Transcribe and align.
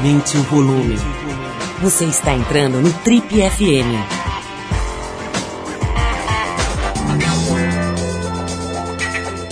Aumente 0.00 0.38
o 0.38 0.42
volume. 0.44 0.96
Você 1.82 2.06
está 2.06 2.32
entrando 2.32 2.80
no 2.80 2.90
Trip 2.90 3.28
FM. 3.28 4.00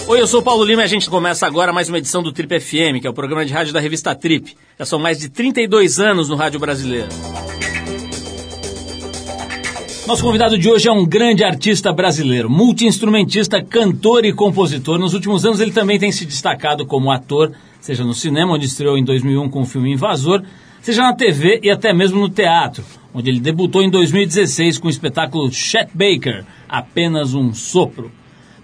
Oi, 0.06 0.18
eu 0.18 0.26
sou 0.26 0.40
o 0.40 0.42
Paulo 0.42 0.64
Lima 0.64 0.80
e 0.80 0.84
a 0.86 0.88
gente 0.88 1.10
começa 1.10 1.46
agora 1.46 1.70
mais 1.70 1.90
uma 1.90 1.98
edição 1.98 2.22
do 2.22 2.32
Trip 2.32 2.60
FM, 2.60 2.98
que 2.98 3.06
é 3.06 3.10
o 3.10 3.12
programa 3.12 3.44
de 3.44 3.52
rádio 3.52 3.74
da 3.74 3.80
revista 3.80 4.14
Trip. 4.14 4.56
Já 4.78 4.86
são 4.86 4.98
mais 4.98 5.18
de 5.18 5.28
32 5.28 6.00
anos 6.00 6.30
no 6.30 6.34
rádio 6.34 6.58
brasileiro. 6.58 7.08
Nosso 10.06 10.22
convidado 10.22 10.56
de 10.56 10.70
hoje 10.70 10.88
é 10.88 10.92
um 10.92 11.04
grande 11.04 11.44
artista 11.44 11.92
brasileiro, 11.92 12.48
multi-instrumentista, 12.48 13.62
cantor 13.62 14.24
e 14.24 14.32
compositor. 14.32 14.98
Nos 14.98 15.12
últimos 15.12 15.44
anos 15.44 15.60
ele 15.60 15.72
também 15.72 15.98
tem 15.98 16.10
se 16.10 16.24
destacado 16.24 16.86
como 16.86 17.12
ator, 17.12 17.52
seja 17.80 18.04
no 18.04 18.14
cinema, 18.14 18.54
onde 18.54 18.66
estreou 18.66 18.98
em 18.98 19.04
2001 19.04 19.48
com 19.48 19.62
o 19.62 19.66
filme 19.66 19.92
Invasor, 19.92 20.42
seja 20.80 21.02
na 21.02 21.14
TV 21.14 21.60
e 21.62 21.70
até 21.70 21.92
mesmo 21.92 22.20
no 22.20 22.28
teatro, 22.28 22.84
onde 23.12 23.30
ele 23.30 23.40
debutou 23.40 23.82
em 23.82 23.90
2016 23.90 24.78
com 24.78 24.88
o 24.88 24.90
espetáculo 24.90 25.50
Chet 25.52 25.90
Baker, 25.94 26.44
Apenas 26.68 27.34
um 27.34 27.52
Sopro. 27.52 28.10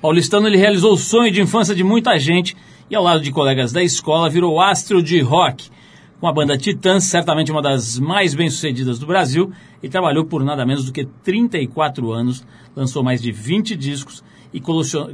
Paulistano, 0.01 0.47
ele 0.47 0.59
realizou 0.59 0.93
o 0.93 0.99
sonho 0.99 1.33
de 1.33 1.41
infância 1.41 1.75
de 1.75 1.83
muita 1.83 2.19
gente 2.19 2.57
e, 2.91 2.95
ao 2.95 3.03
lado 3.03 3.23
de 3.23 3.33
colegas 3.33 3.73
da 3.73 3.83
escola, 3.83 4.29
virou 4.29 4.61
astro 4.61 5.03
de 5.03 5.21
rock 5.21 5.71
com 6.21 6.29
a 6.29 6.33
banda 6.33 6.57
Titãs, 6.57 7.05
certamente 7.05 7.53
uma 7.53 7.61
das 7.61 7.99
mais 7.99 8.35
bem-sucedidas 8.35 8.99
do 8.99 9.07
Brasil, 9.07 9.53
e 9.83 9.91
trabalhou 9.91 10.25
por 10.25 10.43
nada 10.43 10.65
menos 10.65 10.87
do 10.87 10.93
que 10.93 11.05
34 11.23 12.13
anos, 12.13 12.47
lançou 12.75 13.03
mais 13.03 13.21
de 13.21 13.31
20 13.31 13.77
discos 13.77 14.25
e 14.51 14.59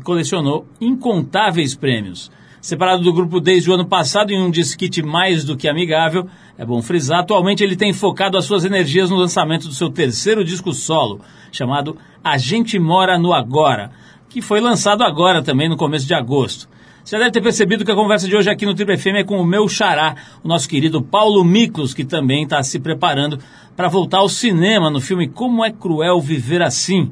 colecionou 0.05 0.67
incontáveis 0.81 1.75
prêmios. 1.75 2.31
Separado 2.61 3.03
do 3.03 3.13
grupo 3.13 3.41
desde 3.41 3.71
o 3.71 3.75
ano 3.75 3.87
passado 3.87 4.33
em 4.33 4.43
um 4.43 4.51
disquite 4.51 5.03
mais 5.03 5.45
do 5.45 5.57
que 5.57 5.67
amigável, 5.67 6.29
é 6.59 6.65
bom 6.65 6.83
frisar, 6.83 7.21
atualmente 7.21 7.65
ele 7.65 7.75
tem 7.75 7.93
focado 7.93 8.37
as 8.37 8.45
suas 8.45 8.67
energias 8.67 9.09
no 9.09 9.17
lançamento 9.17 9.67
do 9.67 9.73
seu 9.73 9.89
terceiro 9.89 10.45
disco 10.45 10.75
solo, 10.75 11.21
chamado 11.51 11.97
A 12.23 12.37
Gente 12.37 12.79
Mora 12.79 13.19
no 13.19 13.33
Agora, 13.33 13.91
que 14.29 14.43
foi 14.43 14.61
lançado 14.61 15.03
agora 15.03 15.43
também 15.43 15.71
no 15.71 15.77
começo 15.77 16.07
de 16.07 16.13
agosto. 16.13 16.69
Você 17.03 17.19
deve 17.19 17.31
ter 17.31 17.41
percebido 17.41 17.83
que 17.85 17.91
a 17.91 17.95
conversa 17.95 18.29
de 18.29 18.37
hoje 18.37 18.51
aqui 18.51 18.67
no 18.67 18.75
Triple 18.75 18.99
FM 18.99 19.17
é 19.17 19.25
com 19.25 19.41
o 19.41 19.45
meu 19.45 19.67
xará, 19.67 20.15
o 20.45 20.49
nosso 20.49 20.69
querido 20.69 21.01
Paulo 21.01 21.43
Miklos, 21.43 21.95
que 21.95 22.05
também 22.05 22.43
está 22.43 22.63
se 22.63 22.79
preparando 22.79 23.39
para 23.75 23.89
voltar 23.89 24.19
ao 24.19 24.29
cinema 24.29 24.91
no 24.91 25.01
filme 25.01 25.27
Como 25.27 25.65
é 25.65 25.71
Cruel 25.71 26.21
Viver 26.21 26.61
Assim, 26.61 27.11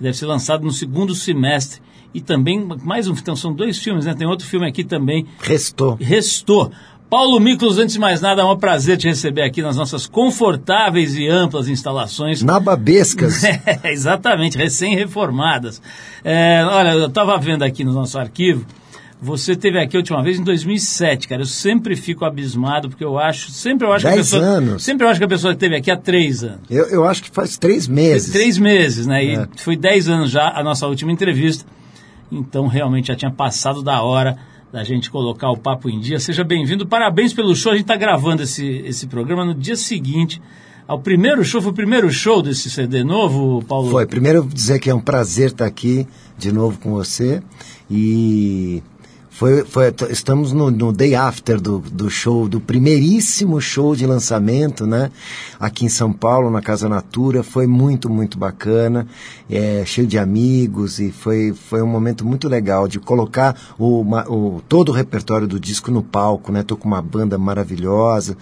que 0.00 0.04
deve 0.04 0.16
ser 0.16 0.24
lançado 0.24 0.64
no 0.64 0.72
segundo 0.72 1.14
semestre. 1.14 1.82
E 2.12 2.22
também, 2.22 2.66
mais 2.82 3.06
um, 3.06 3.12
então 3.12 3.36
são 3.36 3.52
dois 3.52 3.78
filmes, 3.78 4.06
né? 4.06 4.14
Tem 4.14 4.26
outro 4.26 4.46
filme 4.46 4.66
aqui 4.66 4.82
também. 4.82 5.26
Restou. 5.42 5.96
Restou. 6.00 6.72
Paulo 7.10 7.38
Miklos, 7.38 7.76
antes 7.76 7.94
de 7.94 8.00
mais 8.00 8.20
nada, 8.20 8.40
é 8.40 8.44
um 8.44 8.56
prazer 8.56 8.96
te 8.96 9.06
receber 9.06 9.42
aqui 9.42 9.60
nas 9.60 9.76
nossas 9.76 10.06
confortáveis 10.06 11.16
e 11.16 11.28
amplas 11.28 11.68
instalações. 11.68 12.42
Nababescas. 12.42 13.42
É, 13.82 13.92
exatamente, 13.92 14.56
recém-reformadas. 14.56 15.82
É, 16.24 16.64
olha, 16.64 16.94
eu 16.94 17.06
estava 17.06 17.36
vendo 17.36 17.62
aqui 17.62 17.84
no 17.84 17.92
nosso 17.92 18.18
arquivo, 18.18 18.64
você 19.22 19.54
teve 19.54 19.78
aqui 19.78 19.96
a 19.96 20.00
última 20.00 20.22
vez 20.22 20.38
em 20.38 20.44
2007, 20.44 21.28
cara. 21.28 21.42
Eu 21.42 21.46
sempre 21.46 21.94
fico 21.94 22.24
abismado 22.24 22.88
porque 22.88 23.04
eu 23.04 23.18
acho, 23.18 23.50
sempre 23.50 23.86
eu 23.86 23.92
acho 23.92 24.04
Dez 24.04 24.14
que 24.14 24.20
a 24.20 24.38
pessoa, 24.38 24.42
anos. 24.56 24.82
sempre 24.82 25.04
eu 25.06 25.10
acho 25.10 25.20
que 25.20 25.24
a 25.24 25.28
pessoa 25.28 25.52
esteve 25.52 25.76
aqui 25.76 25.90
há 25.90 25.96
três 25.96 26.42
anos. 26.42 26.60
Eu, 26.70 26.86
eu 26.86 27.04
acho 27.04 27.22
que 27.22 27.30
faz 27.30 27.58
três 27.58 27.86
meses. 27.86 28.32
Três 28.32 28.56
meses, 28.56 29.06
né? 29.06 29.24
E 29.24 29.34
É. 29.36 29.48
foi 29.56 29.76
dez 29.76 30.08
anos 30.08 30.30
já 30.30 30.48
a 30.50 30.62
nossa 30.62 30.86
última 30.86 31.12
entrevista. 31.12 31.64
Então 32.32 32.66
realmente 32.66 33.08
já 33.08 33.16
tinha 33.16 33.30
passado 33.30 33.82
da 33.82 34.00
hora 34.02 34.38
da 34.72 34.84
gente 34.84 35.10
colocar 35.10 35.50
o 35.50 35.56
papo 35.56 35.90
em 35.90 35.98
dia. 36.00 36.18
Seja 36.20 36.44
bem-vindo, 36.44 36.86
parabéns 36.86 37.32
pelo 37.34 37.54
show. 37.56 37.72
A 37.72 37.74
gente 37.74 37.82
está 37.84 37.96
gravando 37.96 38.42
esse, 38.44 38.64
esse 38.86 39.06
programa 39.08 39.44
no 39.44 39.52
dia 39.52 39.74
seguinte 39.76 40.40
ao 40.86 40.98
primeiro 40.98 41.44
show. 41.44 41.60
Foi 41.60 41.72
o 41.72 41.74
primeiro 41.74 42.08
show 42.10 42.40
desse 42.40 42.70
CD 42.70 43.02
novo, 43.04 43.62
Paulo? 43.64 43.90
Foi. 43.90 44.06
Primeiro 44.06 44.38
eu 44.38 44.42
vou 44.44 44.52
dizer 44.52 44.78
que 44.78 44.88
é 44.88 44.94
um 44.94 45.00
prazer 45.00 45.48
estar 45.50 45.66
aqui 45.66 46.06
de 46.38 46.52
novo 46.52 46.78
com 46.78 46.92
você. 46.92 47.42
E 47.90 48.80
foi, 49.40 49.64
foi, 49.64 49.94
estamos 50.10 50.52
no, 50.52 50.70
no 50.70 50.92
day 50.92 51.14
after 51.14 51.58
do, 51.58 51.78
do 51.78 52.10
show, 52.10 52.46
do 52.46 52.60
primeiríssimo 52.60 53.58
show 53.58 53.96
de 53.96 54.04
lançamento, 54.04 54.86
né? 54.86 55.10
Aqui 55.58 55.86
em 55.86 55.88
São 55.88 56.12
Paulo, 56.12 56.50
na 56.50 56.60
Casa 56.60 56.90
Natura. 56.90 57.42
Foi 57.42 57.66
muito, 57.66 58.10
muito 58.10 58.36
bacana. 58.36 59.06
É, 59.48 59.82
cheio 59.86 60.06
de 60.06 60.18
amigos 60.18 61.00
e 61.00 61.10
foi, 61.10 61.54
foi 61.54 61.80
um 61.80 61.86
momento 61.86 62.22
muito 62.22 62.50
legal 62.50 62.86
de 62.86 62.98
colocar 63.00 63.58
o, 63.78 64.02
o, 64.28 64.60
todo 64.68 64.90
o 64.90 64.92
repertório 64.92 65.48
do 65.48 65.58
disco 65.58 65.90
no 65.90 66.02
palco, 66.02 66.52
né? 66.52 66.62
Tô 66.62 66.76
com 66.76 66.86
uma 66.86 67.00
banda 67.00 67.38
maravilhosa 67.38 68.36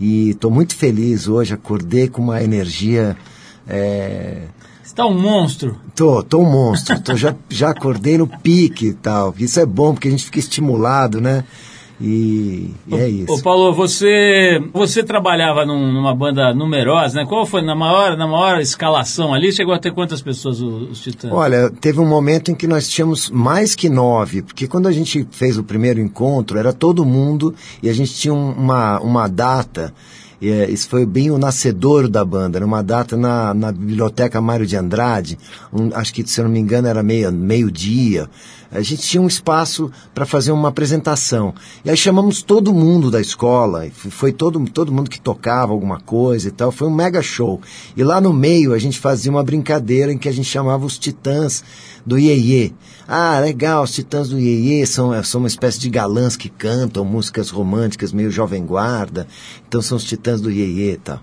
e 0.00 0.32
tô 0.34 0.48
muito 0.48 0.76
feliz 0.76 1.26
hoje. 1.26 1.54
Acordei 1.54 2.06
com 2.06 2.22
uma 2.22 2.40
energia. 2.40 3.16
É, 3.66 4.42
tá 4.96 5.06
um 5.06 5.14
monstro. 5.20 5.76
Tô, 5.94 6.22
tô 6.24 6.38
um 6.40 6.50
monstro. 6.50 6.98
Tô, 7.00 7.14
já, 7.14 7.34
já 7.48 7.70
acordei 7.70 8.18
no 8.18 8.26
pique 8.26 8.86
e 8.88 8.94
tal. 8.94 9.32
Isso 9.38 9.60
é 9.60 9.66
bom 9.66 9.92
porque 9.94 10.08
a 10.08 10.10
gente 10.10 10.24
fica 10.24 10.40
estimulado, 10.40 11.20
né? 11.20 11.44
E, 11.98 12.74
e 12.86 12.94
é 12.94 13.08
isso. 13.08 13.32
Ô 13.32 13.40
Paulo, 13.40 13.72
você, 13.72 14.62
você 14.74 15.02
trabalhava 15.02 15.64
num- 15.64 15.90
numa 15.92 16.14
banda 16.14 16.52
numerosa, 16.52 17.20
né? 17.20 17.26
Qual 17.26 17.46
foi 17.46 17.62
na 17.62 17.74
maior, 17.74 18.18
na 18.18 18.26
maior 18.26 18.60
escalação 18.60 19.32
ali? 19.32 19.50
Chegou 19.50 19.72
a 19.72 19.78
ter 19.78 19.92
quantas 19.92 20.20
pessoas 20.20 20.60
o- 20.60 20.88
os 20.90 21.00
Titãs? 21.00 21.32
Olha, 21.32 21.70
teve 21.80 21.98
um 21.98 22.06
momento 22.06 22.50
em 22.50 22.54
que 22.54 22.66
nós 22.66 22.86
tínhamos 22.86 23.30
mais 23.30 23.74
que 23.74 23.88
nove, 23.88 24.42
porque 24.42 24.68
quando 24.68 24.88
a 24.88 24.92
gente 24.92 25.26
fez 25.30 25.56
o 25.56 25.64
primeiro 25.64 25.98
encontro, 25.98 26.58
era 26.58 26.70
todo 26.70 27.02
mundo 27.02 27.54
e 27.82 27.88
a 27.88 27.94
gente 27.94 28.12
tinha 28.14 28.34
um- 28.34 28.52
uma, 28.52 29.00
uma 29.00 29.26
data. 29.26 29.94
É, 30.42 30.68
isso 30.70 30.88
foi 30.88 31.04
bem 31.06 31.30
o 31.30 31.38
nascedouro 31.38 32.08
da 32.08 32.24
banda, 32.24 32.58
era 32.58 32.66
uma 32.66 32.82
data 32.82 33.16
na, 33.16 33.54
na 33.54 33.72
Biblioteca 33.72 34.40
Mário 34.40 34.66
de 34.66 34.76
Andrade, 34.76 35.38
um- 35.72 35.90
acho 35.94 36.12
que, 36.12 36.26
se 36.26 36.40
eu 36.40 36.44
não 36.44 36.50
me 36.52 36.58
engano, 36.60 36.88
era 36.88 37.02
meio- 37.02 37.32
meio-dia. 37.32 38.28
A 38.70 38.80
gente 38.80 39.02
tinha 39.02 39.22
um 39.22 39.26
espaço 39.26 39.90
para 40.14 40.26
fazer 40.26 40.52
uma 40.52 40.68
apresentação. 40.68 41.54
E 41.84 41.90
aí 41.90 41.96
chamamos 41.96 42.42
todo 42.42 42.72
mundo 42.72 43.10
da 43.10 43.20
escola, 43.20 43.86
foi 43.92 44.32
todo, 44.32 44.62
todo 44.70 44.92
mundo 44.92 45.10
que 45.10 45.20
tocava 45.20 45.72
alguma 45.72 46.00
coisa 46.00 46.48
e 46.48 46.50
tal, 46.50 46.72
foi 46.72 46.88
um 46.88 46.94
mega 46.94 47.22
show. 47.22 47.60
E 47.96 48.02
lá 48.02 48.20
no 48.20 48.32
meio 48.32 48.72
a 48.72 48.78
gente 48.78 48.98
fazia 48.98 49.30
uma 49.30 49.42
brincadeira 49.42 50.12
em 50.12 50.18
que 50.18 50.28
a 50.28 50.32
gente 50.32 50.48
chamava 50.48 50.84
os 50.84 50.98
titãs 50.98 51.62
do 52.04 52.18
Iê 52.18 52.72
Ah, 53.06 53.40
legal, 53.40 53.82
os 53.82 53.92
titãs 53.92 54.28
do 54.28 54.38
Iê 54.38 54.86
são, 54.86 55.12
é, 55.12 55.22
são 55.22 55.40
uma 55.40 55.48
espécie 55.48 55.78
de 55.78 55.90
galãs 55.90 56.36
que 56.36 56.48
cantam 56.48 57.04
músicas 57.04 57.50
românticas 57.50 58.12
meio 58.12 58.30
jovem 58.30 58.64
guarda, 58.64 59.26
então 59.66 59.82
são 59.82 59.96
os 59.96 60.04
titãs 60.04 60.40
do 60.40 60.50
Iê 60.50 60.92
e 60.92 60.96
tal. 60.96 61.20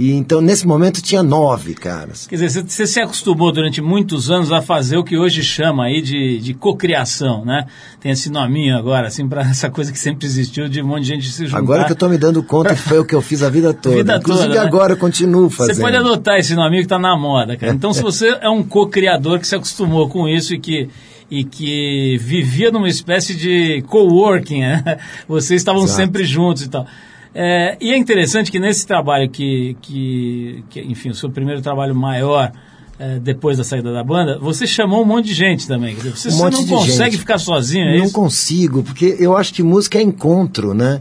E 0.00 0.12
então 0.12 0.40
nesse 0.40 0.66
momento 0.66 1.02
tinha 1.02 1.22
nove 1.22 1.74
caras. 1.74 2.26
Quer 2.26 2.36
dizer, 2.36 2.64
você, 2.66 2.86
se 2.86 3.00
acostumou 3.00 3.52
durante 3.52 3.82
muitos 3.82 4.30
anos 4.30 4.50
a 4.50 4.62
fazer 4.62 4.96
o 4.96 5.04
que 5.04 5.18
hoje 5.18 5.42
chama 5.42 5.84
aí 5.84 6.00
de, 6.00 6.38
de 6.38 6.54
cocriação, 6.54 7.44
né? 7.44 7.66
Tem 8.00 8.10
esse 8.10 8.30
nominho 8.30 8.78
agora, 8.78 9.08
assim, 9.08 9.28
para 9.28 9.42
essa 9.42 9.68
coisa 9.68 9.92
que 9.92 9.98
sempre 9.98 10.24
existiu 10.24 10.70
de 10.70 10.80
um 10.80 10.86
monte 10.86 11.02
de 11.02 11.08
gente 11.08 11.30
se 11.30 11.44
juntar. 11.44 11.58
Agora 11.58 11.84
que 11.84 11.92
eu 11.92 11.96
tô 11.96 12.08
me 12.08 12.16
dando 12.16 12.42
conta 12.42 12.74
que 12.74 12.80
foi 12.80 12.98
o 12.98 13.04
que 13.04 13.14
eu 13.14 13.20
fiz 13.20 13.42
a 13.42 13.50
vida 13.50 13.74
toda. 13.74 13.96
vida 13.96 14.16
Inclusive 14.16 14.48
toda, 14.48 14.60
né? 14.62 14.66
agora 14.66 14.94
eu 14.94 14.96
continuo 14.96 15.50
fazendo. 15.50 15.74
Você 15.74 15.82
pode 15.82 15.96
adotar 15.96 16.38
esse 16.38 16.54
nominho 16.54 16.80
que 16.80 16.86
está 16.86 16.98
na 16.98 17.14
moda, 17.14 17.54
cara. 17.58 17.70
Então, 17.70 17.92
se 17.92 18.00
você 18.02 18.38
é 18.40 18.48
um 18.48 18.62
co-criador 18.62 19.38
que 19.38 19.46
se 19.46 19.54
acostumou 19.54 20.08
com 20.08 20.26
isso 20.26 20.54
e 20.54 20.58
que, 20.58 20.88
e 21.30 21.44
que 21.44 22.16
vivia 22.22 22.70
numa 22.70 22.88
espécie 22.88 23.34
de 23.34 23.82
coworking, 23.86 24.60
né? 24.60 24.96
vocês 25.28 25.60
estavam 25.60 25.84
Exato. 25.84 26.00
sempre 26.00 26.24
juntos 26.24 26.62
e 26.62 26.70
tal. 26.70 26.86
É, 27.34 27.76
e 27.80 27.92
é 27.92 27.96
interessante 27.96 28.50
que 28.50 28.58
nesse 28.58 28.86
trabalho 28.86 29.28
que, 29.30 29.76
que, 29.80 30.64
que, 30.68 30.80
enfim, 30.80 31.10
o 31.10 31.14
seu 31.14 31.30
primeiro 31.30 31.62
trabalho 31.62 31.94
maior 31.94 32.50
é, 32.98 33.18
depois 33.18 33.56
da 33.56 33.64
saída 33.64 33.92
da 33.92 34.04
banda, 34.04 34.38
você 34.38 34.66
chamou 34.66 35.02
um 35.02 35.06
monte 35.06 35.26
de 35.26 35.34
gente 35.34 35.66
também. 35.66 35.94
Dizer, 35.94 36.10
Você, 36.10 36.28
Um 36.28 36.32
você 36.32 36.50
não 36.50 36.66
consegue 36.66 37.12
gente. 37.12 37.18
ficar 37.20 37.38
sozinho, 37.38 37.86
é 37.86 37.96
não 37.96 38.04
isso? 38.04 38.12
consigo, 38.12 38.82
porque 38.82 39.16
eu 39.18 39.36
acho 39.36 39.54
que 39.54 39.62
música 39.62 39.98
é 39.98 40.02
encontro, 40.02 40.74
né? 40.74 41.00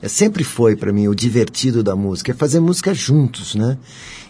É, 0.00 0.08
sempre 0.08 0.44
foi 0.44 0.76
para 0.76 0.92
mim 0.92 1.08
o 1.08 1.14
divertido 1.14 1.82
da 1.82 1.96
música, 1.96 2.30
é 2.30 2.34
fazer 2.34 2.60
música 2.60 2.94
juntos, 2.94 3.54
né? 3.54 3.76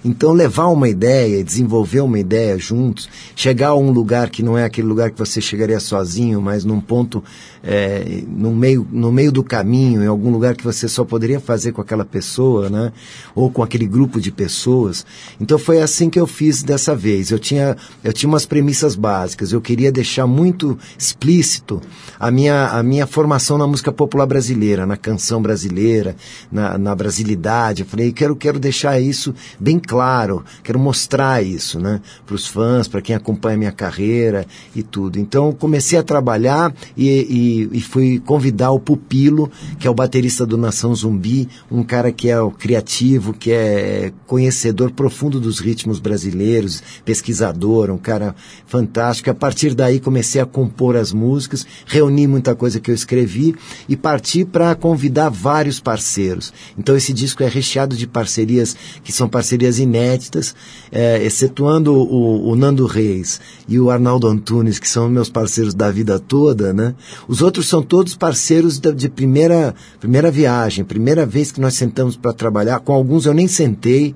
Então 0.03 0.33
levar 0.33 0.69
uma 0.69 0.89
ideia, 0.89 1.45
desenvolver 1.45 2.01
uma 2.01 2.19
ideia 2.19 2.59
juntos, 2.59 3.07
chegar 3.37 3.69
a 3.69 3.77
um 3.77 3.91
lugar 3.91 4.31
que 4.31 4.43
não 4.43 4.57
é 4.57 4.65
aquele 4.65 4.87
lugar 4.89 5.11
que 5.11 5.19
você 5.19 5.43
chegaria 5.43 5.79
sozinho, 5.79 6.41
mas 6.41 6.65
num 6.65 6.81
ponto, 6.81 7.23
é, 7.63 8.23
no, 8.27 8.53
meio, 8.53 8.87
no 8.91 9.13
meio 9.13 9.31
do 9.31 9.43
caminho, 9.43 10.03
em 10.03 10.07
algum 10.07 10.31
lugar 10.31 10.55
que 10.55 10.65
você 10.65 10.89
só 10.89 11.05
poderia 11.05 11.41
fazer 11.41 11.73
com 11.73 11.81
aquela 11.81 12.05
pessoa, 12.05 12.71
né? 12.71 12.93
Ou 13.35 13.51
com 13.51 13.63
aquele 13.63 13.87
grupo 13.87 14.21
de 14.21 14.31
pessoas. 14.31 15.05
Então 15.41 15.59
foi 15.59 15.81
assim 15.81 16.09
que 16.09 16.19
eu 16.19 16.27
fiz 16.27 16.63
dessa 16.63 16.95
vez. 16.95 17.31
Eu 17.31 17.39
tinha, 17.39 17.77
eu 18.03 18.13
tinha 18.13 18.29
umas 18.29 18.47
premissas 18.47 18.95
básicas. 18.95 19.53
Eu 19.53 19.61
queria 19.61 19.93
deixar 19.93 20.27
muito 20.27 20.79
explícito 20.99 21.81
a 22.19 22.31
minha, 22.31 22.69
a 22.69 22.83
minha 22.83 23.07
formação 23.07 23.59
na 23.59 23.67
música 23.67 23.93
popular 23.93 24.27
brasileira, 24.27 24.87
na 24.87 24.97
canção 24.97 25.43
brasileira 25.43 26.17
na, 26.51 26.79
na 26.79 26.95
brasilidade. 26.95 27.83
Eu 27.83 27.89
falei, 27.89 28.13
quero, 28.13 28.37
quero 28.37 28.59
deixar 28.59 29.01
isso 29.01 29.35
bem 29.59 29.79
claro, 29.79 30.45
quero 30.63 30.79
mostrar 30.79 31.45
isso, 31.45 31.79
né? 31.79 32.01
Para 32.27 32.35
os 32.35 32.47
fãs, 32.47 32.89
para 32.89 33.03
quem 33.03 33.15
acompanha 33.15 33.55
a 33.55 33.59
minha 33.59 33.73
carreira 33.73 34.47
e 34.75 34.83
tudo. 34.83 35.19
Então 35.19 35.53
comecei 35.53 35.99
a 35.99 36.03
trabalhar 36.03 36.75
e, 36.97 37.09
e, 37.09 37.50
e 37.73 37.81
fui 37.81 38.19
convidar 38.21 38.71
o 38.71 38.81
Pupilo, 38.81 39.51
que 39.79 39.87
é 39.87 39.91
o 39.91 39.95
baterista 39.95 40.47
do 40.47 40.57
Nação 40.57 40.95
Zumbi, 40.95 41.49
um 41.71 41.83
cara 41.83 42.13
que 42.13 42.29
é 42.29 42.41
o 42.41 42.51
criativo, 42.51 43.33
que 43.33 43.51
é 43.51 44.13
conhecedor 44.27 44.91
profundo 44.93 45.41
dos 45.41 45.59
ritmos 45.59 45.99
brasileiros, 45.99 46.83
pesquisador, 47.05 47.91
um 47.91 47.99
cara 47.99 48.35
fantástico. 48.67 49.31
A 49.31 49.35
partir 49.35 49.75
daí 49.75 50.01
comecei 50.01 50.41
a 50.41 50.47
compor 50.47 50.97
as 50.97 51.13
músicas, 51.13 51.67
reuni 51.87 52.27
muita 52.27 52.55
coisa 52.55 52.81
que 52.81 52.91
eu 52.91 52.95
escrevi 52.95 53.55
e 53.89 53.97
parti 53.97 54.45
para 54.45 54.75
convidar 54.75 55.29
vários 55.29 55.81
parceiros. 55.81 56.53
Então 56.79 56.97
esse 56.97 57.13
disco 57.13 57.43
é 57.43 57.49
recheado 57.49 57.97
de 57.97 58.07
parcerias 58.07 58.77
que 59.03 59.13
são 59.13 59.29
parcerias 59.29 59.79
inéditas, 59.79 60.55
é, 60.91 61.23
excetuando 61.25 61.95
o, 61.95 62.51
o 62.51 62.57
Nando 62.57 62.87
Reis 62.87 63.41
e 63.69 63.79
o 63.79 63.91
Arnaldo 63.91 64.27
Antunes, 64.27 64.79
que 64.79 64.89
são 64.89 65.09
meus 65.09 65.29
parceiros 65.29 65.75
da 65.75 65.91
vida 65.91 66.19
toda, 66.19 66.73
né? 66.73 66.95
Os 67.29 67.40
outros 67.43 67.69
são 67.69 67.83
todos 67.83 68.15
parceiros 68.15 68.79
de, 68.79 69.09
primeira, 69.09 69.75
primeira 69.99 70.31
viagem, 70.31 70.85
primeira 70.85 71.25
vez 71.25 71.53
que 71.53 71.61
nós 71.61 71.75
sentamos 71.75 72.17
para 72.17 72.33
trabalhar. 72.33 72.81
Com 72.81 72.93
alguns 72.93 73.27
eu 73.27 73.35
nem 73.35 73.47
sentei, 73.47 74.15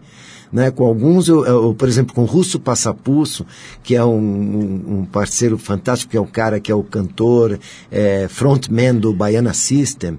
né? 0.52 0.70
Com 0.70 0.86
alguns, 0.86 1.28
eu, 1.28 1.44
eu, 1.44 1.74
por 1.74 1.88
exemplo, 1.88 2.14
com 2.14 2.22
o 2.22 2.26
Russo 2.26 2.60
Passapusso, 2.60 3.44
que 3.82 3.96
é 3.96 4.04
um, 4.04 4.16
um, 4.16 4.98
um, 4.98 5.04
parceiro 5.04 5.58
fantástico, 5.58 6.12
que 6.12 6.16
é 6.16 6.20
o 6.20 6.26
cara 6.26 6.60
que 6.60 6.70
é 6.70 6.74
o 6.74 6.84
cantor, 6.84 7.58
é, 7.90 8.28
frontman 8.28 8.94
do 8.94 9.12
Baiana 9.12 9.52
System. 9.52 10.18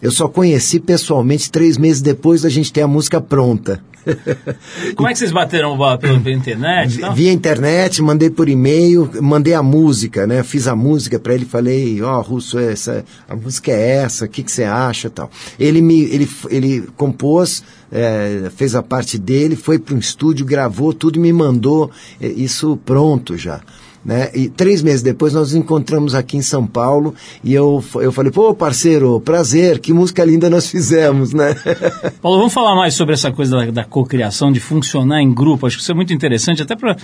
Eu 0.00 0.10
só 0.10 0.28
conheci 0.28 0.78
pessoalmente 0.78 1.50
três 1.50 1.76
meses 1.76 2.00
depois 2.00 2.42
da 2.42 2.48
gente 2.48 2.72
ter 2.72 2.82
a 2.82 2.88
música 2.88 3.20
pronta. 3.20 3.82
Como 4.96 5.08
é 5.08 5.12
que 5.12 5.18
vocês 5.18 5.32
bateram 5.32 5.76
pela, 5.76 5.98
pela 5.98 6.30
internet? 6.30 6.96
Então? 6.96 7.14
Via 7.14 7.32
internet, 7.32 8.00
mandei 8.00 8.30
por 8.30 8.48
e-mail, 8.48 9.10
mandei 9.20 9.54
a 9.54 9.62
música, 9.62 10.26
né? 10.26 10.42
Fiz 10.42 10.66
a 10.66 10.74
música 10.74 11.18
para 11.18 11.34
ele, 11.34 11.44
falei, 11.44 12.00
ó, 12.00 12.18
oh, 12.18 12.22
Russo, 12.22 12.58
essa, 12.58 13.04
a 13.28 13.36
música 13.36 13.70
é 13.70 13.96
essa, 13.96 14.24
o 14.24 14.28
que, 14.28 14.42
que 14.42 14.52
você 14.52 14.64
acha 14.64 15.10
tal. 15.10 15.30
Ele 15.58 15.82
me, 15.82 16.02
ele, 16.02 16.28
ele 16.48 16.88
compôs, 16.96 17.62
é, 17.90 18.50
fez 18.56 18.74
a 18.74 18.82
parte 18.82 19.18
dele, 19.18 19.56
foi 19.56 19.78
para 19.78 19.94
um 19.94 19.98
estúdio, 19.98 20.46
gravou 20.46 20.92
tudo 20.92 21.18
e 21.18 21.22
me 21.22 21.32
mandou 21.32 21.90
é, 22.20 22.28
isso 22.28 22.78
pronto 22.84 23.36
já. 23.36 23.60
Né? 24.04 24.30
E 24.32 24.48
três 24.48 24.80
meses 24.80 25.02
depois 25.02 25.32
nós 25.32 25.52
nos 25.52 25.54
encontramos 25.54 26.14
aqui 26.14 26.36
em 26.36 26.42
São 26.42 26.66
Paulo 26.66 27.14
e 27.42 27.52
eu, 27.52 27.82
eu 27.96 28.12
falei, 28.12 28.30
pô, 28.30 28.54
parceiro, 28.54 29.20
prazer, 29.20 29.80
que 29.80 29.92
música 29.92 30.24
linda 30.24 30.48
nós 30.48 30.70
fizemos, 30.70 31.34
né? 31.34 31.54
Paulo, 32.22 32.38
vamos 32.38 32.54
falar 32.54 32.74
mais 32.76 32.94
sobre 32.94 33.14
essa 33.14 33.32
coisa 33.32 33.56
da, 33.56 33.70
da 33.70 33.84
cocriação, 33.84 34.52
de 34.52 34.60
funcionar 34.60 35.20
em 35.20 35.34
grupo. 35.34 35.66
Acho 35.66 35.76
que 35.76 35.82
isso 35.82 35.92
é 35.92 35.94
muito 35.94 36.12
interessante, 36.12 36.62
até 36.62 36.76
para, 36.76 36.96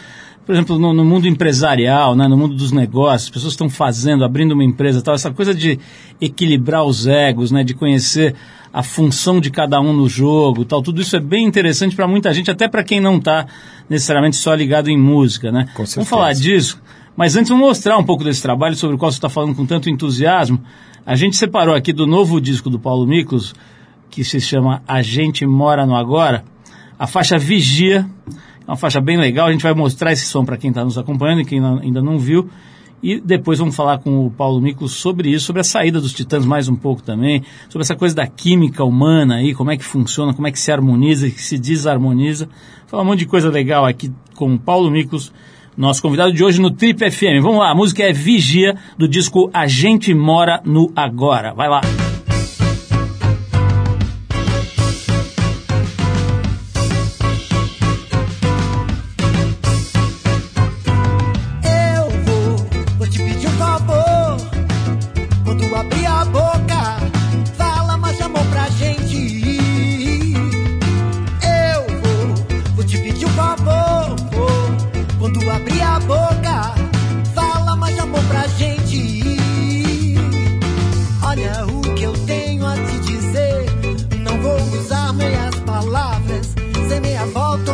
por 0.47 0.55
exemplo, 0.55 0.79
no, 0.79 0.95
no, 0.95 1.05
mundo 1.05 1.27
empresarial, 1.27 2.15
né? 2.15 2.29
no 2.29 2.37
mundo 2.37 2.55
dos 2.55 2.71
negócios, 2.71 3.25
as 3.25 3.31
pessoas 3.31 3.53
estão 3.53 3.69
fazendo, 3.69 4.25
abrindo 4.25 4.53
uma 4.53 4.65
empresa 4.65 5.03
tal, 5.03 5.15
essa 5.15 5.33
coisa 5.33 5.53
de 5.53 5.79
equilibrar 6.21 6.85
os 6.85 7.07
egos, 7.07 7.51
né? 7.51 7.65
de 7.65 7.75
conhecer 7.75 8.35
a 8.75 8.83
função 8.83 9.41
de 9.41 9.53
cada 9.53 9.81
um 9.81 9.93
no 9.93 10.09
jogo, 10.09 10.65
tal, 10.65 10.83
tudo 10.83 11.01
isso 11.01 11.15
é 11.15 11.21
bem 11.21 11.47
interessante 11.47 11.95
para 11.95 12.09
muita 12.09 12.35
gente, 12.35 12.51
até 12.51 12.67
para 12.67 12.83
quem 12.83 12.99
não 12.99 13.19
está 13.19 13.47
necessariamente 13.89 14.35
só 14.35 14.53
ligado 14.53 14.91
em 14.91 14.99
música, 14.99 15.53
né? 15.53 15.69
Vamos 15.99 16.11
falar 16.11 16.33
disso, 16.33 16.83
mas 17.17 17.37
antes 17.37 17.51
vamos 17.51 17.65
mostrar 17.65 17.97
um 17.97 18.03
pouco 18.03 18.25
desse 18.25 18.43
trabalho 18.43 18.75
sobre 18.75 18.97
o 18.97 18.99
qual 18.99 19.13
você 19.13 19.19
está 19.19 19.29
falando 19.29 19.55
com 19.55 19.65
tanto 19.65 19.89
entusiasmo. 19.89 20.61
A 21.07 21.15
gente 21.15 21.37
separou 21.37 21.73
aqui 21.73 21.93
do 21.93 22.05
novo 22.05 22.41
disco 22.41 22.69
do 22.69 22.77
Paulo 22.77 23.07
Miklos, 23.07 23.55
que 24.11 24.25
se 24.25 24.41
chama 24.41 24.83
A 24.89 25.01
Gente 25.03 25.47
Mora 25.47 25.87
no 25.87 25.95
Agora, 25.95 26.45
a 26.99 27.07
faixa 27.07 27.39
Vigia, 27.39 28.05
é 28.67 28.71
uma 28.71 28.77
faixa 28.77 29.01
bem 29.01 29.17
legal, 29.17 29.47
a 29.47 29.53
gente 29.53 29.63
vai 29.63 29.73
mostrar 29.73 30.11
esse 30.11 30.25
som 30.25 30.45
para 30.45 30.57
quem 30.57 30.71
está 30.71 30.85
nos 30.85 30.99
acompanhando 30.99 31.43
e 31.43 31.45
quem 31.45 31.65
ainda 31.65 32.03
não 32.03 32.19
viu. 32.19 32.51
E 33.05 33.21
depois 33.21 33.59
vamos 33.59 33.77
falar 33.77 33.99
com 33.99 34.25
o 34.25 34.31
Paulo 34.31 34.59
Mico 34.63 34.89
sobre 34.89 35.29
isso, 35.29 35.45
sobre 35.45 35.61
a 35.61 35.65
saída 35.65 36.01
dos 36.01 36.15
titãs 36.15 36.47
mais 36.47 36.71
um 36.71 36.75
pouco 36.75 37.03
também, 37.03 37.43
sobre 37.69 37.83
essa 37.83 37.95
coisa 37.95 38.15
da 38.15 38.27
química 38.27 38.83
humana 38.83 39.35
aí, 39.35 39.53
como 39.53 39.71
é 39.71 39.77
que 39.77 39.85
funciona, 39.85 40.33
como 40.33 40.47
é 40.47 40.51
que 40.51 40.59
se 40.59 40.73
harmoniza, 40.73 41.29
que 41.29 41.43
se 41.43 41.59
desarmoniza. 41.59 42.49
Falar 42.87 43.03
um 43.03 43.07
monte 43.07 43.19
de 43.19 43.27
coisa 43.27 43.51
legal 43.51 43.85
aqui 43.85 44.11
com 44.35 44.55
o 44.55 44.59
Paulo 44.59 44.91
Miklos, 44.91 45.31
nosso 45.77 46.01
convidado 46.01 46.33
de 46.33 46.43
hoje 46.43 46.59
no 46.59 46.71
Trip 46.71 46.99
FM. 47.11 47.43
Vamos 47.43 47.59
lá, 47.59 47.73
a 47.73 47.75
música 47.75 48.03
é 48.05 48.11
Vigia, 48.11 48.75
do 48.97 49.07
disco 49.07 49.51
A 49.53 49.67
Gente 49.67 50.15
Mora 50.15 50.63
no 50.65 50.91
Agora. 50.97 51.53
Vai 51.53 51.69
lá. 51.69 51.83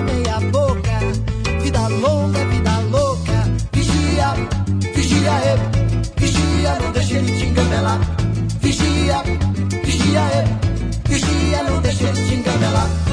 sou 0.00 0.02
meia 0.02 0.40
boca. 0.50 0.98
Vida 1.60 1.88
longa, 1.88 2.44
vida 2.46 2.78
louca. 2.90 3.44
Vigia, 3.72 4.34
vigia 4.94 5.32
ele, 5.50 5.62
vigia, 6.16 6.78
não 6.80 6.92
deixe 6.92 7.14
ele 7.14 7.38
te 7.38 7.46
engabelar. 7.46 8.00
Vigia, 8.60 9.22
vigia 9.84 10.22
ele, 10.38 10.56
vigia, 11.08 11.62
não 11.64 11.80
deixe 11.80 12.04
ele 12.04 12.26
te 12.26 12.34
engabelar. 12.34 13.09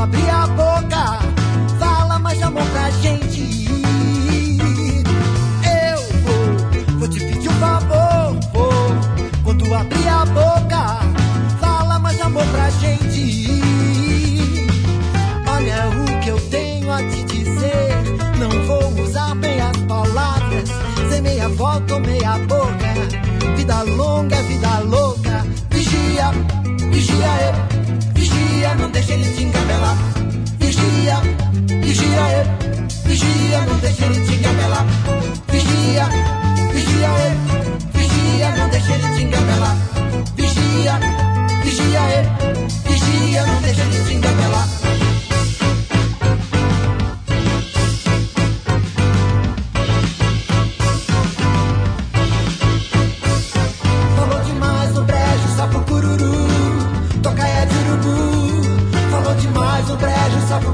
abría 0.00 0.46
por 0.56 0.69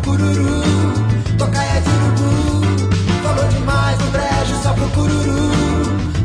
cururu, 0.06 0.62
tocaia 1.36 1.80
de 1.80 1.90
urubu. 1.90 2.90
Falou 3.25 3.48
demais 3.48 3.98
no 3.98 4.06
brejo 4.12 4.62
só 4.62 4.72
pro 4.72 4.88
cururu, 4.90 5.50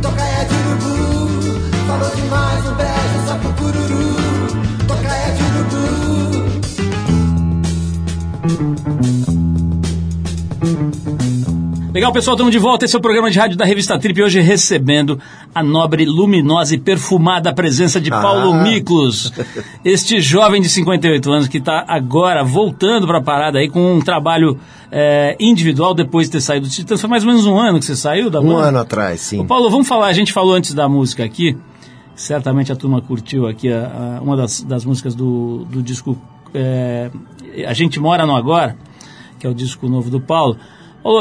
tocaia 0.01 0.45
de 0.45 0.53
urubu. 0.53 1.59
Falou 1.87 2.15
demais 2.15 2.63
no 2.63 2.75
brejo 2.75 3.27
só 3.27 3.35
pro 3.39 3.53
cururu. 3.53 4.20
Legal, 11.93 12.13
pessoal, 12.13 12.35
estamos 12.35 12.53
de 12.53 12.57
volta. 12.59 12.85
Esse 12.85 12.95
é 12.95 12.99
o 12.99 13.01
programa 13.01 13.29
de 13.29 13.37
rádio 13.37 13.57
da 13.57 13.65
revista 13.65 13.99
Trip. 13.99 14.21
Hoje 14.23 14.39
recebendo 14.39 15.19
a 15.53 15.61
nobre, 15.61 16.05
luminosa 16.05 16.73
e 16.73 16.77
perfumada 16.79 17.53
presença 17.53 17.99
de 17.99 18.09
Paulo 18.09 18.53
Ah. 18.53 18.63
Miklos. 18.63 19.33
Este 19.83 20.21
jovem 20.21 20.61
de 20.61 20.69
58 20.69 21.29
anos 21.29 21.47
que 21.49 21.57
está 21.57 21.83
agora 21.85 22.45
voltando 22.45 23.05
para 23.05 23.17
a 23.17 23.21
parada 23.21 23.59
aí 23.59 23.67
com 23.69 23.95
um 23.95 23.99
trabalho 23.99 24.57
é, 24.89 25.35
individual 25.37 25.93
depois 25.93 26.27
de 26.27 26.33
ter 26.33 26.41
saído 26.41 26.65
do 26.65 26.71
Titãs. 26.71 27.01
Foi 27.01 27.09
mais 27.09 27.23
ou 27.25 27.29
menos 27.29 27.45
um 27.45 27.59
ano 27.59 27.77
que 27.77 27.85
você 27.85 27.95
saiu 27.97 28.29
da 28.29 28.39
Um 28.39 28.47
banda? 28.47 28.69
ano 28.69 28.79
atrás, 28.79 29.19
sim. 29.19 29.39
Ô, 29.41 29.45
Paulo, 29.45 29.69
vamos 29.69 29.85
falar. 29.87 30.07
A 30.07 30.13
gente 30.13 30.31
falou 30.31 30.53
antes 30.53 30.73
da 30.73 30.87
música 30.87 31.25
aqui. 31.25 31.57
Certamente 32.15 32.71
a 32.71 32.75
turma 32.75 33.01
curtiu 33.01 33.47
aqui 33.47 33.67
a- 33.71 34.17
a- 34.17 34.21
uma 34.21 34.37
das, 34.37 34.61
das 34.63 34.85
músicas 34.85 35.13
do, 35.13 35.65
do 35.69 35.81
disco 35.83 36.17
é, 36.53 37.11
A 37.67 37.73
Gente 37.73 37.99
Mora 37.99 38.25
no 38.25 38.33
Agora, 38.35 38.77
que 39.37 39.45
é 39.45 39.49
o 39.49 39.53
disco 39.53 39.89
novo 39.89 40.09
do 40.09 40.21
Paulo. 40.21 40.55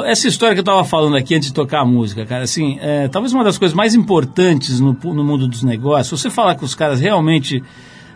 Essa 0.04 0.28
história 0.28 0.54
que 0.54 0.60
eu 0.60 0.62
estava 0.62 0.84
falando 0.84 1.16
aqui 1.16 1.34
antes 1.34 1.48
de 1.48 1.54
tocar 1.54 1.80
a 1.80 1.84
música, 1.86 2.26
cara, 2.26 2.44
assim, 2.44 2.78
é, 2.80 3.08
talvez 3.08 3.32
uma 3.32 3.42
das 3.42 3.56
coisas 3.56 3.74
mais 3.74 3.94
importantes 3.94 4.78
no, 4.78 4.92
no 4.92 5.24
mundo 5.24 5.48
dos 5.48 5.62
negócios, 5.62 6.20
você 6.20 6.28
falar 6.28 6.54
com 6.54 6.66
os 6.66 6.74
caras 6.74 7.00
realmente 7.00 7.62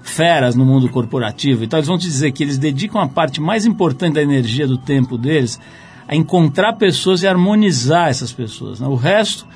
feras 0.03 0.55
no 0.55 0.67
mundo 0.67 0.91
corporativo 0.91 1.65
e 1.65 1.67
tal, 1.67 1.79
eles 1.79 1.89
vão 1.89 1.97
te 1.97 2.05
dizer 2.05 2.33
que 2.33 2.43
eles 2.43 2.59
dedicam 2.59 3.01
a 3.01 3.09
parte 3.09 3.41
mais 3.41 3.65
importante 3.65 4.15
da 4.15 4.23
energia 4.23 4.67
do 4.67 4.77
tempo 4.77 5.17
deles 5.17 5.59
a 6.07 6.15
encontrar 6.15 6.75
pessoas 6.75 7.23
e 7.23 7.27
harmonizar 7.27 8.11
essas 8.11 8.31
pessoas. 8.31 8.79
né? 8.81 8.87
O 8.87 8.95
resto, 8.95 9.47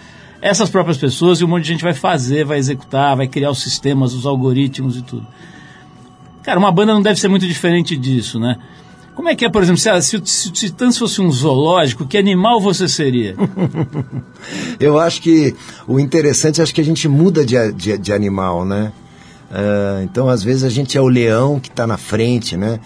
essas 0.40 0.70
próprias 0.70 0.96
pessoas 0.96 1.40
e 1.40 1.44
um 1.44 1.48
monte 1.48 1.64
de 1.64 1.68
gente 1.68 1.84
vai 1.84 1.92
fazer, 1.92 2.44
vai 2.44 2.56
executar, 2.56 3.16
vai 3.16 3.28
criar 3.28 3.50
os 3.50 3.62
sistemas, 3.62 4.14
os 4.14 4.24
algoritmos 4.24 4.96
e 4.96 5.02
tudo. 5.02 5.26
Cara, 6.42 6.58
uma 6.58 6.72
banda 6.72 6.94
não 6.94 7.02
deve 7.02 7.20
ser 7.20 7.28
muito 7.28 7.46
diferente 7.46 7.94
disso, 7.94 8.40
né? 8.40 8.56
Como 9.18 9.28
é 9.28 9.34
que 9.34 9.44
é, 9.44 9.50
por 9.50 9.60
exemplo, 9.64 9.80
se, 9.80 9.88
a- 9.90 10.00
se, 10.00 10.16
o- 10.16 10.24
se 10.24 10.46
o 10.48 10.52
Titãs 10.52 10.96
fosse 10.96 11.20
um 11.20 11.28
zoológico, 11.28 12.06
que 12.06 12.16
animal 12.16 12.60
você 12.60 12.86
seria? 12.88 13.34
Eu 14.78 14.96
acho 14.96 15.20
que 15.20 15.56
o 15.88 15.98
interessante, 15.98 16.62
acho 16.62 16.72
que 16.72 16.80
a 16.80 16.84
gente 16.84 17.08
muda 17.08 17.44
de, 17.44 17.56
de, 17.72 17.98
de 17.98 18.12
animal, 18.12 18.64
né? 18.64 18.92
É, 19.52 20.02
então, 20.04 20.28
às 20.28 20.44
vezes, 20.44 20.62
a 20.62 20.68
gente 20.68 20.96
é 20.96 21.00
o 21.00 21.08
leão 21.08 21.58
que 21.58 21.68
está 21.68 21.84
na 21.84 21.96
frente, 21.96 22.56
né? 22.56 22.78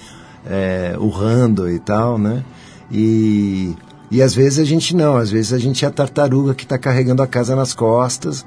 É, 0.47 0.95
urrando 0.99 1.69
e 1.71 1.79
tal, 1.79 2.17
né? 2.17 2.43
E, 2.91 3.75
e 4.11 4.23
às 4.23 4.35
vezes 4.35 4.59
a 4.59 4.65
gente 4.65 4.97
não, 4.97 5.19
às 5.19 5.31
vezes 5.31 5.53
a 5.53 5.59
gente 5.59 5.85
é 5.85 5.89
a 5.89 5.91
tartaruga 5.91 6.55
que 6.55 6.65
está 6.65 6.79
carregando 6.79 7.23
a 7.23 7.27
casa 7.27 7.55
nas 7.55 7.75
costas, 7.75 8.43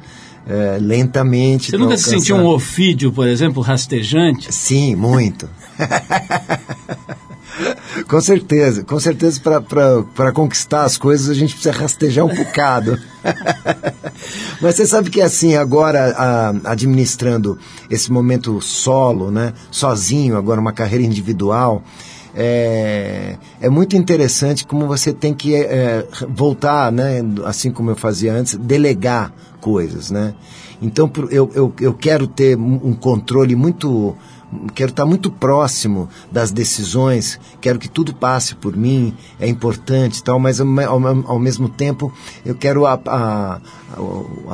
é, 0.48 0.80
lentamente. 0.82 1.70
Você 1.70 1.78
nunca 1.78 1.98
se 1.98 2.06
alcançar- 2.06 2.18
sentiu 2.20 2.36
um 2.38 2.48
ofídio, 2.48 3.12
por 3.12 3.28
exemplo, 3.28 3.62
rastejante? 3.62 4.52
Sim, 4.52 4.96
muito. 4.96 5.48
com 8.04 8.22
certeza, 8.22 8.84
com 8.84 9.00
certeza 9.00 9.40
para 9.40 10.32
conquistar 10.34 10.84
as 10.84 10.98
coisas 10.98 11.30
a 11.30 11.34
gente 11.34 11.54
precisa 11.54 11.74
rastejar 11.74 12.26
um 12.26 12.36
bocado. 12.36 12.98
Mas 14.62 14.76
você 14.76 14.86
sabe 14.86 15.10
que 15.10 15.22
assim, 15.22 15.56
agora 15.56 16.14
a- 16.18 16.72
administrando 16.72 17.58
esse 17.90 18.12
momento 18.12 18.62
solo, 18.62 19.32
né, 19.32 19.54
sozinho, 19.72 20.38
agora 20.38 20.60
uma 20.60 20.74
carreira 20.74 21.04
individual, 21.04 21.84
é, 22.36 23.38
é 23.62 23.70
muito 23.70 23.96
interessante 23.96 24.66
como 24.66 24.88
você 24.88 25.14
tem 25.14 25.34
que 25.34 25.56
é, 25.56 26.06
voltar, 26.30 26.92
né, 26.92 27.22
assim 27.46 27.72
como 27.72 27.92
eu 27.92 27.96
fazia 27.96 28.34
antes, 28.34 28.56
delegar 28.56 29.34
coisas, 29.62 30.12
né? 30.12 30.34
Então 30.82 31.10
eu, 31.32 31.50
eu, 31.56 31.74
eu 31.80 31.94
quero 31.94 32.28
ter 32.28 32.58
um 32.58 32.94
controle 32.94 33.56
muito 33.56 34.16
quero 34.74 34.92
estar 34.92 35.06
muito 35.06 35.30
próximo 35.32 36.10
das 36.32 36.52
decisões, 36.52 37.40
quero 37.62 37.80
que 37.80 37.90
tudo 37.90 38.14
passe 38.14 38.56
por 38.56 38.76
mim, 38.76 39.14
é 39.40 39.48
importante 39.48 40.24
tal, 40.24 40.40
mas 40.40 40.60
ao, 40.62 40.68
ao- 41.28 41.40
mesmo 41.40 41.70
tempo 41.70 42.12
eu 42.46 42.56
quero 42.56 42.86
a, 42.86 42.94
a, 43.06 43.56
a- 43.56 43.60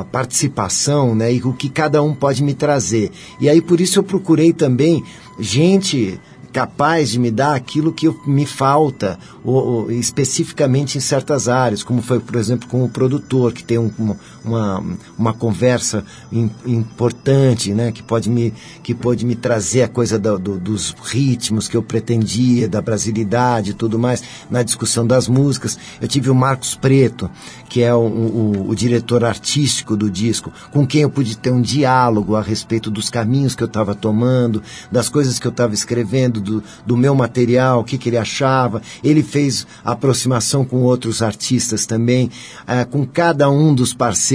a 0.01 0.03
participação 0.03 1.13
né, 1.15 1.33
e 1.33 1.41
o 1.43 1.53
que 1.53 1.69
cada 1.69 2.01
um 2.01 2.13
pode 2.13 2.43
me 2.43 2.53
trazer. 2.53 3.11
E 3.39 3.49
aí 3.49 3.61
por 3.61 3.79
isso 3.81 3.99
eu 3.99 4.03
procurei 4.03 4.53
também 4.53 5.03
gente 5.39 6.19
capaz 6.53 7.09
de 7.11 7.17
me 7.17 7.31
dar 7.31 7.55
aquilo 7.55 7.93
que 7.93 8.07
eu- 8.09 8.19
me 8.27 8.45
falta, 8.45 9.17
ou, 9.41 9.55
ou 9.85 9.91
especificamente 9.91 10.97
em 10.97 11.01
certas 11.01 11.47
áreas, 11.47 11.81
como 11.81 12.01
foi, 12.01 12.19
por 12.19 12.35
exemplo, 12.35 12.67
com 12.67 12.83
o 12.83 12.89
produtor, 12.89 13.53
que 13.53 13.63
tem 13.63 13.77
um- 13.77 14.15
uma, 14.43 14.83
uma, 15.17 15.33
conversa 15.33 16.03
im- 16.31 16.49
importante, 16.65 17.73
né, 17.73 17.91
que, 17.91 18.01
pode 18.01 18.29
me, 18.29 18.53
que 18.83 18.93
pode 18.93 19.25
me 19.25 19.35
trazer 19.35 19.83
a 19.83 19.87
coisa 19.87 20.17
da- 20.17 20.35
do- 20.37 20.59
dos 20.59 20.95
ritmos 21.03 21.67
que 21.67 21.77
eu 21.77 21.83
pretendia, 21.83 22.67
da 22.67 22.81
brasilidade 22.81 23.71
e 23.71 23.73
tudo 23.73 23.99
mais, 23.99 24.23
na 24.49 24.63
discussão 24.63 25.05
das 25.05 25.27
músicas. 25.27 25.77
Eu 26.01 26.07
tive 26.07 26.29
o 26.29 26.35
Marcos 26.35 26.75
Preto, 26.75 27.29
que 27.69 27.81
é 27.81 27.93
o, 27.93 27.99
o- 27.99 28.69
o 28.69 28.75
diretor 28.75 29.23
artístico 29.23 29.95
do 29.95 30.09
disco, 30.09 30.51
com 30.71 30.85
quem 30.85 31.01
eu 31.01 31.09
pude 31.09 31.37
ter 31.37 31.51
um 31.51 31.61
diálogo 31.61 32.35
a 32.35 32.41
respeito 32.41 32.89
dos 32.89 33.09
caminhos 33.09 33.55
que 33.55 33.63
eu 33.63 33.67
estava 33.67 33.93
tomando, 33.95 34.61
das 34.91 35.07
coisas 35.09 35.37
que 35.39 35.47
eu 35.47 35.51
estava 35.51 35.73
escrevendo, 35.73 36.41
do, 36.41 36.63
do 36.85 36.97
meu 36.97 37.13
material, 37.15 37.81
o 37.81 37.83
que, 37.83 37.97
que 37.97 38.09
ele 38.09 38.17
achava. 38.17 38.81
Ele 39.03 39.21
fez 39.23 39.65
aproximação 39.85 40.65
com 40.65 40.77
outros 40.81 41.21
artistas 41.21 41.85
também. 41.85 42.29
Ah, 42.65 42.85
com 42.85 43.05
cada 43.05 43.49
um 43.49 43.73
dos 43.75 43.93
parceiros 43.93 44.30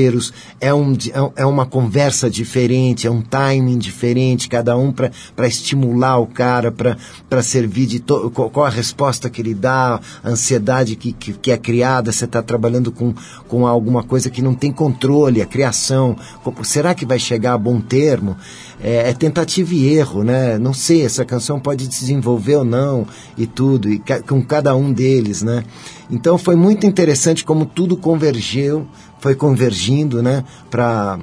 é, 0.60 0.72
um, 0.74 0.92
di- 0.92 1.10
é 1.12 1.20
um- 1.22 1.32
é 1.36 1.46
uma 1.46 1.64
conversa 1.66 2.28
diferente, 2.30 3.06
é 3.06 3.10
um 3.10 3.22
timing 3.22 3.78
diferente, 3.78 4.48
cada 4.48 4.76
um 4.76 4.92
para 4.92 5.46
estimular 5.46 6.18
o 6.18 6.26
cara, 6.26 6.70
para 6.72 7.42
servir 7.42 7.86
de 7.86 8.00
to, 8.00 8.30
qual, 8.30 8.64
a 8.66 8.70
resposta 8.70 9.28
que 9.30 9.40
ele 9.40 9.54
dá, 9.54 10.00
a 10.22 10.28
ansiedade 10.28 10.96
que, 10.96 11.12
que, 11.12 11.32
que 11.32 11.50
é 11.50 11.56
criada, 11.58 12.12
você 12.12 12.24
está 12.24 12.42
trabalhando 12.42 12.90
com, 12.92 13.14
com 13.48 13.66
alguma 13.66 14.02
coisa 14.02 14.30
que 14.30 14.42
não 14.42 14.54
tem 14.54 14.72
controle, 14.72 15.40
a 15.42 15.46
criação. 15.46 16.16
Será 16.62 16.94
que 16.94 17.06
vai 17.06 17.18
chegar 17.18 17.54
a 17.54 17.58
bom 17.58 17.80
termo? 17.80 18.36
É, 18.82 19.10
é 19.10 19.14
tentativa 19.14 19.72
e 19.74 19.88
erro, 19.94 20.22
né? 20.22 20.58
Não 20.58 20.74
sei, 20.74 21.02
essa 21.04 21.24
canção 21.24 21.58
pode 21.58 21.86
desenvolver 21.88 22.56
ou 22.56 22.64
não 22.64 23.06
e 23.36 23.46
tudo, 23.46 23.88
e 23.90 23.98
ca- 23.98 24.20
com 24.22 24.42
cada 24.42 24.76
um 24.76 24.92
deles, 24.92 25.42
né? 25.42 25.64
Então 26.10 26.36
foi 26.38 26.54
muito 26.54 26.86
interessante 26.86 27.44
como 27.44 27.64
tudo 27.66 27.96
convergeu, 27.96 28.86
foi 29.26 29.34
convergindo, 29.34 30.22
né? 30.22 30.44
Para 30.70 31.18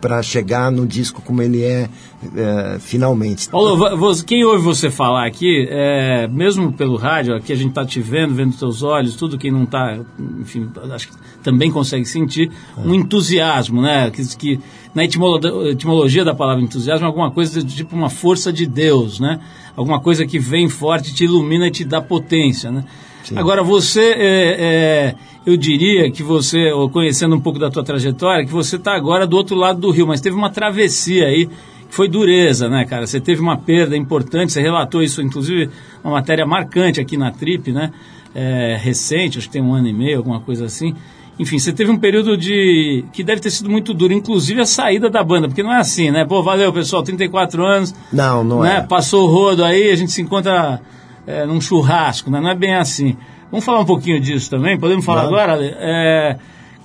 para 0.00 0.22
chegar 0.22 0.70
no 0.70 0.86
disco 0.86 1.20
como 1.20 1.42
ele 1.42 1.60
é, 1.64 1.88
é, 2.36 2.78
finalmente. 2.78 3.48
Vo- 3.96 4.24
quem 4.24 4.44
ouve 4.44 4.62
você 4.62 4.90
falar 4.92 5.26
aqui, 5.26 5.66
é, 5.68 6.28
mesmo 6.28 6.72
pelo 6.72 6.94
rádio, 6.96 7.34
aqui 7.34 7.52
a 7.52 7.56
gente 7.56 7.70
está 7.70 7.84
te 7.84 8.00
vendo, 8.00 8.32
vendo 8.32 8.56
teus 8.56 8.84
olhos, 8.84 9.16
tudo 9.16 9.36
quem 9.36 9.50
não 9.50 9.64
está, 9.64 9.98
enfim, 10.40 10.70
acho 10.94 11.08
que 11.08 11.14
também 11.42 11.68
consegue 11.72 12.04
sentir 12.04 12.48
um 12.84 12.94
entusiasmo, 12.94 13.82
né? 13.82 14.08
Que, 14.12 14.24
que 14.36 14.60
na 14.94 15.04
etimolo- 15.04 15.66
etimologia 15.68 16.24
da 16.24 16.32
palavra 16.34 16.62
entusiasmo 16.62 17.04
é 17.04 17.08
alguma 17.08 17.32
coisa 17.32 17.60
de 17.60 17.74
tipo 17.74 17.96
uma 17.96 18.08
força 18.10 18.52
de 18.52 18.66
Deus, 18.66 19.18
né? 19.18 19.40
Alguma 19.76 19.98
coisa 20.00 20.24
que 20.24 20.38
vem 20.38 20.68
forte, 20.68 21.12
te 21.12 21.24
ilumina 21.24 21.66
e 21.66 21.70
te 21.72 21.84
dá 21.84 22.00
potência, 22.00 22.70
né? 22.70 22.84
Agora, 23.36 23.62
você, 23.62 24.14
é, 24.16 24.56
é, 24.58 25.14
eu 25.44 25.56
diria 25.56 26.10
que 26.10 26.22
você, 26.22 26.70
conhecendo 26.92 27.36
um 27.36 27.40
pouco 27.40 27.58
da 27.58 27.70
tua 27.70 27.84
trajetória, 27.84 28.44
que 28.44 28.52
você 28.52 28.76
está 28.76 28.94
agora 28.94 29.26
do 29.26 29.36
outro 29.36 29.56
lado 29.56 29.80
do 29.80 29.90
rio, 29.90 30.06
mas 30.06 30.20
teve 30.20 30.36
uma 30.36 30.50
travessia 30.50 31.26
aí 31.26 31.48
que 31.88 31.94
foi 31.94 32.08
dureza, 32.08 32.68
né, 32.68 32.84
cara? 32.84 33.06
Você 33.06 33.20
teve 33.20 33.40
uma 33.40 33.56
perda 33.56 33.96
importante, 33.96 34.52
você 34.52 34.60
relatou 34.60 35.02
isso, 35.02 35.22
inclusive, 35.22 35.70
uma 36.04 36.14
matéria 36.14 36.46
marcante 36.46 37.00
aqui 37.00 37.16
na 37.16 37.30
Trip, 37.30 37.72
né? 37.72 37.90
É, 38.34 38.78
recente, 38.78 39.38
acho 39.38 39.46
que 39.46 39.52
tem 39.54 39.62
um 39.62 39.74
ano 39.74 39.88
e 39.88 39.92
meio, 39.92 40.18
alguma 40.18 40.40
coisa 40.40 40.66
assim. 40.66 40.94
Enfim, 41.38 41.58
você 41.58 41.72
teve 41.72 41.90
um 41.90 41.96
período 41.96 42.36
de. 42.36 43.04
que 43.12 43.22
deve 43.22 43.40
ter 43.40 43.50
sido 43.50 43.70
muito 43.70 43.94
duro, 43.94 44.12
inclusive 44.12 44.60
a 44.60 44.66
saída 44.66 45.08
da 45.08 45.22
banda, 45.22 45.46
porque 45.46 45.62
não 45.62 45.72
é 45.72 45.78
assim, 45.78 46.10
né? 46.10 46.24
Pô, 46.24 46.42
valeu, 46.42 46.72
pessoal, 46.72 47.02
34 47.02 47.64
anos. 47.64 47.94
Não, 48.12 48.42
não 48.42 48.60
né? 48.60 48.78
é. 48.78 48.80
Passou 48.82 49.28
o 49.28 49.32
rodo 49.32 49.64
aí, 49.64 49.90
a 49.90 49.94
gente 49.94 50.10
se 50.10 50.20
encontra 50.20 50.80
é, 51.28 51.44
num 51.44 51.60
churrasco, 51.60 52.30
né? 52.30 52.40
Não 52.40 52.48
é 52.50 52.54
bem 52.54 52.74
assim. 52.74 53.14
Vamos 53.50 53.64
falar 53.64 53.80
um 53.80 53.84
pouquinho 53.84 54.18
disso 54.18 54.48
também? 54.50 54.78
Podemos 54.78 55.04
falar 55.04 55.24
Vamos. 55.24 55.38
agora? 55.38 55.52
Ale? 55.52 55.74
É, 55.78 56.36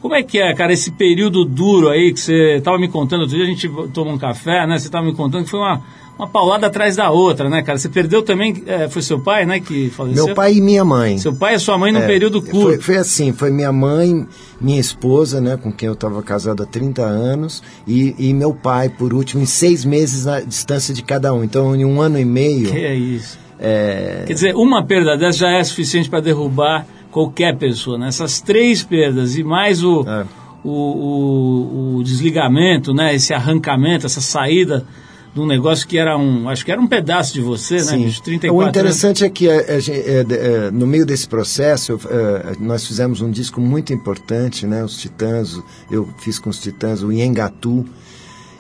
como 0.01 0.15
é 0.15 0.21
que 0.21 0.37
é, 0.37 0.53
cara, 0.53 0.73
esse 0.73 0.91
período 0.91 1.45
duro 1.45 1.87
aí 1.89 2.11
que 2.11 2.19
você 2.19 2.55
estava 2.57 2.77
me 2.77 2.89
contando, 2.89 3.21
outro 3.21 3.35
dia 3.37 3.45
a 3.45 3.47
gente 3.49 3.69
tomou 3.93 4.13
um 4.13 4.17
café, 4.17 4.67
né? 4.67 4.77
Você 4.77 4.87
estava 4.87 5.05
me 5.05 5.13
contando 5.13 5.45
que 5.45 5.49
foi 5.49 5.59
uma, 5.61 5.81
uma 6.17 6.27
paulada 6.27 6.67
atrás 6.67 6.97
da 6.97 7.09
outra, 7.09 7.49
né, 7.49 7.61
cara? 7.61 7.77
Você 7.77 7.87
perdeu 7.87 8.21
também, 8.21 8.63
é, 8.65 8.89
foi 8.89 9.01
seu 9.01 9.19
pai, 9.19 9.45
né, 9.45 9.61
que 9.61 9.89
faleceu? 9.91 10.25
Meu 10.25 10.35
pai 10.35 10.55
e 10.55 10.61
minha 10.61 10.83
mãe. 10.83 11.17
Seu 11.17 11.33
pai 11.33 11.55
e 11.55 11.59
sua 11.59 11.77
mãe 11.77 11.93
num 11.93 11.99
É, 12.01 12.07
período 12.07 12.41
Foi, 12.41 12.51
curto. 12.51 12.81
foi 12.81 12.97
assim, 12.97 13.31
foi 13.31 13.49
minha 13.49 13.71
mãe, 13.71 14.25
minha 14.59 14.79
esposa, 14.79 15.39
né, 15.39 15.55
com 15.55 15.71
quem 15.71 15.87
eu 15.87 15.93
estava 15.93 16.21
casado 16.21 16.63
há 16.63 16.65
30 16.65 17.01
anos, 17.01 17.63
e, 17.87 18.13
e 18.19 18.33
meu 18.33 18.53
pai, 18.53 18.89
por 18.89 19.13
último, 19.13 19.41
em 19.41 19.45
seis 19.45 19.85
meses 19.85 20.25
na 20.25 20.41
distância 20.41 20.93
de 20.93 21.01
cada 21.01 21.33
um. 21.33 21.43
Então, 21.45 21.73
em 21.75 21.85
um 21.85 22.01
ano 22.01 22.19
e 22.19 22.25
meio. 22.25 22.69
Que 22.71 22.85
é 22.85 22.93
isso. 22.95 23.39
É, 23.63 24.23
Quer 24.27 24.33
dizer, 24.33 24.55
uma 24.55 24.85
perda 24.85 25.17
dessa 25.17 25.39
já 25.39 25.51
é 25.51 25.63
suficiente 25.63 26.09
para 26.09 26.19
derrubar 26.19 26.85
qualquer 27.09 27.57
pessoa. 27.57 27.97
Né? 27.97 28.09
Essas 28.09 28.41
três 28.41 28.83
perdas 28.83 29.37
e 29.37 29.43
mais 29.43 29.83
o, 29.83 30.05
É. 30.07 30.25
o, 30.63 30.69
o, 30.69 31.95
o 31.97 32.03
desligamento, 32.03 32.93
né? 32.93 33.15
esse 33.15 33.33
arrancamento, 33.33 34.05
essa 34.05 34.19
saída 34.21 34.85
de 35.33 35.39
um 35.39 35.47
negócio 35.47 35.87
que 35.87 35.97
era 35.97 36.15
um, 36.17 36.47
acho 36.47 36.63
que 36.63 36.71
era 36.71 36.79
um 36.79 36.85
pedaço 36.85 37.33
de 37.33 37.41
você, 37.41 37.79
Sim. 37.79 38.03
né? 38.03 38.09
De 38.09 38.21
34 38.21 38.65
o 38.65 38.69
interessante 38.69 39.23
anos. 39.23 39.31
é 39.31 39.33
que 39.33 39.49
a, 39.49 39.55
a, 39.55 40.67
a, 40.67 40.71
no 40.71 40.85
meio 40.85 41.05
desse 41.07 41.27
processo 41.27 41.99
eh, 42.07 42.55
nós 42.59 42.85
fizemos 42.85 43.19
um 43.19 43.31
disco 43.31 43.59
muito 43.59 43.91
importante, 43.91 44.67
né? 44.67 44.83
Os 44.83 44.95
Titãs, 44.95 45.59
eu 45.89 46.07
fiz 46.19 46.37
com 46.37 46.51
os 46.51 46.59
Titãs 46.59 47.01
o 47.01 47.11
Yengatu 47.11 47.83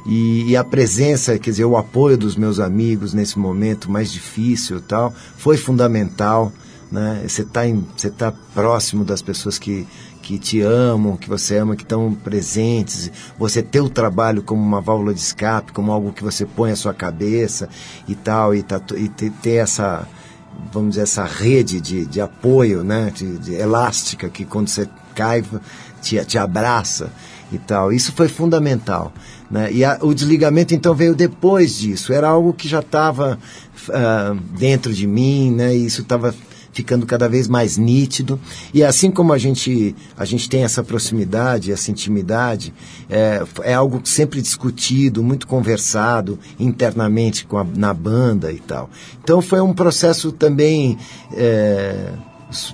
e, 0.05 0.51
e, 0.51 0.57
a 0.57 0.63
presença, 0.63 1.37
quer 1.39 1.51
dizer, 1.51 1.65
o 1.65 1.77
apoio 1.77 2.17
dos 2.17 2.35
meus 2.35 2.59
amigos 2.59 3.13
nesse 3.13 3.39
momento 3.39 3.89
mais 3.89 4.11
difícil, 4.11 4.81
tal, 4.81 5.13
foi 5.37 5.55
fundamental, 5.55 6.51
né? 6.91 7.23
Você 7.27 7.41
está 7.41 7.61
tá 8.17 8.33
próximo 8.53 9.05
das 9.05 9.21
pessoas 9.21 9.57
que 9.57 9.87
que 10.23 10.39
te 10.39 10.61
amam, 10.61 11.17
que 11.17 11.27
você 11.27 11.57
ama, 11.57 11.75
que 11.75 11.83
estão 11.83 12.13
presentes, 12.13 13.11
você 13.37 13.61
ter 13.61 13.81
o 13.81 13.89
trabalho 13.89 14.41
como 14.41 14.61
uma 14.61 14.79
válvula 14.79 15.13
de 15.13 15.19
escape, 15.19 15.73
como 15.73 15.91
algo 15.91 16.13
que 16.13 16.23
você 16.23 16.45
põe 16.45 16.71
à 16.71 16.75
sua 16.77 16.93
cabeça 16.93 17.67
e 18.07 18.15
tal, 18.15 18.55
e, 18.55 18.63
tá, 18.63 18.81
e 18.95 19.09
ter, 19.09 19.31
ter 19.41 19.55
essa, 19.55 20.07
vamos 20.71 20.91
dizer, 20.91 21.01
essa 21.01 21.25
rede 21.25 21.81
de, 21.81 22.05
de 22.05 22.21
apoio, 22.21 22.85
né, 22.85 23.11
de, 23.13 23.37
de 23.37 23.53
elástica, 23.53 24.29
que 24.29 24.45
quando 24.45 24.69
você 24.69 24.87
cai, 25.13 25.43
te, 26.01 26.23
te 26.23 26.37
abraça 26.37 27.11
e 27.51 27.57
tal. 27.57 27.91
Isso 27.91 28.13
foi 28.13 28.29
fundamental. 28.29 29.11
Né? 29.49 29.71
E 29.71 29.85
a, 29.85 29.99
o 30.01 30.13
desligamento, 30.13 30.73
então, 30.73 30.95
veio 30.95 31.15
depois 31.15 31.77
disso. 31.77 32.13
Era 32.13 32.27
algo 32.27 32.53
que 32.53 32.67
já 32.67 32.79
estava 32.79 33.39
uh, 33.89 34.35
dentro 34.57 34.93
de 34.93 35.05
mim, 35.05 35.51
né? 35.51 35.75
E 35.75 35.85
isso 35.85 36.01
estava 36.01 36.33
ficando 36.73 37.05
cada 37.05 37.29
vez 37.29 37.47
mais 37.47 37.77
nítido. 37.77 38.39
E 38.73 38.83
assim 38.83 39.11
como 39.11 39.31
a 39.31 39.37
gente, 39.37 39.95
a 40.17 40.25
gente 40.25 40.49
tem 40.49 40.63
essa 40.63 40.83
proximidade, 40.83 41.71
essa 41.71 41.91
intimidade, 41.91 42.73
é, 43.09 43.43
é 43.61 43.73
algo 43.73 44.01
sempre 44.03 44.41
discutido, 44.41 45.23
muito 45.23 45.47
conversado 45.47 46.39
internamente 46.59 47.45
com 47.45 47.57
a, 47.57 47.63
na 47.63 47.93
banda 47.93 48.51
e 48.51 48.59
tal. 48.59 48.89
Então 49.23 49.41
foi 49.41 49.61
um 49.61 49.73
processo 49.73 50.31
também. 50.31 50.97
É, 51.31 52.11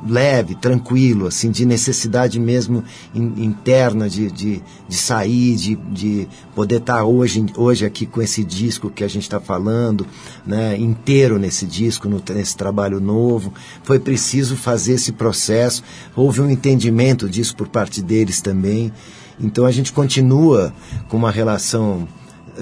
leve, 0.07 0.55
tranquilo, 0.55 1.27
assim, 1.27 1.51
de 1.51 1.65
necessidade 1.65 2.39
mesmo 2.39 2.83
in, 3.13 3.43
interna 3.43 4.09
de, 4.09 4.31
de, 4.31 4.62
de, 4.88 4.95
sair, 4.95 5.55
de, 5.55 5.75
de 5.75 6.27
poder 6.55 6.77
estar 6.77 6.98
tá 6.98 7.03
hoje, 7.05 7.45
hoje 7.55 7.86
aqui 7.86 8.05
com 8.05 8.21
esse 8.21 8.43
disco 8.43 8.89
que 8.89 9.03
a 9.03 9.07
gente 9.07 9.24
está 9.24 9.39
falando, 9.39 10.05
né, 10.45 10.77
inteiro 10.77 11.39
nesse 11.39 11.65
disco, 11.65 12.07
no, 12.07 12.21
nesse 12.33 12.55
trabalho 12.55 13.00
novo. 13.00 13.53
Foi 13.83 14.00
preciso 14.00 14.55
fazer 14.55 14.93
esse 14.93 15.12
processo, 15.12 15.83
houve 16.15 16.41
um 16.41 16.50
entendimento 16.50 17.29
disso 17.29 17.55
por 17.55 17.67
parte 17.67 18.01
deles 18.01 18.41
também. 18.41 18.91
Então 19.39 19.65
a 19.65 19.71
gente 19.71 19.93
continua 19.93 20.74
com 21.07 21.17
uma 21.17 21.31
relação 21.31 22.07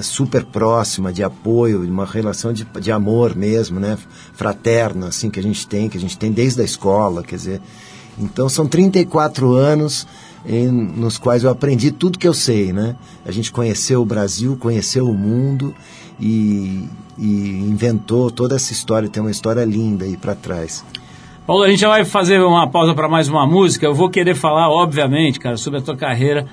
super 0.01 0.44
próxima, 0.46 1.12
de 1.12 1.24
apoio, 1.24 1.82
uma 1.84 2.06
relação 2.06 2.54
de, 2.54 2.66
de 2.80 2.92
amor 2.92 3.36
mesmo, 3.36 3.80
né? 3.80 3.98
Fraterna, 4.34 5.08
assim, 5.08 5.30
que 5.30 5.39
a 5.39 5.44
gente 5.44 5.68
tem, 5.68 5.89
que 5.89 5.98
a 5.98 6.01
gente 6.01 6.18
tem 6.18 6.32
desde 6.32 6.62
a 6.62 6.63
escola, 6.63 7.24
quer 7.24 7.36
dizer. 7.36 7.62
Então 8.20 8.50
são 8.50 8.68
34 8.68 9.54
anos 9.54 10.08
em, 10.46 10.72
nos 10.72 11.18
quais 11.18 11.44
eu 11.44 11.50
aprendi 11.50 11.92
tudo 11.92 12.18
que 12.18 12.27
eu 12.27 12.34
sei, 12.34 12.74
né? 12.74 12.96
A 13.25 13.32
gente 13.32 13.51
conheceu 13.51 14.01
o 14.01 14.06
Brasil, 14.06 14.58
conheceu 14.58 15.08
o 15.08 15.13
mundo 15.13 15.74
e, 16.20 16.88
e 17.18 17.60
inventou 17.68 18.32
toda 18.32 18.56
essa 18.56 18.72
história, 18.72 19.10
tem 19.10 19.22
uma 19.22 19.32
história 19.32 19.63
linda 19.66 20.06
aí 20.06 20.18
para 20.18 20.34
trás. 20.34 20.84
Paulo, 21.46 21.63
a 21.63 21.70
gente 21.70 21.80
já 21.80 21.88
vai 21.88 22.04
fazer 22.04 22.42
uma 22.42 22.70
pausa 22.70 22.94
para 22.94 23.08
mais 23.08 23.30
uma 23.30 23.48
música. 23.48 23.86
Eu 23.86 23.94
vou 23.94 24.10
querer 24.10 24.36
falar, 24.36 24.70
obviamente, 24.70 25.39
cara, 25.39 25.56
sobre 25.56 25.80
a 25.80 25.82
tua 25.82 25.96
carreira 25.96 26.46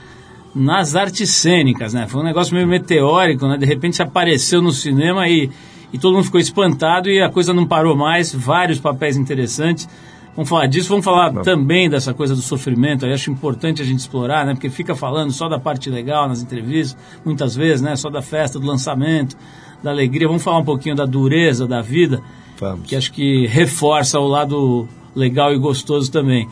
nas 0.54 0.94
artes 0.94 1.30
cênicas, 1.30 1.92
né? 1.92 2.06
Foi 2.06 2.20
um 2.20 2.25
negócio 2.25 2.54
meio 2.54 2.68
meteórico, 2.68 3.46
né? 3.49 3.56
De 3.56 3.66
repente 3.66 4.00
apareceu 4.00 4.62
no 4.62 4.70
cinema 4.70 5.28
e, 5.28 5.50
e 5.92 5.99
todo 5.99 6.14
mundo 6.14 6.25
ficou 6.25 6.40
espantado 6.40 7.11
e 7.11 7.20
a 7.20 7.28
coisa 7.28 7.52
não 7.52 7.66
parou 7.66 7.96
mais. 7.96 8.32
Vários 8.32 8.78
papéis 8.78 9.16
interessantes. 9.16 9.88
Vamos 10.37 10.49
falar 10.49 10.66
disso, 10.66 10.88
vamos 10.88 11.04
falar 11.04 11.32
também 11.42 11.88
dessa 11.88 12.12
coisa 12.12 12.34
do 12.34 12.42
sofrimento. 12.42 13.06
Eu 13.06 13.14
acho 13.14 13.30
importante 13.30 13.80
a 13.80 13.84
gente 13.84 14.00
explorar, 14.00 14.44
né? 14.44 14.54
Porque 14.54 14.68
fica 14.68 14.94
falando 14.94 15.32
só 15.32 15.49
da 15.49 15.58
parte 15.58 15.88
legal 15.88 16.28
nas 16.28 16.42
entrevistas, 16.42 16.96
muitas 17.25 17.54
vezes, 17.54 17.80
né? 17.80 17.94
Só 17.94 18.11
da 18.11 18.20
festa, 18.20 18.58
do 18.58 18.66
lançamento, 18.66 19.37
da 19.82 19.90
alegria. 19.90 20.26
Vamos 20.26 20.42
falar 20.42 20.58
um 20.58 20.64
pouquinho 20.64 20.96
da 20.96 21.06
dureza 21.06 21.69
da 21.69 21.80
vida, 21.80 22.21
vamos. 22.58 22.88
que 22.88 22.97
acho 22.97 23.12
que 23.12 23.47
reforça 23.47 24.19
o 24.19 24.26
lado 24.26 24.88
legal 25.14 25.52
e 25.52 25.58
gostoso 25.58 26.10
também. 26.10 26.49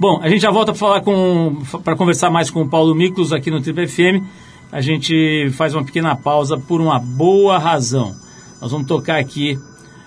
Bom, 0.00 0.20
a 0.22 0.28
gente 0.28 0.42
já 0.42 0.50
volta 0.52 0.70
para 0.70 0.78
falar 0.78 1.00
com 1.00 1.56
para 1.82 1.96
conversar 1.96 2.30
mais 2.30 2.52
com 2.52 2.62
o 2.62 2.68
Paulo 2.68 2.94
Miklos 2.94 3.32
aqui 3.32 3.50
no 3.50 3.60
Triple 3.60 3.88
FM. 3.88 4.24
A 4.70 4.80
gente 4.80 5.50
faz 5.54 5.74
uma 5.74 5.82
pequena 5.82 6.14
pausa 6.14 6.56
por 6.56 6.80
uma 6.80 7.00
boa 7.00 7.58
razão. 7.58 8.14
Nós 8.60 8.70
vamos 8.70 8.86
tocar 8.86 9.18
aqui 9.18 9.58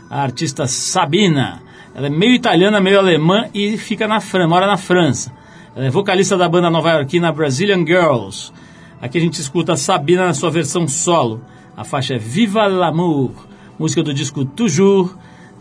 a 0.09 0.21
artista 0.21 0.65
Sabina. 0.65 1.61
Ela 1.93 2.07
é 2.07 2.09
meio 2.09 2.33
italiana, 2.33 2.79
meio 2.79 2.99
alemã 2.99 3.49
e 3.53 3.77
fica 3.77 4.07
na 4.07 4.21
França, 4.21 4.47
mora 4.47 4.65
na 4.65 4.77
França. 4.77 5.33
Ela 5.75 5.87
é 5.87 5.89
vocalista 5.89 6.37
da 6.37 6.47
banda 6.47 6.69
nova-iorquina 6.69 7.29
Brazilian 7.29 7.85
Girls. 7.85 8.53
Aqui 9.01 9.17
a 9.17 9.21
gente 9.21 9.41
escuta 9.41 9.75
Sabina 9.75 10.25
na 10.25 10.33
sua 10.33 10.49
versão 10.49 10.87
solo. 10.87 11.41
A 11.75 11.83
faixa 11.83 12.13
é 12.13 12.17
Viva 12.17 12.65
l'amour, 12.65 13.31
música 13.77 14.01
do 14.01 14.13
disco 14.13 14.45
Toujours 14.45 15.11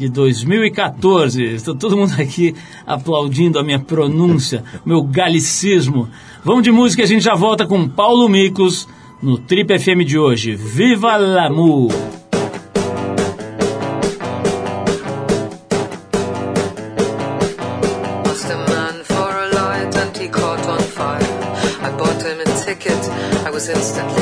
de 0.01 0.09
2014. 0.09 1.45
Está 1.45 1.75
todo 1.75 1.97
mundo 1.97 2.15
aqui 2.19 2.55
aplaudindo 2.87 3.59
a 3.59 3.63
minha 3.63 3.79
pronúncia, 3.79 4.65
meu 4.85 5.03
galicismo. 5.03 6.09
Vamos 6.43 6.63
de 6.63 6.73
música 6.73 7.03
a 7.03 7.07
gente 7.07 7.23
já 7.23 7.35
volta 7.35 7.67
com 7.67 7.87
Paulo 7.87 8.27
Micos 8.27 8.89
no 9.23 9.37
Trip 9.37 9.79
FM 9.79 10.05
de 10.07 10.19
hoje. 10.19 10.57
Viva 10.57 11.19
l'amour! 11.19 11.91
instantly 23.69 24.20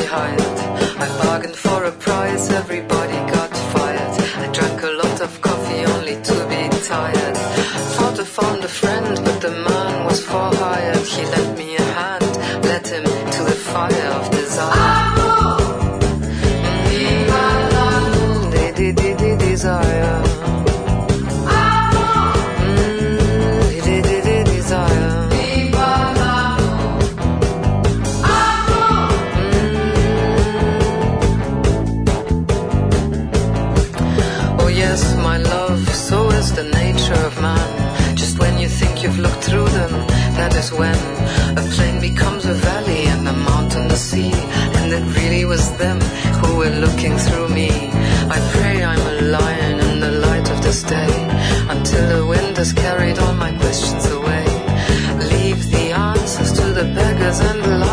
and 57.41 57.63
the. 57.63 57.88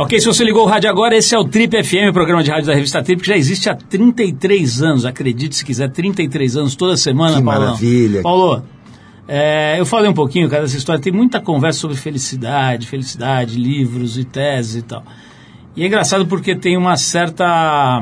Ok, 0.00 0.20
se 0.20 0.26
você 0.26 0.44
ligou 0.44 0.62
o 0.64 0.68
rádio 0.68 0.88
agora, 0.88 1.16
esse 1.16 1.34
é 1.34 1.38
o 1.40 1.42
Trip 1.42 1.82
FM, 1.82 2.10
o 2.10 2.12
programa 2.12 2.40
de 2.40 2.52
rádio 2.52 2.68
da 2.68 2.74
revista 2.74 3.02
Trip, 3.02 3.20
que 3.20 3.26
já 3.26 3.36
existe 3.36 3.68
há 3.68 3.74
33 3.74 4.80
anos, 4.80 5.04
acredite 5.04 5.56
se 5.56 5.64
quiser, 5.64 5.90
33 5.90 6.56
anos, 6.56 6.76
toda 6.76 6.96
semana, 6.96 7.38
Que 7.38 7.42
Paulão. 7.42 7.64
maravilha. 7.64 8.22
Paulo, 8.22 8.62
é, 9.26 9.74
eu 9.76 9.84
falei 9.84 10.08
um 10.08 10.14
pouquinho, 10.14 10.48
cara, 10.48 10.62
dessa 10.62 10.76
história, 10.76 11.02
tem 11.02 11.12
muita 11.12 11.40
conversa 11.40 11.80
sobre 11.80 11.96
felicidade, 11.96 12.86
felicidade, 12.86 13.58
livros 13.58 14.16
e 14.16 14.22
teses 14.22 14.76
e 14.76 14.82
tal. 14.82 15.02
E 15.74 15.82
é 15.82 15.86
engraçado 15.88 16.24
porque 16.26 16.54
tem 16.54 16.76
uma 16.76 16.96
certa 16.96 18.00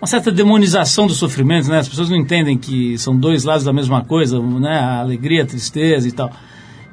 uma 0.00 0.06
certa 0.08 0.32
demonização 0.32 1.06
do 1.06 1.12
sofrimento, 1.12 1.68
né? 1.68 1.78
As 1.78 1.88
pessoas 1.88 2.10
não 2.10 2.16
entendem 2.16 2.58
que 2.58 2.98
são 2.98 3.16
dois 3.16 3.44
lados 3.44 3.62
da 3.62 3.72
mesma 3.72 4.02
coisa, 4.04 4.40
né? 4.40 4.76
A 4.80 4.98
alegria, 4.98 5.44
a 5.44 5.46
tristeza 5.46 6.08
e 6.08 6.12
tal. 6.12 6.32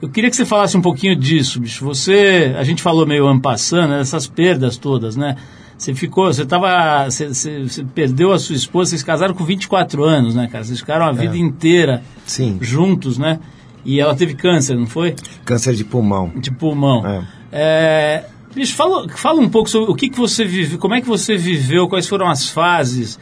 Eu 0.02 0.10
queria 0.10 0.30
que 0.30 0.36
você 0.36 0.46
falasse 0.46 0.78
um 0.78 0.82
pouquinho 0.82 1.16
disso, 1.16 1.60
bicho. 1.60 1.84
Você, 1.86 2.54
a 2.58 2.64
gente 2.64 2.82
falou 2.84 3.06
meio 3.06 3.28
ampassando, 3.28 3.90
né? 3.90 4.02
Essas 4.02 4.28
perdas 4.28 4.78
todas, 4.78 5.16
né? 5.16 5.36
Você 5.78 5.94
ficou, 5.94 6.26
você 6.32 6.46
tava, 6.46 7.06
você, 7.10 7.28
você- 7.28 7.64
você 7.64 7.84
perdeu 7.84 8.32
a 8.32 8.40
sua 8.40 8.56
esposa, 8.56 8.92
vocês 8.92 9.04
casaram 9.04 9.34
com 9.34 9.44
24 9.44 10.04
anos, 10.04 10.36
né, 10.36 10.48
cara? 10.52 10.64
Vocês 10.64 10.80
ficaram 10.80 11.06
a 11.06 11.12
vida 11.12 11.38
inteira 11.38 12.04
Sim. 12.26 12.58
juntos, 12.62 13.18
né? 13.18 13.40
E 13.86 14.00
ela 14.00 14.16
teve 14.16 14.34
câncer, 14.34 14.76
não 14.76 14.88
foi? 14.88 15.16
Câncer 15.46 15.74
de 15.76 15.84
pulmão. 15.84 16.32
De 16.36 16.52
pulmão. 16.52 17.06
É. 17.06 17.24
É, 17.52 18.26
bicho, 18.54 18.76
fala, 18.76 19.08
fala 19.10 19.40
um 19.40 19.50
pouco 19.50 19.70
sobre 19.70 19.90
o 19.92 19.96
que, 19.96 20.10
que 20.10 20.18
você 20.18 20.44
viveu, 20.44 20.78
como 20.80 20.94
é 20.96 21.02
que 21.02 21.08
você 21.08 21.38
viveu, 21.38 21.88
quais 21.88 22.08
foram 22.08 22.28
as 22.28 22.50
fases 22.50 23.18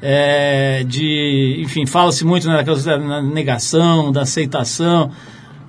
é, 0.00 0.84
de, 0.86 1.56
enfim, 1.60 1.84
fala-se 1.84 2.24
muito 2.24 2.48
né, 2.48 2.56
daquelas- 2.56 2.84
da 2.84 3.20
negação, 3.22 4.10
da 4.12 4.22
aceitação. 4.22 5.10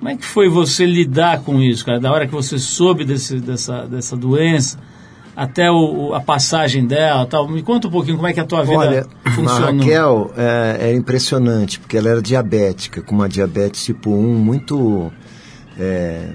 Como 0.00 0.08
é 0.08 0.16
que 0.16 0.24
foi 0.24 0.48
você 0.48 0.86
lidar 0.86 1.42
com 1.42 1.60
isso, 1.60 1.84
cara? 1.84 2.00
Da 2.00 2.10
hora 2.10 2.26
que 2.26 2.32
você 2.32 2.58
soube 2.58 3.04
desse, 3.04 3.38
dessa, 3.38 3.86
dessa 3.86 4.16
doença 4.16 4.78
até 5.36 5.70
o, 5.70 6.14
a 6.14 6.20
passagem 6.20 6.86
dela 6.86 7.26
tal. 7.26 7.46
Me 7.46 7.62
conta 7.62 7.86
um 7.86 7.90
pouquinho 7.90 8.16
como 8.16 8.26
é 8.26 8.32
que 8.32 8.40
a 8.40 8.44
tua 8.44 8.62
vida 8.62 8.78
Olha, 8.78 9.06
a 9.22 9.30
funcionou. 9.30 9.78
Raquel 9.78 10.32
é, 10.38 10.76
era 10.80 10.94
impressionante, 10.94 11.78
porque 11.78 11.98
ela 11.98 12.08
era 12.08 12.22
diabética, 12.22 13.02
com 13.02 13.14
uma 13.14 13.28
diabetes 13.28 13.84
tipo 13.84 14.10
1 14.10 14.34
muito, 14.38 15.12
é, 15.78 16.30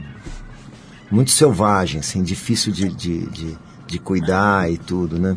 muito 1.10 1.32
selvagem, 1.32 2.02
assim, 2.02 2.22
difícil 2.22 2.72
de, 2.72 2.88
de, 2.90 3.26
de, 3.32 3.58
de 3.88 4.00
cuidar 4.00 4.72
e 4.72 4.78
tudo, 4.78 5.18
né? 5.18 5.36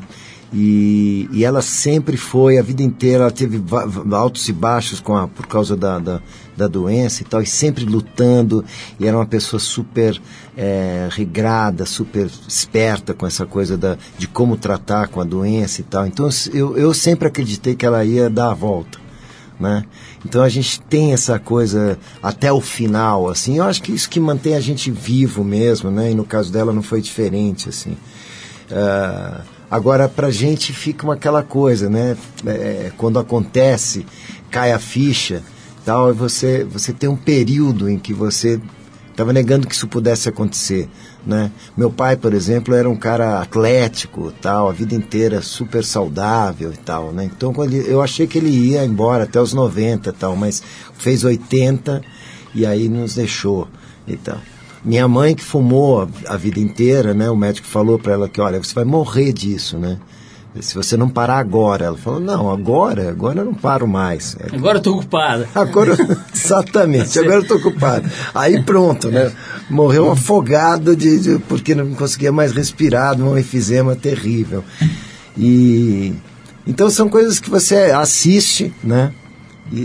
E, 0.53 1.29
e 1.31 1.45
ela 1.45 1.61
sempre 1.61 2.17
foi, 2.17 2.59
a 2.59 2.63
vida 2.63 2.83
inteira, 2.83 3.25
ela 3.25 3.31
teve 3.31 3.63
altos 4.13 4.49
e 4.49 4.53
baixos 4.53 4.99
com 4.99 5.15
a, 5.15 5.29
por 5.29 5.47
causa 5.47 5.77
da, 5.77 5.99
da, 5.99 6.23
da 6.57 6.67
doença 6.67 7.23
e 7.23 7.27
tal, 7.27 7.43
e 7.43 7.47
sempre 7.47 7.85
lutando, 7.85 8.65
e 8.99 9.07
era 9.07 9.17
uma 9.17 9.27
pessoa 9.27 9.61
super 9.61 10.19
é, 10.57 11.09
regrada, 11.11 11.85
super 11.85 12.31
esperta 12.49 13.13
com 13.13 13.27
essa 13.27 13.45
coisa 13.45 13.77
da, 13.77 13.99
de 14.17 14.27
como 14.27 14.57
tratar 14.57 15.09
com 15.09 15.21
a 15.21 15.25
doença 15.25 15.83
e 15.83 15.85
tal. 15.85 16.07
Então 16.07 16.29
eu, 16.55 16.77
eu 16.79 16.95
sempre 16.95 17.29
acreditei 17.29 17.77
que 17.77 17.85
ela 17.85 18.05
ia 18.05 18.31
dar 18.31 18.51
a 18.51 18.55
volta. 18.55 18.99
Né? 19.61 19.85
Então 20.25 20.41
a 20.43 20.49
gente 20.49 20.81
tem 20.83 21.13
essa 21.13 21.37
coisa 21.37 21.99
até 22.23 22.51
o 22.53 22.61
final, 22.61 23.29
assim. 23.29 23.59
Eu 23.59 23.65
acho 23.65 23.83
que 23.83 23.93
isso 23.93 24.09
que 24.09 24.21
mantém 24.21 24.55
a 24.55 24.61
gente 24.61 24.89
vivo 24.89 25.43
mesmo, 25.43 25.91
né? 25.91 26.13
E 26.13 26.15
no 26.15 26.25
caso 26.25 26.53
dela 26.53 26.73
não 26.73 26.81
foi 26.81 27.01
diferente, 27.03 27.69
assim. 27.69 27.97
Ah, 28.71 29.41
agora 29.71 30.09
pra 30.09 30.31
gente 30.31 30.73
fica 30.73 31.05
uma 31.05 31.15
aquela 31.15 31.43
coisa, 31.43 31.89
né? 31.89 32.17
É, 32.47 32.93
quando 32.97 33.19
acontece, 33.19 34.05
cai 34.51 34.73
a 34.73 34.79
ficha, 34.79 35.43
tal, 35.85 36.11
e 36.11 36.13
você 36.13 36.65
você 36.65 36.93
tem 36.93 37.09
um 37.09 37.17
período 37.17 37.89
em 37.89 37.99
que 37.99 38.13
você 38.13 38.61
estava 39.11 39.33
negando 39.33 39.67
que 39.67 39.75
isso 39.75 39.89
pudesse 39.89 40.29
acontecer, 40.29 40.89
né? 41.27 41.51
Meu 41.77 41.91
pai, 41.91 42.17
por 42.17 42.33
exemplo, 42.33 42.73
era 42.75 42.89
um 42.89 42.95
cara 42.97 43.41
atlético, 43.41 44.33
tal, 44.41 44.69
a 44.69 44.73
vida 44.73 44.95
inteira 44.95 45.43
super 45.43 45.85
saudável 45.85 46.73
e 46.73 46.77
tal, 46.77 47.11
né? 47.13 47.25
Então 47.25 47.53
ele- 47.65 47.85
eu 47.89 48.01
achei 48.01 48.27
que 48.29 48.39
ele 48.39 48.49
ia 48.51 48.85
embora 48.85 49.25
até 49.25 49.41
os 49.41 49.53
90 49.53 50.11
e 50.11 50.13
tal, 50.13 50.37
mas 50.37 50.63
fez 50.97 51.25
80 51.25 52.01
e 52.55 52.65
aí 52.65 52.89
nos 52.89 53.15
deixou 53.17 53.67
e 54.07 54.17
tal. 54.17 54.39
Minha 54.85 55.07
mãe 55.09 55.35
que 55.35 55.43
fumou 55.45 56.03
a, 56.03 56.09
a 56.35 56.37
vida 56.37 56.61
inteira, 56.61 57.12
né? 57.14 57.29
O 57.31 57.37
médico 57.37 57.67
falou 57.67 57.99
para 57.99 58.12
ela 58.12 58.29
que, 58.29 58.41
olha, 58.41 58.59
você 58.62 58.75
vai 58.75 58.85
morrer 58.85 59.33
disso, 59.33 59.77
né? 59.79 59.99
Se 60.61 60.75
você 60.75 60.97
não 60.97 61.09
parar 61.09 61.38
agora, 61.38 61.85
ela 61.87 61.97
falou, 61.97 62.19
não, 62.19 62.51
agora, 62.51 63.11
agora 63.11 63.41
eu 63.41 63.45
não 63.45 63.55
paro 63.55 63.87
mais. 63.87 64.37
É, 64.41 64.57
Agora 64.57 64.79
eu 64.79 64.83
tô 64.83 64.95
ocupada. 64.95 65.49
Agora, 65.55 65.97
exatamente, 66.35 67.17
agora 67.19 67.37
eu 67.37 67.43
estou 67.43 67.59
ocupado. 67.59 68.09
Aí 68.35 68.61
pronto, 68.62 69.09
né? 69.11 69.31
Morreu 69.71 70.11
afogado 70.11 70.97
de, 70.97 71.19
de- 71.21 71.38
porque 71.41 71.75
não 71.75 71.95
conseguia 71.95 72.33
mais 72.33 72.51
respirar, 72.53 73.21
um 73.21 73.37
efizema 73.37 73.95
terrível. 73.95 74.64
E 75.37 76.14
então 76.67 76.91
são 76.91 77.09
coisas 77.09 77.38
que 77.38 77.49
você 77.51 77.77
assiste, 77.93 78.73
né? 78.83 79.12
E, 79.71 79.77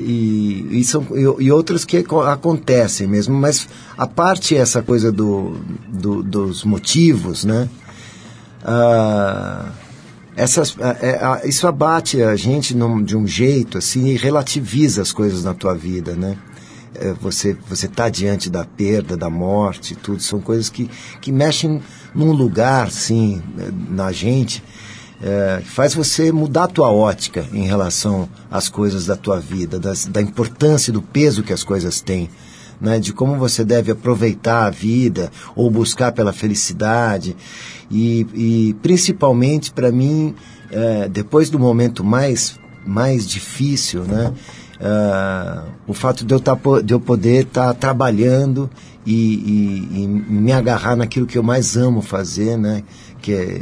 e, 0.72 0.80
e 0.80 0.84
são, 0.84 1.06
e, 1.12 1.44
e 1.46 1.52
outras 1.52 1.84
que 1.84 1.98
aco- 1.98 2.22
acontecem 2.22 3.06
mesmo, 3.08 3.36
mas 3.36 3.68
a 3.98 4.08
parte 4.08 4.56
essa 4.56 4.82
coisa 4.82 5.12
do, 5.12 5.58
do- 5.90 6.24
dos 6.24 6.64
motivos, 6.64 7.44
né? 7.44 7.68
Ah, 8.64 9.72
essas, 10.36 10.76
é, 11.02 11.42
isso 11.48 11.68
abate 11.68 12.22
a 12.24 12.36
gente 12.36 12.74
num- 12.76 13.04
de 13.04 13.16
um 13.16 13.28
jeito 13.28 13.78
assim 13.78 14.08
e 14.08 14.18
relativiza 14.18 15.02
as 15.02 15.12
coisas 15.12 15.44
na 15.44 15.54
tua 15.54 15.76
vida, 15.76 16.14
né? 16.16 16.38
É, 16.96 17.12
você 17.14 17.58
você 17.68 17.88
está 17.88 18.08
diante 18.08 18.50
da 18.50 18.64
perda, 18.64 19.18
da 19.18 19.30
morte, 19.30 19.96
tudo 19.96 20.22
são 20.22 20.40
coisas 20.40 20.70
que, 20.70 20.90
que 21.20 21.32
mexem 21.32 21.82
num 22.16 22.32
lugar, 22.32 22.88
eh, 22.88 23.72
na 23.90 24.12
gente, 24.12 24.64
é, 25.22 25.62
faz 25.64 25.94
você 25.94 26.32
mudar 26.32 26.66
a 26.66 26.68
tua 26.68 26.92
ótica 26.92 27.46
em 27.54 27.66
relação 27.66 28.28
às 28.52 28.70
coisas 28.70 29.06
da 29.06 29.16
tua 29.16 29.40
vida, 29.40 29.80
das, 29.80 30.06
da 30.06 30.22
importância 30.22 30.92
do 30.92 31.02
peso 31.02 31.44
que 31.44 31.54
as 31.54 31.64
coisas 31.64 32.02
têm. 32.02 32.30
Né, 32.82 33.00
de 33.00 33.14
como 33.14 33.38
você 33.38 33.64
deve 33.64 33.92
aproveitar 33.94 34.66
a 34.66 34.70
vida 34.70 35.32
ou 35.56 35.72
buscar 35.72 36.12
pela 36.12 36.34
felicidade. 36.34 37.34
E, 37.90 38.28
e 38.34 38.76
principalmente 38.82 39.72
para 39.72 39.90
mim 39.90 40.36
é, 40.70 41.08
depois 41.08 41.50
do 41.50 41.58
momento 41.58 42.04
mais 42.04 42.60
mais 42.86 43.26
difícil 43.26 44.04
né? 44.04 44.34
Ah, 44.82 45.64
o 45.88 45.94
fato 45.94 46.26
de 46.26 46.34
eu, 46.34 46.42
tá, 46.42 46.58
de 46.84 46.94
eu 46.94 47.00
poder 47.00 47.46
estar 47.46 47.74
trabalhando 47.76 48.70
e, 49.06 49.14
e- 49.14 50.04
e 50.04 50.08
me 50.08 50.52
agarrar 50.52 50.98
naquilo 50.98 51.26
que 51.26 51.38
eu 51.38 51.44
mais 51.44 51.78
amo 51.78 52.02
fazer 52.02 52.58
né? 52.58 52.84
Que 53.22 53.32
é 53.34 53.62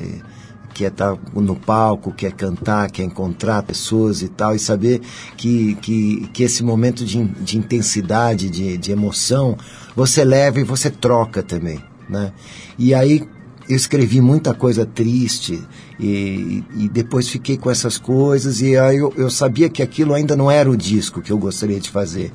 que 0.73 0.85
é 0.85 0.87
estar 0.87 1.17
no 1.33 1.55
palco, 1.55 2.11
que 2.11 2.25
é 2.25 2.31
cantar, 2.31 2.89
que 2.89 3.01
é 3.01 3.05
encontrar 3.05 3.63
pessoas 3.63 4.21
e 4.21 4.27
tal, 4.27 4.55
e 4.55 4.59
saber 4.59 5.01
que, 5.37 5.75
que, 5.75 6.29
que 6.33 6.43
esse 6.43 6.63
momento 6.63 7.05
de, 7.05 7.23
de 7.23 7.57
intensidade, 7.57 8.49
de, 8.49 8.77
de 8.77 8.91
emoção, 8.91 9.57
você 9.95 10.23
leva 10.23 10.59
e 10.59 10.63
você 10.63 10.89
troca 10.89 11.43
também, 11.43 11.79
né? 12.09 12.31
E 12.77 12.93
aí 12.93 13.27
eu 13.69 13.75
escrevi 13.75 14.19
muita 14.19 14.53
coisa 14.53 14.85
triste 14.85 15.61
e, 15.99 16.63
e 16.75 16.89
depois 16.89 17.29
fiquei 17.29 17.57
com 17.57 17.69
essas 17.69 17.97
coisas 17.97 18.59
e 18.61 18.77
aí 18.77 18.97
eu, 18.97 19.13
eu 19.15 19.29
sabia 19.29 19.69
que 19.69 19.81
aquilo 19.81 20.13
ainda 20.13 20.35
não 20.35 20.49
era 20.49 20.69
o 20.69 20.75
disco 20.75 21.21
que 21.21 21.31
eu 21.31 21.37
gostaria 21.37 21.79
de 21.79 21.89
fazer, 21.89 22.31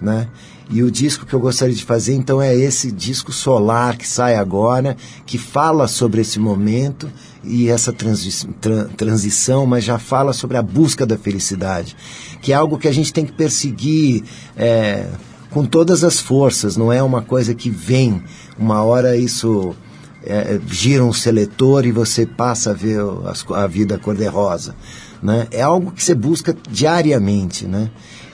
né? 0.00 0.28
E 0.72 0.84
o 0.84 0.90
disco 0.90 1.26
que 1.26 1.34
eu 1.34 1.40
gostaria 1.40 1.74
de 1.74 1.84
fazer, 1.84 2.14
então, 2.14 2.40
é 2.40 2.54
esse 2.54 2.92
disco 2.92 3.32
solar 3.32 3.96
que 3.96 4.06
sai 4.06 4.36
agora, 4.36 4.96
que 5.26 5.36
fala 5.36 5.88
sobre 5.88 6.20
esse 6.20 6.38
momento 6.38 7.10
e 7.42 7.68
essa 7.68 7.92
transi 7.92 8.46
tra 8.60 8.84
transição, 8.96 9.66
mas 9.66 9.84
já 9.84 9.98
fala 9.98 10.32
sobre 10.32 10.56
a 10.56 10.62
busca 10.62 11.06
da 11.06 11.16
felicidade, 11.16 11.96
que 12.40 12.52
é 12.52 12.54
algo 12.54 12.78
que 12.78 12.88
a 12.88 12.92
gente 12.92 13.12
tem 13.12 13.24
que 13.24 13.32
perseguir 13.32 14.24
é, 14.56 15.06
com 15.50 15.64
todas 15.64 16.04
as 16.04 16.20
forças, 16.20 16.76
não 16.76 16.92
é 16.92 17.02
uma 17.02 17.22
coisa 17.22 17.54
que 17.54 17.70
vem, 17.70 18.22
uma 18.58 18.82
hora 18.82 19.16
isso 19.16 19.74
é, 20.22 20.60
gira 20.68 21.04
um 21.04 21.12
seletor 21.12 21.86
e 21.86 21.92
você 21.92 22.26
passa 22.26 22.70
a 22.70 22.74
ver 22.74 23.00
a, 23.00 23.62
a 23.62 23.66
vida 23.66 23.98
cor-de-rosa. 23.98 24.74
Né? 25.22 25.46
É 25.50 25.62
algo 25.62 25.92
que 25.92 26.02
você 26.02 26.14
busca 26.14 26.56
diariamente, 26.70 27.66
né? 27.66 27.90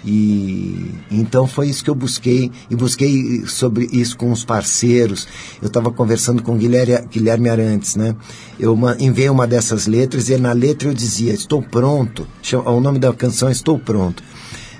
E 0.06 0.94
então 1.10 1.48
foi 1.48 1.68
isso 1.68 1.82
que 1.82 1.90
eu 1.90 1.94
busquei 1.94 2.52
e 2.70 2.76
busquei 2.76 3.44
sobre 3.46 3.88
isso 3.92 4.16
com 4.16 4.30
os 4.30 4.44
parceiros. 4.44 5.26
Eu 5.60 5.66
estava 5.66 5.90
conversando 5.90 6.42
com 6.42 6.56
Guilherme, 6.56 7.08
Guilherme 7.08 7.48
Arantes, 7.48 7.96
né? 7.96 8.14
Eu 8.58 8.78
enviei 9.00 9.28
uma 9.28 9.46
dessas 9.46 9.88
letras 9.88 10.28
e 10.28 10.36
na 10.36 10.52
letra 10.52 10.88
eu 10.88 10.94
dizia: 10.94 11.32
Estou 11.32 11.60
pronto. 11.60 12.26
O 12.64 12.80
nome 12.80 13.00
da 13.00 13.12
canção 13.12 13.48
é 13.48 13.52
Estou 13.52 13.78
pronto. 13.78 14.22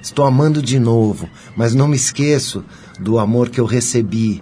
Estou 0.01 0.25
amando 0.25 0.63
de 0.63 0.79
novo, 0.79 1.29
mas 1.57 1.75
não 1.75 1.89
me 1.89 1.97
esqueço 1.97 2.65
do 3.01 3.19
amor 3.19 3.49
que 3.49 3.59
eu 3.59 3.65
recebi. 3.65 4.41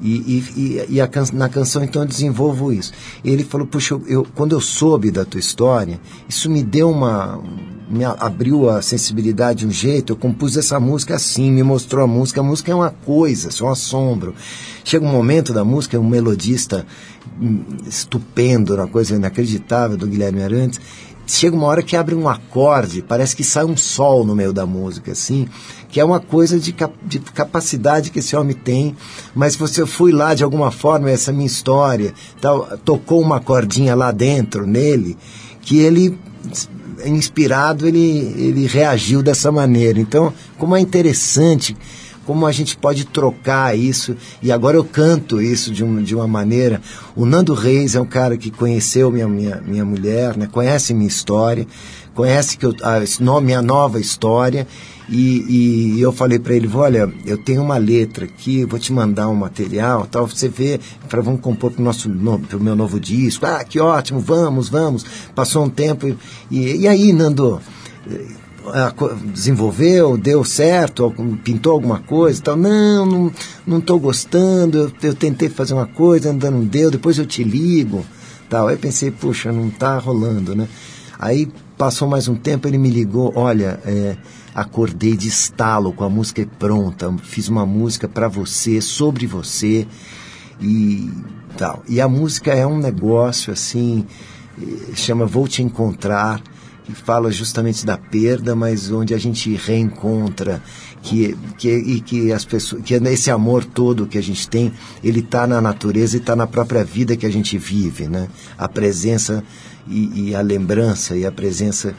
E, 0.00 0.44
e, 0.88 0.98
e 0.98 1.08
can 1.08 1.24
na 1.32 1.48
canção 1.48 1.82
então 1.82 2.02
eu 2.02 2.08
desenvolvo 2.08 2.72
isso. 2.72 2.92
Ele 3.24 3.44
falou, 3.44 3.66
puxa, 3.66 4.00
eu, 4.06 4.24
quando 4.34 4.52
eu 4.52 4.60
soube 4.60 5.10
da 5.10 5.24
tua 5.24 5.40
história, 5.40 6.00
isso 6.28 6.48
me 6.48 6.62
deu 6.62 6.88
uma. 6.88 7.42
Me 7.90 8.04
abriu 8.04 8.70
a 8.70 8.80
sensibilidade 8.80 9.60
de 9.60 9.66
um 9.66 9.70
jeito, 9.70 10.12
eu 10.12 10.16
compus 10.16 10.56
essa 10.56 10.78
música 10.78 11.16
assim, 11.16 11.50
me 11.50 11.62
mostrou 11.62 12.04
a 12.04 12.06
música. 12.06 12.40
A 12.40 12.44
música 12.44 12.70
é 12.70 12.74
uma 12.74 12.90
coisa, 12.90 13.48
é 13.48 13.64
um 13.64 13.68
assombro. 13.68 14.34
Chega 14.84 15.04
um 15.04 15.10
momento 15.10 15.52
da 15.52 15.64
música, 15.64 15.98
um 15.98 16.08
melodista 16.08 16.86
hum, 17.40 17.64
estupendo, 17.86 18.74
uma 18.76 18.86
coisa 18.86 19.16
inacreditável 19.16 19.96
do 19.96 20.06
Guilherme 20.06 20.42
Arantes. 20.42 20.80
Chega 21.26 21.54
uma 21.54 21.66
hora 21.66 21.82
que 21.82 21.96
abre 21.96 22.14
um 22.14 22.28
acorde, 22.28 23.02
parece 23.02 23.36
que 23.36 23.44
sai 23.44 23.64
um 23.64 23.76
sol 23.76 24.24
no 24.24 24.34
meio 24.34 24.52
da 24.52 24.66
música, 24.66 25.12
assim 25.12 25.48
que 25.90 25.98
é 25.98 26.04
uma 26.04 26.20
coisa 26.20 26.58
de, 26.58 26.72
cap 26.72 26.94
de 27.02 27.18
capacidade 27.18 28.10
que 28.10 28.20
esse 28.20 28.36
homem 28.36 28.54
tem, 28.54 28.94
mas 29.34 29.56
você 29.56 29.84
foi 29.84 30.12
lá 30.12 30.34
de 30.34 30.44
alguma 30.44 30.70
forma, 30.70 31.10
essa 31.10 31.32
minha 31.32 31.46
história, 31.46 32.14
tal, 32.40 32.78
tocou 32.84 33.20
uma 33.20 33.40
cordinha 33.40 33.94
lá 33.94 34.12
dentro 34.12 34.66
nele, 34.66 35.16
que 35.60 35.78
ele 35.80 36.16
inspirado 37.06 37.86
ele, 37.86 38.34
ele 38.36 38.66
reagiu 38.66 39.22
dessa 39.22 39.50
maneira. 39.50 40.00
Então, 40.00 40.32
como 40.58 40.76
é 40.76 40.80
interessante 40.80 41.76
como 42.26 42.46
a 42.46 42.52
gente 42.52 42.76
pode 42.76 43.06
trocar 43.06 43.76
isso, 43.76 44.16
e 44.40 44.52
agora 44.52 44.76
eu 44.76 44.84
canto 44.84 45.42
isso 45.42 45.72
de, 45.72 45.82
um, 45.82 46.00
de 46.00 46.14
uma 46.14 46.28
maneira. 46.28 46.80
O 47.16 47.26
Nando 47.26 47.54
Reis 47.54 47.96
é 47.96 48.00
um 48.00 48.06
cara 48.06 48.36
que 48.36 48.52
conheceu 48.52 49.10
minha, 49.10 49.26
minha, 49.26 49.60
minha 49.66 49.84
mulher, 49.84 50.36
né? 50.36 50.46
conhece 50.46 50.94
minha 50.94 51.08
história, 51.08 51.66
conhece 52.14 52.56
que 52.56 52.64
eu, 52.64 52.74
a 52.84 53.40
minha 53.40 53.60
nova 53.60 53.98
história, 53.98 54.64
e, 55.10 55.96
e 55.96 56.00
eu 56.00 56.12
falei 56.12 56.38
para 56.38 56.54
ele, 56.54 56.70
olha, 56.72 57.12
eu 57.26 57.36
tenho 57.36 57.62
uma 57.62 57.76
letra 57.76 58.24
aqui, 58.24 58.64
vou 58.64 58.78
te 58.78 58.92
mandar 58.92 59.28
um 59.28 59.34
material, 59.34 60.06
tal, 60.06 60.26
você 60.26 60.48
vê, 60.48 60.78
para 61.08 61.20
vamos 61.20 61.40
compor 61.40 61.72
pro 61.72 61.82
nosso 61.82 62.08
pro 62.48 62.60
meu 62.60 62.76
novo 62.76 63.00
disco. 63.00 63.44
Ah, 63.44 63.64
que 63.64 63.80
ótimo, 63.80 64.20
vamos, 64.20 64.68
vamos. 64.68 65.04
Passou 65.34 65.64
um 65.64 65.68
tempo 65.68 66.06
e, 66.48 66.76
e 66.76 66.86
aí, 66.86 67.12
Nando, 67.12 67.60
eh, 68.08 68.40
desenvolveu, 69.32 70.16
deu 70.16 70.44
certo, 70.44 71.12
pintou 71.42 71.72
alguma 71.72 71.98
coisa 71.98 72.40
tal. 72.40 72.56
Não, 72.56 73.04
não, 73.04 73.32
não 73.66 73.78
estou 73.78 73.98
gostando, 73.98 74.78
eu, 74.78 74.92
eu, 75.02 75.14
tentei 75.14 75.48
fazer 75.48 75.74
uma 75.74 75.86
coisa, 75.86 76.30
ainda 76.30 76.52
não 76.52 76.64
deu, 76.64 76.88
depois 76.88 77.18
eu 77.18 77.26
te 77.26 77.42
ligo, 77.42 78.04
tal. 78.48 78.68
Aí 78.68 78.76
pensei, 78.76 79.10
puxa, 79.10 79.50
não 79.50 79.68
está 79.68 79.98
rolando, 79.98 80.54
né? 80.54 80.68
Aí 81.18 81.48
passou 81.76 82.06
mais 82.06 82.28
um 82.28 82.36
tempo, 82.36 82.68
ele 82.68 82.78
me 82.78 82.90
ligou, 82.90 83.32
olha, 83.34 83.80
é, 83.84 84.16
acordei 84.54 85.16
de 85.16 85.28
estalo 85.28 85.92
com 85.92 86.04
a 86.04 86.08
música 86.08 86.46
pronta, 86.58 87.14
fiz 87.22 87.48
uma 87.48 87.64
música 87.64 88.08
para 88.08 88.28
você, 88.28 88.80
sobre 88.80 89.26
você 89.26 89.86
e 90.60 91.10
tal. 91.56 91.82
E 91.88 92.00
a 92.00 92.08
música 92.08 92.52
é 92.52 92.66
um 92.66 92.78
negócio 92.78 93.52
assim, 93.52 94.06
eh, 94.60 94.94
chama 94.94 95.26
Vou 95.26 95.46
Te 95.46 95.62
Encontrar, 95.62 96.42
que 96.84 96.92
fala 96.92 97.30
justamente 97.30 97.86
da 97.86 97.96
perda, 97.96 98.56
mas 98.56 98.90
onde 98.90 99.14
a 99.14 99.18
gente 99.18 99.54
reencontra 99.54 100.62
que 101.02 101.36
que 101.56 101.70
e 101.70 102.00
que 102.00 102.32
as 102.32 102.44
pessoas 102.44 102.82
que 102.82 102.94
esse 102.94 103.30
amor 103.30 103.64
todo 103.64 104.06
que 104.06 104.18
a 104.18 104.22
gente 104.22 104.48
tem 104.48 104.72
ele 105.02 105.20
está 105.20 105.46
na 105.46 105.60
natureza 105.60 106.16
e 106.16 106.20
está 106.20 106.36
na 106.36 106.46
própria 106.46 106.84
vida 106.84 107.16
que 107.16 107.24
a 107.24 107.30
gente 107.30 107.56
vive 107.56 108.06
né 108.06 108.28
a 108.58 108.68
presença 108.68 109.42
e, 109.88 110.28
e 110.28 110.34
a 110.34 110.42
lembrança 110.42 111.16
e 111.16 111.24
a 111.24 111.32
presença 111.32 111.94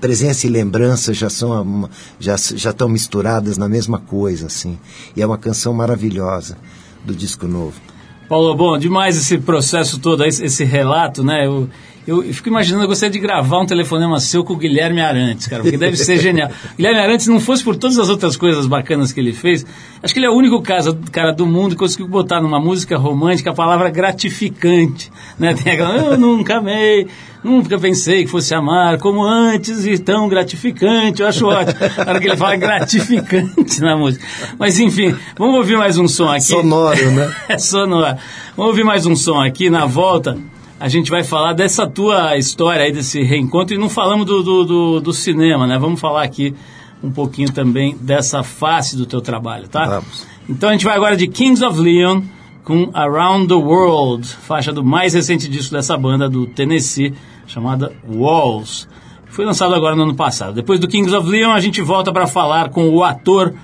presença 0.00 0.46
e 0.46 0.50
lembrança 0.50 1.12
já 1.12 1.30
são 1.30 1.88
já 2.18 2.36
já 2.36 2.70
estão 2.70 2.88
misturadas 2.88 3.58
na 3.58 3.68
mesma 3.68 3.98
coisa 3.98 4.46
assim. 4.46 4.78
E 5.16 5.22
é 5.22 5.26
uma 5.26 5.38
canção 5.38 5.72
maravilhosa 5.72 6.56
do 7.04 7.14
disco 7.14 7.46
novo. 7.46 7.80
Paulo 8.28 8.54
bom 8.54 8.76
demais 8.76 9.16
esse 9.16 9.38
processo 9.38 9.98
todo 9.98 10.22
esse, 10.24 10.44
esse 10.44 10.64
relato 10.64 11.24
né? 11.24 11.46
Eu, 11.46 11.68
eu, 12.08 12.22
fico 12.32 12.48
imaginando, 12.48 12.84
eu 12.84 12.88
gostaria 12.88 13.12
de 13.12 13.18
gravar 13.18 13.60
um 13.60 13.66
telefonema 13.66 14.18
seu 14.18 14.42
com 14.42 14.54
o 14.54 14.56
Guilherme 14.56 14.98
Arantes, 14.98 15.46
cara, 15.46 15.62
porque 15.62 15.76
deve 15.76 15.94
ser 15.94 16.18
genial. 16.18 16.50
Guilherme 16.74 17.00
Arantes, 17.00 17.26
não 17.26 17.38
fosse 17.38 17.62
por 17.62 17.76
todas 17.76 17.98
as 17.98 18.08
outras 18.08 18.34
coisas 18.34 18.66
bacanas 18.66 19.12
que 19.12 19.20
ele 19.20 19.34
fez, 19.34 19.66
acho 20.02 20.14
que 20.14 20.18
ele 20.18 20.24
é 20.24 20.30
o 20.30 20.32
único 20.32 20.62
caso, 20.62 20.98
cara 21.12 21.32
do 21.32 21.46
mundo 21.46 21.72
que 21.72 21.76
conseguiu 21.76 22.08
botar 22.08 22.40
numa 22.40 22.58
música 22.58 22.96
romântica 22.96 23.50
a 23.50 23.54
palavra 23.54 23.90
gratificante, 23.90 25.12
né? 25.38 25.52
Tem 25.52 25.74
aquela, 25.74 25.96
eu 25.96 26.18
nunca 26.18 26.56
amei, 26.56 27.08
nunca 27.44 27.78
pensei 27.78 28.24
que 28.24 28.30
fosse 28.30 28.54
amar 28.54 28.96
como 28.96 29.22
antes 29.22 29.84
e 29.84 29.98
tão 29.98 30.30
gratificante, 30.30 31.20
eu 31.20 31.28
acho 31.28 31.46
ótimo. 31.46 31.78
Na 31.78 32.10
hora 32.10 32.20
que 32.20 32.26
ele 32.26 32.36
fala 32.38 32.56
gratificante 32.56 33.82
na 33.82 33.98
música. 33.98 34.24
Mas 34.58 34.78
enfim, 34.80 35.14
vamos 35.36 35.56
ouvir 35.56 35.76
mais 35.76 35.98
um 35.98 36.08
som 36.08 36.30
aqui. 36.30 36.44
Sonoro, 36.44 37.10
né? 37.10 37.30
é 37.50 37.58
sonoro. 37.58 38.16
Vamos 38.56 38.70
ouvir 38.70 38.84
mais 38.84 39.04
um 39.04 39.14
som 39.14 39.38
aqui 39.38 39.68
na 39.68 39.84
volta 39.84 40.38
a 40.80 40.88
gente 40.88 41.10
vai 41.10 41.24
falar 41.24 41.52
dessa 41.52 41.86
tua 41.86 42.36
história 42.36 42.84
aí, 42.84 42.92
desse 42.92 43.22
reencontro, 43.22 43.74
e 43.74 43.78
não 43.78 43.88
falamos 43.88 44.26
do, 44.26 44.42
do, 44.42 44.64
do, 44.64 45.00
do, 45.00 45.12
cinema, 45.12 45.66
né? 45.66 45.78
Vamos 45.78 46.00
falar 46.00 46.22
aqui 46.22 46.54
um 47.02 47.10
pouquinho 47.10 47.52
também 47.52 47.96
dessa 48.00 48.42
face 48.42 48.96
do 48.96 49.06
teu 49.06 49.20
trabalho, 49.20 49.68
tá? 49.68 49.86
Vamos. 49.86 50.26
Então 50.48 50.68
a 50.68 50.72
gente 50.72 50.84
vai 50.84 50.96
agora 50.96 51.16
de 51.16 51.26
Kings 51.26 51.64
of 51.64 51.78
Leon 51.80 52.22
com 52.64 52.90
Around 52.92 53.48
the 53.48 53.54
World, 53.54 54.26
faixa 54.26 54.72
do 54.72 54.84
mais 54.84 55.14
recente 55.14 55.48
disco 55.48 55.74
dessa 55.74 55.96
banda 55.96 56.28
do 56.28 56.46
Tennessee, 56.46 57.14
chamada 57.46 57.92
Walls. 58.06 58.86
Foi 59.26 59.44
lançado 59.44 59.74
agora 59.74 59.96
no 59.96 60.02
ano 60.02 60.14
passado. 60.14 60.54
Depois 60.54 60.78
do 60.78 60.86
Kings 60.86 61.14
of 61.14 61.28
Leon, 61.28 61.50
a 61.50 61.60
gente 61.60 61.80
volta 61.80 62.12
para 62.12 62.26
falar 62.26 62.70
com 62.70 62.88
o 62.90 63.02
ator 63.02 63.54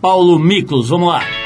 Paulo 0.00 0.38
Miklos. 0.38 0.88
Vamos 0.88 1.08
lá. 1.08 1.43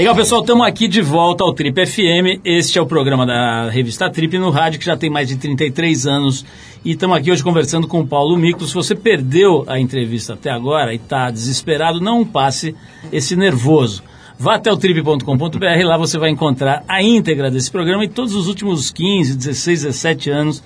Legal, 0.00 0.16
pessoal, 0.16 0.40
estamos 0.40 0.66
aqui 0.66 0.88
de 0.88 1.02
volta 1.02 1.44
ao 1.44 1.52
Trip 1.52 1.86
FM. 1.86 2.40
Este 2.42 2.78
é 2.78 2.80
o 2.80 2.86
programa 2.86 3.26
da 3.26 3.68
revista 3.68 4.08
Trip 4.08 4.38
no 4.38 4.48
rádio, 4.48 4.80
que 4.80 4.86
já 4.86 4.96
tem 4.96 5.10
mais 5.10 5.28
de 5.28 5.36
33 5.36 6.06
anos. 6.06 6.42
E 6.82 6.92
estamos 6.92 7.18
aqui 7.18 7.30
hoje 7.30 7.44
conversando 7.44 7.86
com 7.86 8.00
o 8.00 8.06
Paulo 8.06 8.34
Micro. 8.34 8.66
Se 8.66 8.72
você 8.72 8.94
perdeu 8.94 9.62
a 9.66 9.78
entrevista 9.78 10.32
até 10.32 10.48
agora 10.48 10.94
e 10.94 10.96
está 10.96 11.30
desesperado, 11.30 12.00
não 12.00 12.24
passe 12.24 12.74
esse 13.12 13.36
nervoso. 13.36 14.02
Vá 14.38 14.54
até 14.54 14.72
o 14.72 14.76
trip.com.br, 14.78 15.84
lá 15.84 15.98
você 15.98 16.16
vai 16.16 16.30
encontrar 16.30 16.82
a 16.88 17.02
íntegra 17.02 17.50
desse 17.50 17.70
programa 17.70 18.02
e 18.02 18.08
todos 18.08 18.34
os 18.34 18.48
últimos 18.48 18.90
15, 18.90 19.36
16, 19.36 19.82
17 19.82 20.30
anos 20.30 20.64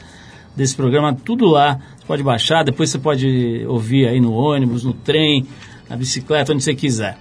desse 0.55 0.77
programa, 0.77 1.13
tudo 1.13 1.47
lá. 1.47 1.81
Você 1.99 2.07
pode 2.07 2.23
baixar, 2.23 2.63
depois 2.63 2.89
você 2.89 3.01
pode 3.01 3.65
ouvir 3.67 4.07
aí 4.07 4.21
no 4.21 4.33
ônibus, 4.33 4.85
no 4.85 4.93
trem, 4.93 5.45
na 5.91 5.97
bicicleta, 5.97 6.53
onde 6.53 6.63
você 6.63 6.73
quiser. 6.73 7.19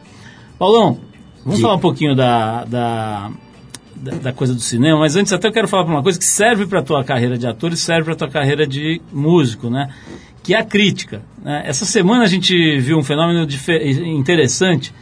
Paulão, 0.60 1.00
vamos 1.46 1.62
falar 1.62 1.76
um 1.76 1.80
pouquinho 1.80 2.16
da, 2.16 2.64
da, 2.66 3.32
da, 3.96 4.12
da 4.18 4.34
coisa 4.34 4.54
do 4.54 4.62
cinema, 4.62 5.00
mas 5.00 5.16
antes 5.16 5.32
até 5.34 5.48
eu 5.48 5.52
quero 5.52 5.68
falar 5.68 5.86
uma 5.86 6.04
coisa 6.04 6.18
que 6.18 6.26
serve 6.26 6.66
para 6.66 6.80
a 6.80 6.84
tua 6.84 7.04
carreira 7.04 7.38
de 7.38 7.48
ator 7.48 7.72
e 7.72 7.78
serve 7.78 8.06
para 8.06 8.14
a 8.14 8.18
tua 8.18 8.30
carreira 8.30 8.66
de 8.66 9.02
músico, 9.12 9.70
né? 9.70 9.90
Que 10.42 10.54
é 10.54 10.60
a 10.60 10.64
crítica. 10.64 11.22
Né? 11.42 11.64
Essa 11.66 11.86
semana 11.86 12.24
a 12.24 12.28
gente 12.28 12.80
viu 12.80 12.98
um 12.98 13.04
fenômeno 13.04 13.48
interessante 14.06 14.94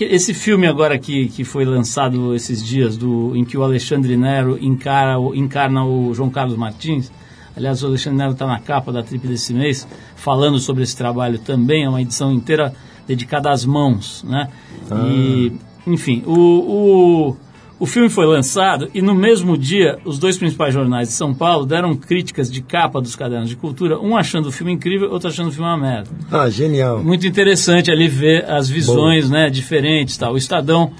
esse 0.00 0.32
filme 0.34 0.66
agora 0.66 0.98
que, 0.98 1.28
que 1.28 1.42
foi 1.42 1.64
lançado 1.64 2.34
esses 2.34 2.64
dias, 2.64 2.96
do, 2.96 3.34
em 3.34 3.44
que 3.44 3.58
o 3.58 3.62
Alexandre 3.62 4.16
Nero 4.16 4.58
encara, 4.60 5.16
encarna 5.34 5.84
o 5.84 6.14
João 6.14 6.30
Carlos 6.30 6.56
Martins, 6.56 7.10
aliás, 7.56 7.82
o 7.82 7.86
Alexandre 7.88 8.18
Nero 8.18 8.32
está 8.32 8.46
na 8.46 8.60
capa 8.60 8.92
da 8.92 9.02
trip 9.02 9.26
desse 9.26 9.52
mês, 9.52 9.88
falando 10.14 10.58
sobre 10.60 10.82
esse 10.82 10.96
trabalho 10.96 11.38
também, 11.38 11.84
é 11.84 11.88
uma 11.88 12.00
edição 12.00 12.32
inteira 12.32 12.72
dedicada 13.06 13.50
às 13.50 13.64
mãos, 13.64 14.22
né? 14.22 14.48
Ah. 14.90 15.08
E, 15.08 15.52
enfim, 15.86 16.22
o, 16.26 16.32
o 16.32 17.36
o 17.80 17.86
filme 17.86 18.10
foi 18.10 18.26
lançado 18.26 18.90
e 18.92 19.00
no 19.00 19.14
mesmo 19.14 19.56
dia 19.56 19.98
os 20.04 20.18
dois 20.18 20.36
principais 20.36 20.74
jornais 20.74 21.08
de 21.08 21.14
São 21.14 21.32
Paulo 21.32 21.64
deram 21.64 21.96
críticas 21.96 22.50
de 22.50 22.60
capa 22.60 23.00
dos 23.00 23.16
cadernos 23.16 23.48
de 23.48 23.56
cultura, 23.56 23.98
um 23.98 24.18
achando 24.18 24.50
o 24.50 24.52
filme 24.52 24.70
incrível, 24.70 25.10
outro 25.10 25.30
achando 25.30 25.48
o 25.48 25.50
filme 25.50 25.66
uma 25.66 25.78
merda. 25.78 26.10
Ah, 26.30 26.50
genial. 26.50 27.02
Muito 27.02 27.26
interessante 27.26 27.90
ali 27.90 28.06
ver 28.06 28.44
as 28.44 28.68
visões 28.68 29.30
né, 29.30 29.48
diferentes. 29.48 30.18
Tá? 30.18 30.30
O 30.30 30.36
Estadão 30.36 30.92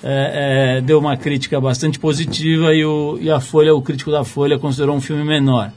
é, 0.00 0.76
é, 0.76 0.80
deu 0.80 1.00
uma 1.00 1.16
crítica 1.16 1.60
bastante 1.60 1.98
positiva 1.98 2.72
e, 2.72 2.84
o, 2.84 3.18
e 3.20 3.28
a 3.28 3.40
Folha, 3.40 3.74
o 3.74 3.82
crítico 3.82 4.12
da 4.12 4.22
Folha, 4.22 4.60
considerou 4.60 4.94
um 4.94 5.00
filme 5.00 5.24
menor. 5.24 5.72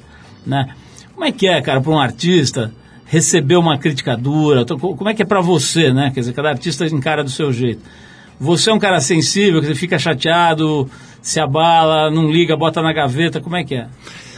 Né? 0.46 0.76
Como 1.16 1.26
é 1.26 1.32
que 1.32 1.48
é, 1.48 1.60
cara, 1.60 1.82
para 1.82 1.92
um 1.92 2.00
artista 2.00 2.72
receber 3.08 3.56
uma 3.56 3.80
crítica 3.80 4.16
dura? 4.16 4.64
Como 4.64 5.10
é 5.10 5.16
que 5.16 5.24
é 5.24 5.26
para 5.26 5.42
você, 5.42 5.92
né? 5.92 6.12
Quer 6.14 6.20
dizer, 6.20 6.34
cada 6.34 6.50
artista 6.50 6.86
encara 6.86 7.24
do 7.24 7.32
seu 7.32 7.52
jeito. 7.52 7.82
Você 8.42 8.72
é 8.72 8.74
um 8.74 8.80
cara 8.80 9.00
sensível, 9.00 9.62
que 9.62 9.68
você 9.68 9.76
fica 9.76 10.00
chateado, 10.00 10.90
se 11.22 11.40
abala, 11.40 12.10
não 12.10 12.28
liga, 12.28 12.58
bota 12.58 12.82
na 12.82 12.92
gaveta, 12.92 13.40
como 13.40 13.56
é 13.56 13.64
que 13.64 13.76
é? 13.76 13.88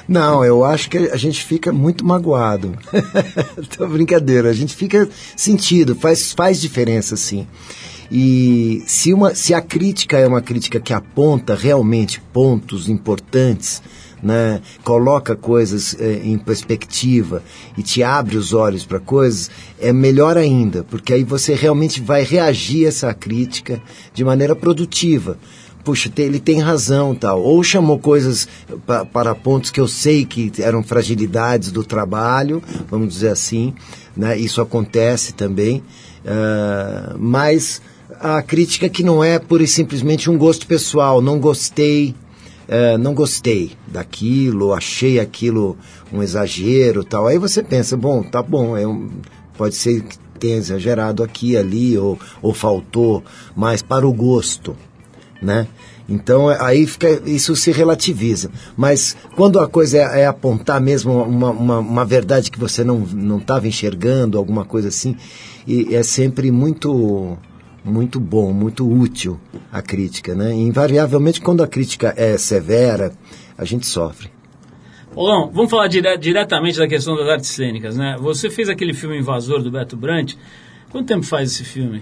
Não, 0.06 0.44
eu 0.44 0.66
acho 0.66 0.90
que 0.90 0.98
a 0.98 1.16
gente 1.16 1.42
fica 1.42 1.72
muito 1.72 2.06
magoado. 2.06 2.78
Tô 3.78 3.88
brincadeira, 3.88 4.50
a 4.50 4.54
gente 4.54 4.76
fica 4.76 5.08
sentido, 5.38 5.96
faz, 5.96 6.34
faz 6.34 6.60
diferença 6.60 7.16
sim. 7.16 7.48
E 8.12 8.84
se, 8.86 9.14
uma, 9.14 9.34
se 9.34 9.54
a 9.54 9.62
crítica 9.62 10.18
é 10.18 10.28
uma 10.28 10.42
crítica 10.42 10.82
que 10.82 10.92
aponta 10.92 11.56
realmente 11.56 12.20
pontos 12.34 12.90
importantes, 12.90 13.82
né, 14.24 14.62
coloca 14.84 15.36
coisas 15.36 15.96
é, 16.00 16.22
em 16.24 16.38
perspectiva 16.38 17.44
e 17.78 17.84
te 17.84 18.02
abre 18.02 18.38
os 18.38 18.54
olhos 18.54 18.86
para 18.86 19.00
coisas, 19.00 19.52
é 19.80 19.92
melhor 19.92 20.38
ainda, 20.38 20.84
porque 20.86 21.14
aí 21.14 21.24
você 21.26 21.54
realmente 21.54 22.00
vai 22.00 22.24
reagir 22.24 22.86
a 22.86 22.88
essa 22.88 23.14
crítica 23.14 23.82
de 24.14 24.24
maneira 24.24 24.56
produtiva. 24.56 25.38
Puxa, 25.84 26.10
ele 26.18 26.40
tem 26.40 26.62
razão, 26.62 27.14
tal. 27.14 27.42
Ou 27.42 27.62
chamou 27.62 28.00
coisas 28.00 28.48
pa, 28.88 29.04
para 29.04 29.36
pontos 29.36 29.70
que 29.70 29.82
eu 29.82 29.88
sei 29.88 30.24
que 30.24 30.50
eram 30.60 30.82
fragilidades 30.82 31.74
do 31.74 31.84
trabalho, 31.84 32.64
vamos 32.90 33.14
dizer 33.14 33.28
assim, 33.30 33.74
né? 34.16 34.38
Isso 34.38 34.62
acontece 34.62 35.34
também. 35.34 35.84
Uh, 36.24 37.18
mas 37.20 37.82
a 38.22 38.42
crítica 38.42 38.88
que 38.88 39.04
não 39.04 39.22
é 39.22 39.38
pura 39.38 39.64
e 39.64 39.68
simplesmente 39.68 40.30
um 40.30 40.38
gosto 40.38 40.66
pessoal, 40.66 41.22
não 41.22 41.38
gostei, 41.38 42.16
é, 42.68 42.98
não 42.98 43.14
gostei 43.14 43.74
daquilo, 43.88 44.74
achei 44.74 45.20
aquilo 45.20 45.78
um 46.12 46.22
exagero 46.22 47.04
tal. 47.04 47.28
Aí 47.28 47.38
você 47.38 47.64
pensa, 47.64 47.98
bom, 47.98 48.24
tá 48.24 48.42
bom, 48.42 48.78
é 48.78 48.84
pode 49.58 49.76
ser 49.76 50.02
que 50.04 50.18
tenha 50.40 50.58
exagerado 50.58 51.24
aqui, 51.24 51.56
ali, 51.56 51.98
ou, 51.98 52.20
ou 52.42 52.54
faltou 52.54 53.24
mais 53.56 53.82
para 53.82 54.08
o 54.08 54.14
gosto, 54.14 54.76
né? 55.42 55.68
Então 56.08 56.50
aí 56.50 56.86
fica, 56.86 57.22
isso 57.26 57.56
se 57.56 57.72
relativiza. 57.72 58.52
Mas 58.76 59.16
quando 59.36 59.60
a 59.60 59.68
coisa 59.68 59.98
é, 59.98 60.22
é 60.22 60.26
apontar 60.26 60.82
mesmo 60.82 61.24
uma, 61.24 61.50
uma, 61.52 61.80
uma, 61.80 62.06
verdade 62.06 62.52
que 62.52 62.60
você 62.60 62.84
não 62.84 63.38
estava 63.38 63.68
enxergando, 63.68 64.38
alguma 64.38 64.66
coisa 64.66 64.90
assim, 64.90 65.16
e 65.66 65.96
é 65.96 66.04
sempre 66.04 66.52
muito 66.52 67.38
muito 67.84 68.20
bom, 68.20 68.54
muito 68.54 68.90
útil 68.90 69.40
a 69.72 69.82
crítica, 69.82 70.34
né? 70.34 70.54
E, 70.54 70.62
invariavelmente, 70.62 71.42
quando 71.42 71.64
a 71.64 71.68
crítica 71.68 72.14
é 72.16 72.38
severa, 72.38 73.12
a 73.58 73.66
gente 73.66 73.86
sofre. 73.86 74.30
Olão, 75.16 75.52
vamos 75.54 75.70
falar 75.70 75.88
dire 75.88 76.18
diretamente 76.18 76.78
da 76.78 76.88
questão 76.88 77.16
das 77.16 77.28
artes 77.28 77.50
cênicas, 77.50 77.96
né? 77.96 78.18
Você 78.20 78.50
fez 78.50 78.68
aquele 78.70 78.94
filme 78.94 79.18
Invasor 79.20 79.62
do 79.62 79.70
Beto 79.70 79.96
Brandt. 79.96 80.38
Quanto 80.90 81.08
tempo 81.08 81.26
faz 81.26 81.52
esse 81.52 81.64
filme? 81.64 82.02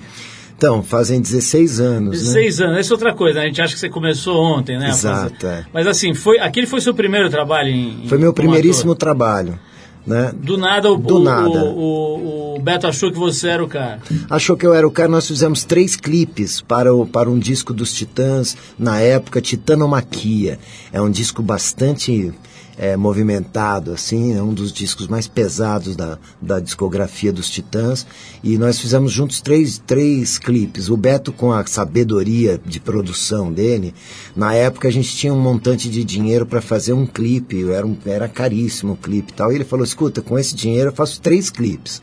Então, 0.55 0.83
fazem 0.83 1.19
16 1.19 1.79
anos. 1.79 2.11
16 2.19 2.59
né? 2.59 2.65
anos, 2.65 2.77
essa 2.77 2.93
é 2.93 2.93
outra 2.93 3.13
coisa, 3.13 3.39
né? 3.39 3.45
a 3.45 3.47
gente 3.47 3.61
acha 3.61 3.73
que 3.73 3.79
você 3.79 3.89
começou 3.89 4.37
ontem, 4.37 4.77
né? 4.77 4.89
Exato, 4.89 5.47
é. 5.47 5.65
Mas 5.73 5.87
assim, 5.87 6.13
foi, 6.13 6.39
aquele 6.39 6.67
foi 6.67 6.79
seu 6.79 6.93
primeiro 6.93 7.29
trabalho 7.29 7.69
em. 7.69 8.07
Foi 8.07 8.17
meu 8.17 8.31
primeiríssimo 8.31 8.91
ator. 8.91 8.99
trabalho. 8.99 9.59
Né? 10.05 10.33
Do 10.35 10.57
nada, 10.57 10.91
o, 10.91 10.97
Do 10.97 11.17
o, 11.17 11.23
nada. 11.23 11.63
O, 11.65 12.55
o, 12.55 12.59
Beto 12.61 12.87
achou 12.87 13.11
que 13.11 13.17
você 13.17 13.49
era 13.49 13.63
o 13.63 13.67
cara. 13.67 13.99
Achou 14.29 14.57
que 14.57 14.65
eu 14.65 14.73
era 14.73 14.87
o 14.87 14.91
cara. 14.91 15.07
Nós 15.07 15.27
fizemos 15.27 15.63
três 15.63 15.95
clipes 15.95 16.61
para, 16.61 16.93
o, 16.93 17.05
para 17.05 17.29
um 17.29 17.37
disco 17.37 17.73
dos 17.73 17.93
Titãs, 17.93 18.57
na 18.77 18.99
época, 18.99 19.41
Titanomaquia. 19.41 20.59
É 20.91 21.01
um 21.01 21.09
disco 21.09 21.41
bastante 21.41 22.33
é, 22.77 22.95
movimentado, 22.95 23.91
assim, 23.91 24.33
é 24.33 24.41
um 24.41 24.53
dos 24.53 24.71
discos 24.71 25.07
mais 25.07 25.27
pesados 25.27 25.95
da, 25.95 26.17
da 26.41 26.59
discografia 26.59 27.31
dos 27.31 27.49
Titãs. 27.49 28.05
E 28.43 28.57
nós 28.57 28.79
fizemos 28.79 29.11
juntos 29.11 29.41
três, 29.41 29.77
três 29.85 30.37
clipes. 30.37 30.89
O 30.89 30.97
Beto, 30.97 31.31
com 31.31 31.51
a 31.51 31.65
sabedoria 31.65 32.59
de 32.65 32.79
produção 32.79 33.51
dele, 33.51 33.93
na 34.35 34.53
época 34.53 34.87
a 34.87 34.91
gente 34.91 35.15
tinha 35.15 35.33
um 35.33 35.39
montante 35.39 35.89
de 35.89 36.03
dinheiro 36.03 36.45
para 36.45 36.61
fazer 36.61 36.93
um 36.93 37.05
clipe, 37.05 37.69
era, 37.69 37.85
um, 37.85 37.97
era 38.05 38.27
caríssimo 38.27 38.93
o 38.93 38.97
clipe 38.97 39.31
e 39.31 39.35
tal. 39.35 39.51
E 39.51 39.55
ele 39.55 39.65
falou: 39.65 39.85
escuta, 39.85 40.21
com 40.21 40.37
esse 40.37 40.55
dinheiro 40.55 40.89
eu 40.89 40.95
faço 40.95 41.21
três 41.21 41.49
clipes. 41.49 42.01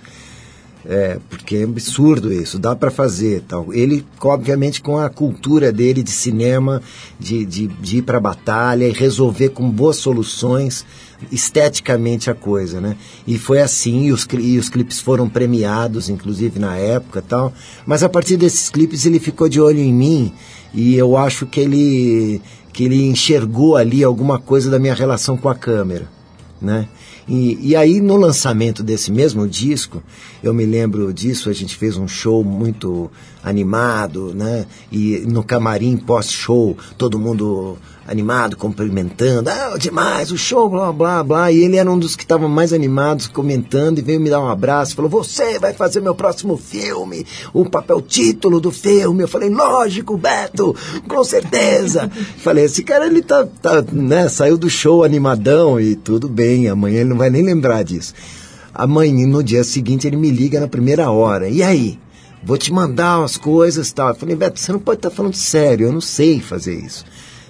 É, 0.91 1.18
porque 1.28 1.57
é 1.57 1.64
absurdo 1.64 2.32
isso, 2.32 2.59
dá 2.59 2.74
para 2.74 2.91
fazer 2.91 3.43
tal. 3.47 3.74
Ele, 3.74 4.07
obviamente, 4.22 4.80
com 4.80 4.97
a 4.97 5.11
cultura 5.11 5.70
dele 5.70 6.03
de 6.03 6.11
cinema, 6.11 6.80
de, 7.20 7.45
de, 7.45 7.66
de 7.66 7.99
ir 7.99 8.03
para 8.03 8.18
batalha 8.18 8.89
e 8.89 8.93
resolver 8.93 9.51
com 9.51 9.68
boas 9.70 9.97
soluções 9.97 10.86
esteticamente 11.30 12.30
a 12.30 12.34
coisa, 12.34 12.80
né? 12.80 12.97
E 13.26 13.36
foi 13.36 13.61
assim, 13.61 14.05
e 14.05 14.12
os, 14.12 14.26
e 14.32 14.57
os 14.57 14.70
clipes 14.70 14.99
foram 14.99 15.28
premiados, 15.28 16.09
inclusive 16.09 16.59
na 16.59 16.76
época 16.76 17.20
tal. 17.20 17.53
Mas 17.84 18.03
a 18.03 18.09
partir 18.09 18.39
desses 18.39 18.70
clipes 18.70 19.05
ele 19.05 19.18
ficou 19.18 19.47
de 19.47 19.61
olho 19.61 19.80
em 19.80 19.93
mim 19.93 20.32
e 20.72 20.95
eu 20.95 21.18
acho 21.18 21.45
que 21.45 21.61
ele, 21.61 22.41
que 22.72 22.84
ele 22.84 23.07
enxergou 23.09 23.76
ali 23.76 24.03
alguma 24.03 24.39
coisa 24.39 24.70
da 24.70 24.78
minha 24.78 24.95
relação 24.95 25.36
com 25.36 25.51
a 25.51 25.55
câmera, 25.55 26.09
né? 26.62 26.89
E, 27.29 27.59
e 27.61 27.76
aí, 27.76 28.01
no 28.01 28.16
lançamento 28.16 28.83
desse 28.83 29.12
mesmo 29.12 29.47
disco, 29.47 30.03
eu 30.43 30.55
me 30.55 30.64
lembro 30.64 31.12
disso, 31.12 31.51
a 31.51 31.53
gente 31.53 31.76
fez 31.76 31.97
um 31.97 32.09
show 32.09 32.43
muito 32.43 33.11
animado, 33.43 34.34
né? 34.34 34.66
E 34.91 35.24
no 35.26 35.43
camarim 35.43 35.97
pós-show, 35.97 36.76
todo 36.97 37.18
mundo 37.18 37.78
animado, 38.09 38.57
cumprimentando, 38.57 39.51
ah, 39.51 39.76
demais, 39.78 40.32
o 40.32 40.39
show, 40.39 40.68
blá, 40.68 40.91
blá, 40.91 41.22
blá. 41.22 41.53
E 41.53 41.59
ele 41.59 41.76
era 41.76 41.91
um 41.91 41.99
dos 41.99 42.16
que 42.16 42.22
estavam 42.22 42.49
mais 42.49 42.72
animados, 42.72 43.26
comentando, 43.26 43.99
e 43.99 44.03
veio 44.03 44.18
me 44.18 44.30
dar 44.30 44.41
um 44.41 44.49
abraço, 44.49 44.97
falou, 44.97 45.11
você 45.11 45.59
vai 45.59 45.74
fazer 45.74 46.01
meu 46.01 46.14
próximo 46.14 46.57
filme, 46.57 47.26
o 47.53 47.68
papel 47.68 48.01
título 48.01 48.61
do 48.61 48.72
filme. 48.72 49.22
Eu 49.22 49.28
falei, 49.28 49.51
lógico, 49.51 50.16
Beto, 50.16 50.74
com 51.07 51.22
certeza. 51.22 52.11
falei, 52.43 52.64
esse 52.64 52.82
cara, 52.82 53.07
ele 53.07 53.20
tá, 53.20 53.47
tá, 53.61 53.84
né, 53.93 54.26
saiu 54.28 54.57
do 54.57 54.70
show 54.70 55.05
animadão 55.05 55.78
e 55.78 55.95
tudo 55.95 56.28
bem, 56.28 56.68
amanhã 56.68 57.01
ele 57.01 57.11
não 57.11 57.18
vai 57.18 57.28
nem 57.28 57.43
lembrar 57.43 57.82
disso. 57.82 58.14
Amanhã, 58.72 59.26
no 59.26 59.43
dia 59.43 59.62
seguinte, 59.64 60.07
ele 60.07 60.16
me 60.16 60.30
liga 60.30 60.61
na 60.61 60.68
primeira 60.68 61.11
hora, 61.11 61.49
e 61.49 61.62
aí? 61.62 61.99
Vou 62.43 62.57
te 62.57 62.72
mandar 62.72 63.18
umas 63.20 63.36
coisas 63.36 63.93
tal. 63.93 64.11
Eu 64.11 64.14
falei, 64.14 64.36
Beto, 64.36 64.59
você 64.59 64.72
não 64.72 64.80
pode 64.80 64.99
estar 64.99 65.11
tá 65.11 65.16
falando 65.16 65.34
sério, 65.34 65.86
eu 65.86 65.93
não 65.93 66.01
sei 66.01 66.41
fazer 66.41 66.74
isso. 66.74 67.05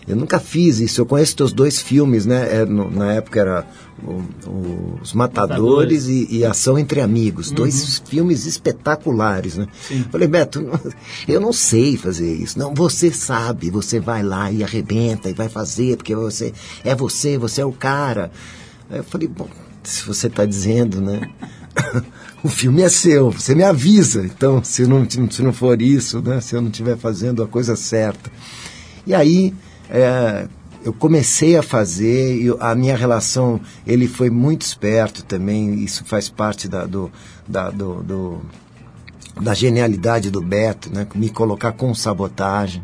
Eu 0.09 0.17
nunca 0.17 0.41
fiz 0.41 0.81
isso. 0.81 1.03
Eu 1.03 1.07
conheço 1.07 1.37
teus 1.37 1.53
dois 1.53 1.81
filmes, 1.81 2.25
né? 2.25 2.61
É, 2.61 2.65
no, 2.65 2.91
na 2.91 3.13
época 3.13 3.41
era 3.41 3.67
o, 4.03 4.23
o, 4.49 4.99
Os 5.03 5.13
Matadores, 5.13 6.05
Matadores. 6.05 6.07
E, 6.07 6.39
e, 6.39 6.45
Ação 6.47 6.79
Entre 6.79 7.03
Amigos. 7.03 7.51
Uhum. 7.51 7.57
Dois 7.57 8.03
filmes 8.09 8.47
espetaculares, 8.47 9.57
né? 9.59 9.67
Sim. 9.87 10.07
Falei, 10.11 10.27
Beto, 10.27 10.65
eu 11.29 11.41
não 11.41 11.53
sei 11.53 11.99
fazer 11.99 12.35
isso. 12.35 12.59
Não, 12.59 12.73
você 12.73 13.13
sabe. 13.13 13.71
Você 13.71 14.01
vai 14.01 14.23
lá 14.23 14.51
e 14.51 14.65
arrebenta 14.65 15.29
e 15.29 15.35
vai 15.35 15.51
fazer, 15.51 15.99
porque 15.99 16.15
você 16.15 16.55
é 16.83 16.95
você, 16.95 17.37
você 17.37 17.61
é 17.61 17.67
o 17.67 17.73
cara. 17.73 18.31
Aí 18.89 18.99
eu 18.99 19.05
falei, 19.05 19.29
bom, 19.29 19.49
se 19.83 20.05
você 20.05 20.29
está 20.29 20.47
dizendo, 20.47 21.03
né? 21.03 21.31
o 22.43 22.49
filme 22.49 22.83
é 22.83 22.89
seu, 22.89 23.31
você 23.31 23.55
me 23.55 23.63
avisa. 23.63 24.25
Então, 24.25 24.63
se 24.63 24.87
não, 24.87 25.09
se 25.09 25.43
não 25.43 25.53
for 25.53 25.81
isso, 25.83 26.21
né? 26.21 26.41
Se 26.41 26.55
eu 26.55 26.61
não 26.61 26.71
estiver 26.71 26.97
fazendo 26.97 27.43
a 27.43 27.49
coisa 27.49 27.77
certa. 27.77 28.31
E 29.07 29.15
aí, 29.15 29.55
é, 29.91 30.47
eu 30.85 30.93
comecei 30.93 31.57
a 31.57 31.63
fazer, 31.63 32.41
e 32.41 32.55
a 32.61 32.75
minha 32.75 32.97
relação, 32.97 33.61
ele 33.87 34.07
foi 34.07 34.31
muito 34.31 34.63
esperto 34.63 35.25
também, 35.25 35.83
isso 35.83 36.05
faz 36.05 36.29
parte 36.29 36.69
da, 36.69 36.87
do, 36.87 37.11
da, 37.47 37.71
do, 37.71 38.03
do, 38.03 38.41
da 39.41 39.55
genialidade 39.55 40.31
do 40.31 40.41
Beto, 40.41 40.91
né? 40.93 41.07
Me 41.15 41.29
colocar 41.29 41.73
com 41.73 41.93
sabotagem, 41.95 42.83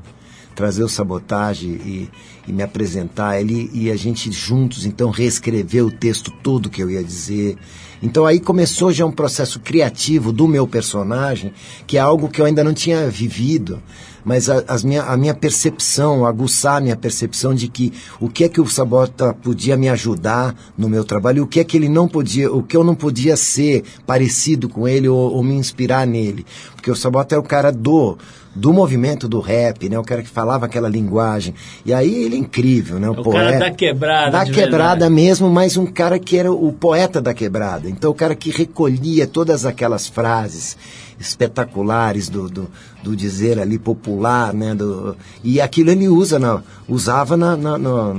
trazer 0.55 0.85
o 0.85 0.89
sabotagem 0.89 1.71
e, 1.71 2.11
e 2.47 2.53
me 2.53 2.63
apresentar 2.63 3.41
ele 3.41 3.71
e 3.73 3.91
a 3.91 3.97
gente 3.97 4.31
juntos 4.31 4.87
então 4.87 5.11
reescrever 5.11 5.85
o 5.85 5.91
texto 5.91 6.31
todo 6.43 6.71
que 6.71 6.83
eu 6.83 6.91
ia 6.91 7.03
dizer. 7.03 7.57
Então 8.03 8.27
aí 8.27 8.39
começou 8.39 8.93
já 8.93 9.05
um 9.07 9.13
processo 9.13 9.61
criativo 9.61 10.33
do 10.33 10.47
meu 10.47 10.67
personagem, 10.67 11.53
que 11.87 11.97
é 11.97 12.01
algo 12.01 12.29
que 12.29 12.41
eu 12.41 12.45
ainda 12.45 12.63
não 12.63 12.75
tinha 12.75 13.09
vivido 13.09 13.83
mas 14.25 14.49
a, 14.49 14.65
as 14.67 14.83
minha, 14.83 15.03
a 15.03 15.17
minha 15.17 15.35
percepção, 15.35 16.25
aguçar 16.25 16.79
a 16.79 16.81
minha 16.81 16.97
percepção 16.97 17.55
de 17.55 17.69
que 17.69 17.93
o 18.19 18.29
que 18.29 18.45
é 18.45 18.49
que 18.49 18.61
o 18.61 18.67
Sabota 18.67 19.35
podia 19.35 19.77
me 19.77 19.89
ajudar 19.89 20.55
no 20.77 20.89
meu 20.89 21.05
trabalho, 21.05 21.45
o 21.45 21.47
que 21.47 21.61
é 21.61 21.65
que 21.65 21.77
ele 21.77 21.89
não 21.89 22.09
podia, 22.09 22.51
o 22.51 22.63
que 22.63 22.77
eu 22.77 22.83
não 22.83 22.95
podia 22.95 23.37
ser 23.37 23.85
parecido 24.07 24.69
com 24.69 24.89
ele 24.89 25.09
ou, 25.09 25.35
ou 25.35 25.43
me 25.43 25.55
inspirar 25.55 26.07
nele. 26.07 26.47
Porque 26.75 26.91
o 26.91 26.97
Sabota 26.97 27.35
é 27.35 27.39
o 27.39 27.43
cara 27.43 27.71
do 27.71 28.17
do 28.55 28.73
movimento 28.73 29.29
do 29.29 29.41
rap, 29.41 29.89
né? 29.89 29.99
O 29.99 30.05
cara 30.05 30.23
que 30.23 30.29
falava 30.29 30.67
aquela 30.67 30.89
linguagem. 30.89 31.55
E 31.85 31.93
aí 31.93 32.25
ele 32.25 32.37
é 32.37 32.39
incrível, 32.39 32.99
né? 32.99 33.09
O, 33.09 33.13
o 33.13 33.23
poeta, 33.23 33.45
cara 33.45 33.59
da 33.59 33.71
quebrada. 33.71 34.31
Da 34.31 34.45
quebrada 34.45 35.01
verdade. 35.01 35.15
mesmo, 35.15 35.51
mas 35.51 35.77
um 35.77 35.87
cara 35.87 36.19
que 36.19 36.37
era 36.37 36.53
o 36.53 36.73
poeta 36.73 37.21
da 37.21 37.35
quebrada. 37.35 37.89
Então 37.89 38.11
o 38.11 38.15
cara 38.15 38.35
que 38.35 38.51
recolhia 38.51 39.27
todas 39.27 39.67
aquelas 39.67 40.07
frases 40.07 40.77
espetaculares 41.19 42.29
do, 42.29 42.49
do, 42.49 42.71
do 43.03 43.17
dizer 43.17 43.59
ali 43.59 43.79
popular, 43.79 44.53
né? 44.53 44.75
Do, 44.75 45.17
e 45.43 45.61
aquilo 45.61 45.91
ele 45.91 46.09
usa 46.09 46.39
na, 46.39 46.63
usava 46.89 47.37
na, 47.37 47.57
na, 47.57 47.79
na, 47.79 48.15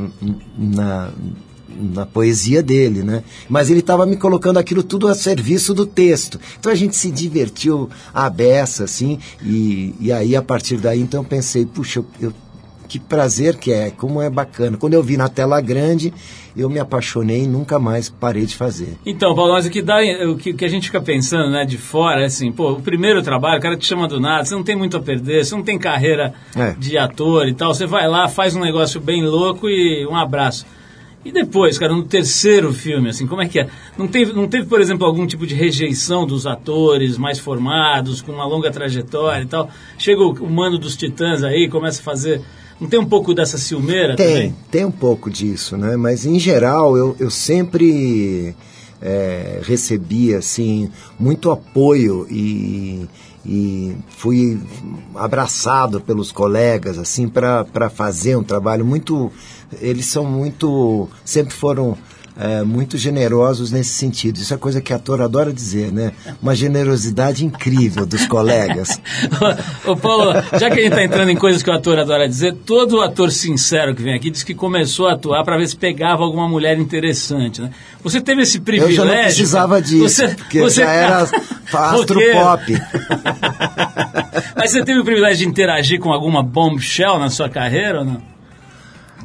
na 0.58 1.10
na 1.76 2.06
poesia 2.06 2.64
dele, 2.64 3.04
né? 3.04 3.24
Mas 3.50 3.70
ele 3.70 3.80
estava 3.80 4.06
me 4.06 4.18
colocando 4.18 4.58
aquilo 4.58 4.84
tudo 4.84 5.08
a 5.08 5.16
serviço 5.16 5.74
do 5.74 5.86
texto. 5.86 6.40
Então 6.60 6.72
a 6.72 6.76
gente 6.76 6.96
se 6.96 7.12
divertiu 7.12 7.90
à 8.14 8.30
beça, 8.30 8.84
assim, 8.84 9.20
e, 9.44 9.94
e 10.00 10.12
aí 10.12 10.36
a 10.36 10.42
partir 10.42 10.78
daí 10.78 11.02
então 11.02 11.22
eu 11.22 11.28
pensei, 11.28 11.66
puxa, 11.66 12.00
eu, 12.00 12.06
eu 12.20 12.34
que 12.88 13.00
prazer 13.00 13.56
que 13.58 13.72
é, 13.72 13.92
como 13.92 14.22
é 14.22 14.30
bacana. 14.30 14.78
Quando 14.78 14.94
eu 14.94 15.04
vi 15.04 15.18
na 15.18 15.28
tela 15.28 15.60
grande, 15.60 16.14
eu 16.56 16.70
me 16.70 16.80
apaixonei 16.80 17.44
e 17.44 17.48
nunca 17.48 17.78
mais 17.80 18.10
parei 18.10 18.46
de 18.46 18.56
fazer. 18.56 18.98
Então, 19.06 19.36
Paulo, 19.36 19.54
mas 19.54 19.66
o 19.66 19.70
que 19.70 19.82
dá, 19.82 19.98
o 20.30 20.38
que, 20.38 20.52
o 20.52 20.56
que 20.56 20.66
a 20.66 20.70
gente 20.70 20.88
fica 20.88 21.02
pensando, 21.02 21.52
né, 21.52 21.66
de 21.66 21.78
fora, 21.78 22.22
é 22.22 22.26
assim, 22.26 22.52
pô, 22.52 22.74
o 22.74 22.82
primeiro 22.82 23.22
trabalho, 23.22 23.60
o 23.60 23.62
cara 23.62 23.76
te 23.76 23.86
chama 23.86 24.08
do 24.08 24.20
nada, 24.20 24.46
você 24.46 24.56
não 24.56 24.64
tem 24.64 24.76
muito 24.76 24.96
a 24.96 25.02
perder, 25.02 25.44
você 25.44 25.56
não 25.56 25.64
tem 25.64 25.78
carreira 25.78 26.34
é. 26.56 26.74
de 26.78 26.98
ator 26.98 27.48
e 27.48 27.54
tal, 27.54 27.74
você 27.74 27.86
vai 27.86 28.08
lá, 28.08 28.28
faz 28.28 28.56
um 28.56 28.62
negócio 28.62 29.02
bem 29.02 29.26
louco 29.26 29.68
e 29.68 30.06
um 30.06 30.16
abraço. 30.16 30.66
E 31.26 31.32
depois, 31.32 31.80
cara, 31.80 31.92
no 31.92 32.04
terceiro 32.04 32.72
filme, 32.72 33.10
assim, 33.10 33.26
como 33.26 33.42
é 33.42 33.48
que 33.48 33.60
é? 33.60 33.68
Não 33.98 34.08
teve, 34.08 34.32
não 34.32 34.48
teve, 34.48 34.68
por 34.68 34.80
exemplo, 34.80 35.08
algum 35.08 35.26
tipo 35.26 35.48
de 35.48 35.56
rejeição 35.56 36.24
dos 36.24 36.46
atores 36.46 37.18
mais 37.18 37.40
formados, 37.40 38.22
com 38.22 38.32
uma 38.32 38.46
longa 38.46 38.70
trajetória 38.70 39.42
e 39.42 39.48
tal? 39.48 39.68
Chega 39.98 40.22
o, 40.22 40.34
o 40.34 40.50
mano 40.50 40.78
dos 40.78 40.96
titãs 40.96 41.44
aí, 41.44 41.68
começa 41.68 42.00
a 42.00 42.04
fazer 42.04 42.42
não 42.80 42.90
tem 42.90 43.00
um 43.00 43.06
pouco 43.06 43.34
dessa 43.34 43.58
ciumeira 43.58 44.16
tem, 44.16 44.28
também? 44.28 44.56
Tem 44.70 44.86
um 44.86 44.92
pouco 44.92 45.30
disso, 45.30 45.78
né? 45.78 45.96
Mas 45.96 46.26
em 46.26 46.38
geral 46.38 46.98
eu, 46.98 47.16
eu 47.20 47.32
sempre 47.32 48.54
é, 49.02 49.62
recebi 49.64 50.36
assim 50.36 50.90
muito 51.18 51.50
apoio 51.52 52.28
e, 52.30 53.08
e 53.46 53.96
fui 54.10 54.60
abraçado 55.16 56.02
pelos 56.02 56.32
colegas 56.32 56.98
assim 56.98 57.30
para 57.30 57.90
fazer 57.90 58.36
um 58.36 58.44
trabalho 58.44 58.86
muito 58.86 59.32
eles 59.82 60.06
são 60.06 60.26
muito 60.26 61.10
sempre 61.24 61.54
foram 61.54 61.98
é, 62.38 62.64
muito 62.64 62.98
generosos 62.98 63.72
nesse 63.72 63.92
sentido. 63.92 64.38
Isso 64.38 64.54
é 64.54 64.58
coisa 64.58 64.82
que 64.82 64.94
ator 64.94 65.22
adora 65.22 65.54
dizer, 65.54 65.92
né? 65.92 66.12
Uma 66.42 66.54
generosidade 66.54 67.46
incrível 67.46 68.06
dos 68.06 68.28
colegas. 68.28 69.00
Ô 69.86 69.96
Paulo, 69.96 70.34
já 70.60 70.70
que 70.70 70.80
a 70.80 70.84
gente 70.84 70.90
está 70.90 71.04
entrando 71.04 71.30
em 71.30 71.36
coisas 71.36 71.64
que 71.64 71.70
o 71.70 71.74
ator 71.74 71.98
adora 71.98 72.28
dizer, 72.28 72.54
todo 72.66 73.02
ator 73.02 73.32
sincero 73.32 73.96
que 73.96 74.04
vem 74.04 74.14
aqui 74.14 74.30
diz 74.30 74.44
que 74.44 74.54
começou 74.54 75.08
a 75.08 75.14
atuar 75.14 75.44
para 75.44 75.58
ver 75.58 75.68
se 75.68 75.78
pegava 75.78 76.24
alguma 76.24 76.48
mulher 76.48 76.78
interessante, 76.78 77.62
né? 77.62 77.70
Você 78.04 78.20
teve 78.20 78.42
esse 78.42 78.60
privilégio? 78.60 79.04
Eu 79.04 79.08
já 79.08 79.16
não 79.16 79.24
precisava 79.24 79.82
disso, 79.82 80.10
você, 80.10 80.28
porque 80.28 80.60
você... 80.60 80.82
já 80.82 80.92
era 80.92 81.22
astro 81.72 82.20
pop. 82.34 82.74
Mas 84.56 84.72
você 84.72 84.84
teve 84.84 85.00
o 85.00 85.06
privilégio 85.06 85.38
de 85.38 85.46
interagir 85.46 86.00
com 86.00 86.12
alguma 86.12 86.44
bombshell 86.44 87.18
na 87.18 87.30
sua 87.30 87.50
carreira 87.50 88.00
ou 88.00 88.06
não? 88.06 88.35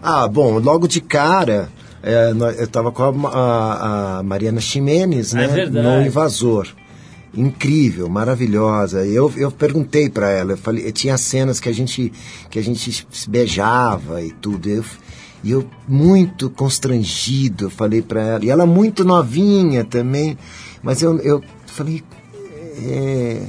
Ah, 0.03 0.27
bom, 0.27 0.59
logo 0.59 0.89
de 0.89 1.01
cara, 1.01 1.69
é, 2.03 2.31
eu 2.31 2.65
estava 2.65 2.91
com 2.91 3.03
a, 3.03 3.29
a, 3.29 4.19
a, 4.19 4.23
Mariana 4.23 4.61
Ximenes, 4.61 5.35
é 5.35 5.47
né? 5.47 5.67
no 5.67 6.03
Invasor. 6.03 6.69
Incrível, 7.33 8.09
maravilhosa. 8.09 9.07
Eu, 9.07 9.33
eu 9.37 9.51
perguntei 9.53 10.09
para 10.09 10.31
ela, 10.31 10.53
eu 10.53 10.57
falei, 10.57 10.91
tinha 10.91 11.17
cenas 11.17 11.61
que 11.61 11.69
a 11.69 11.73
gente 11.73 12.13
que 12.51 12.59
a 12.59 12.63
gente 12.63 13.07
se 13.09 13.31
beijava 13.31 14.21
e 14.21 14.33
tudo. 14.33 14.69
Eu, 14.69 14.85
e 15.45 15.51
eu 15.53 15.65
muito 15.87 16.51
constrangido, 16.51 17.67
eu 17.67 17.71
falei 17.71 18.03
para 18.03 18.21
ela. 18.21 18.45
E 18.45 18.51
ela 18.51 18.67
muito 18.67 19.05
novinha 19.05 19.85
também, 19.85 20.37
mas 20.83 21.03
eu, 21.03 21.19
eu 21.19 21.43
falei, 21.67 22.03
é, 22.83 23.43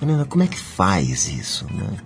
Mariana, 0.00 0.24
como 0.24 0.42
é 0.42 0.46
que 0.48 0.58
faz 0.58 1.28
isso, 1.28 1.64
né? 1.72 1.98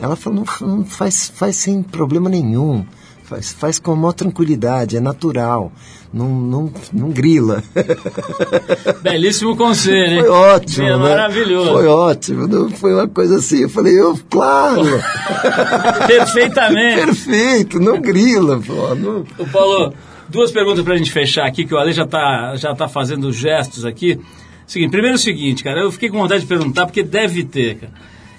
Ela 0.00 0.16
falou, 0.16 0.44
não, 0.44 0.68
não 0.68 0.84
faz, 0.84 1.32
faz 1.34 1.56
sem 1.56 1.82
problema 1.82 2.28
nenhum. 2.28 2.84
Faz, 3.24 3.52
faz 3.52 3.78
com 3.78 3.92
a 3.92 3.96
maior 3.96 4.12
tranquilidade, 4.12 4.98
é 4.98 5.00
natural. 5.00 5.72
Não, 6.12 6.28
não, 6.28 6.72
não 6.92 7.10
grila. 7.10 7.62
Belíssimo 9.02 9.56
conselho, 9.56 10.12
hein? 10.12 10.20
Foi 10.20 10.28
ótimo. 10.28 10.86
É 10.86 10.90
né? 10.90 10.96
Maravilhoso. 10.96 11.72
Foi 11.72 11.86
ótimo. 11.86 12.46
Não 12.46 12.70
foi 12.70 12.92
uma 12.92 13.08
coisa 13.08 13.38
assim. 13.38 13.62
Eu 13.62 13.70
falei, 13.70 13.98
eu, 13.98 14.16
claro. 14.28 14.84
Perfeitamente. 16.06 17.06
Perfeito, 17.06 17.80
não 17.80 18.00
grila. 18.00 18.60
Pô, 18.60 18.94
não... 18.94 19.24
O 19.38 19.48
Paulo, 19.48 19.94
duas 20.28 20.52
perguntas 20.52 20.84
para 20.84 20.94
a 20.94 20.96
gente 20.98 21.10
fechar 21.10 21.46
aqui, 21.46 21.64
que 21.64 21.74
o 21.74 21.78
Ale 21.78 21.92
já 21.92 22.04
está 22.04 22.54
já 22.56 22.74
tá 22.74 22.86
fazendo 22.86 23.32
gestos 23.32 23.86
aqui. 23.86 24.20
Seguinte, 24.66 24.90
primeiro 24.90 25.16
é 25.16 25.18
o 25.18 25.20
seguinte, 25.20 25.64
cara, 25.64 25.80
eu 25.80 25.90
fiquei 25.90 26.08
com 26.08 26.18
vontade 26.18 26.42
de 26.42 26.46
perguntar, 26.46 26.86
porque 26.86 27.02
deve 27.02 27.44
ter, 27.44 27.76
cara. 27.76 27.92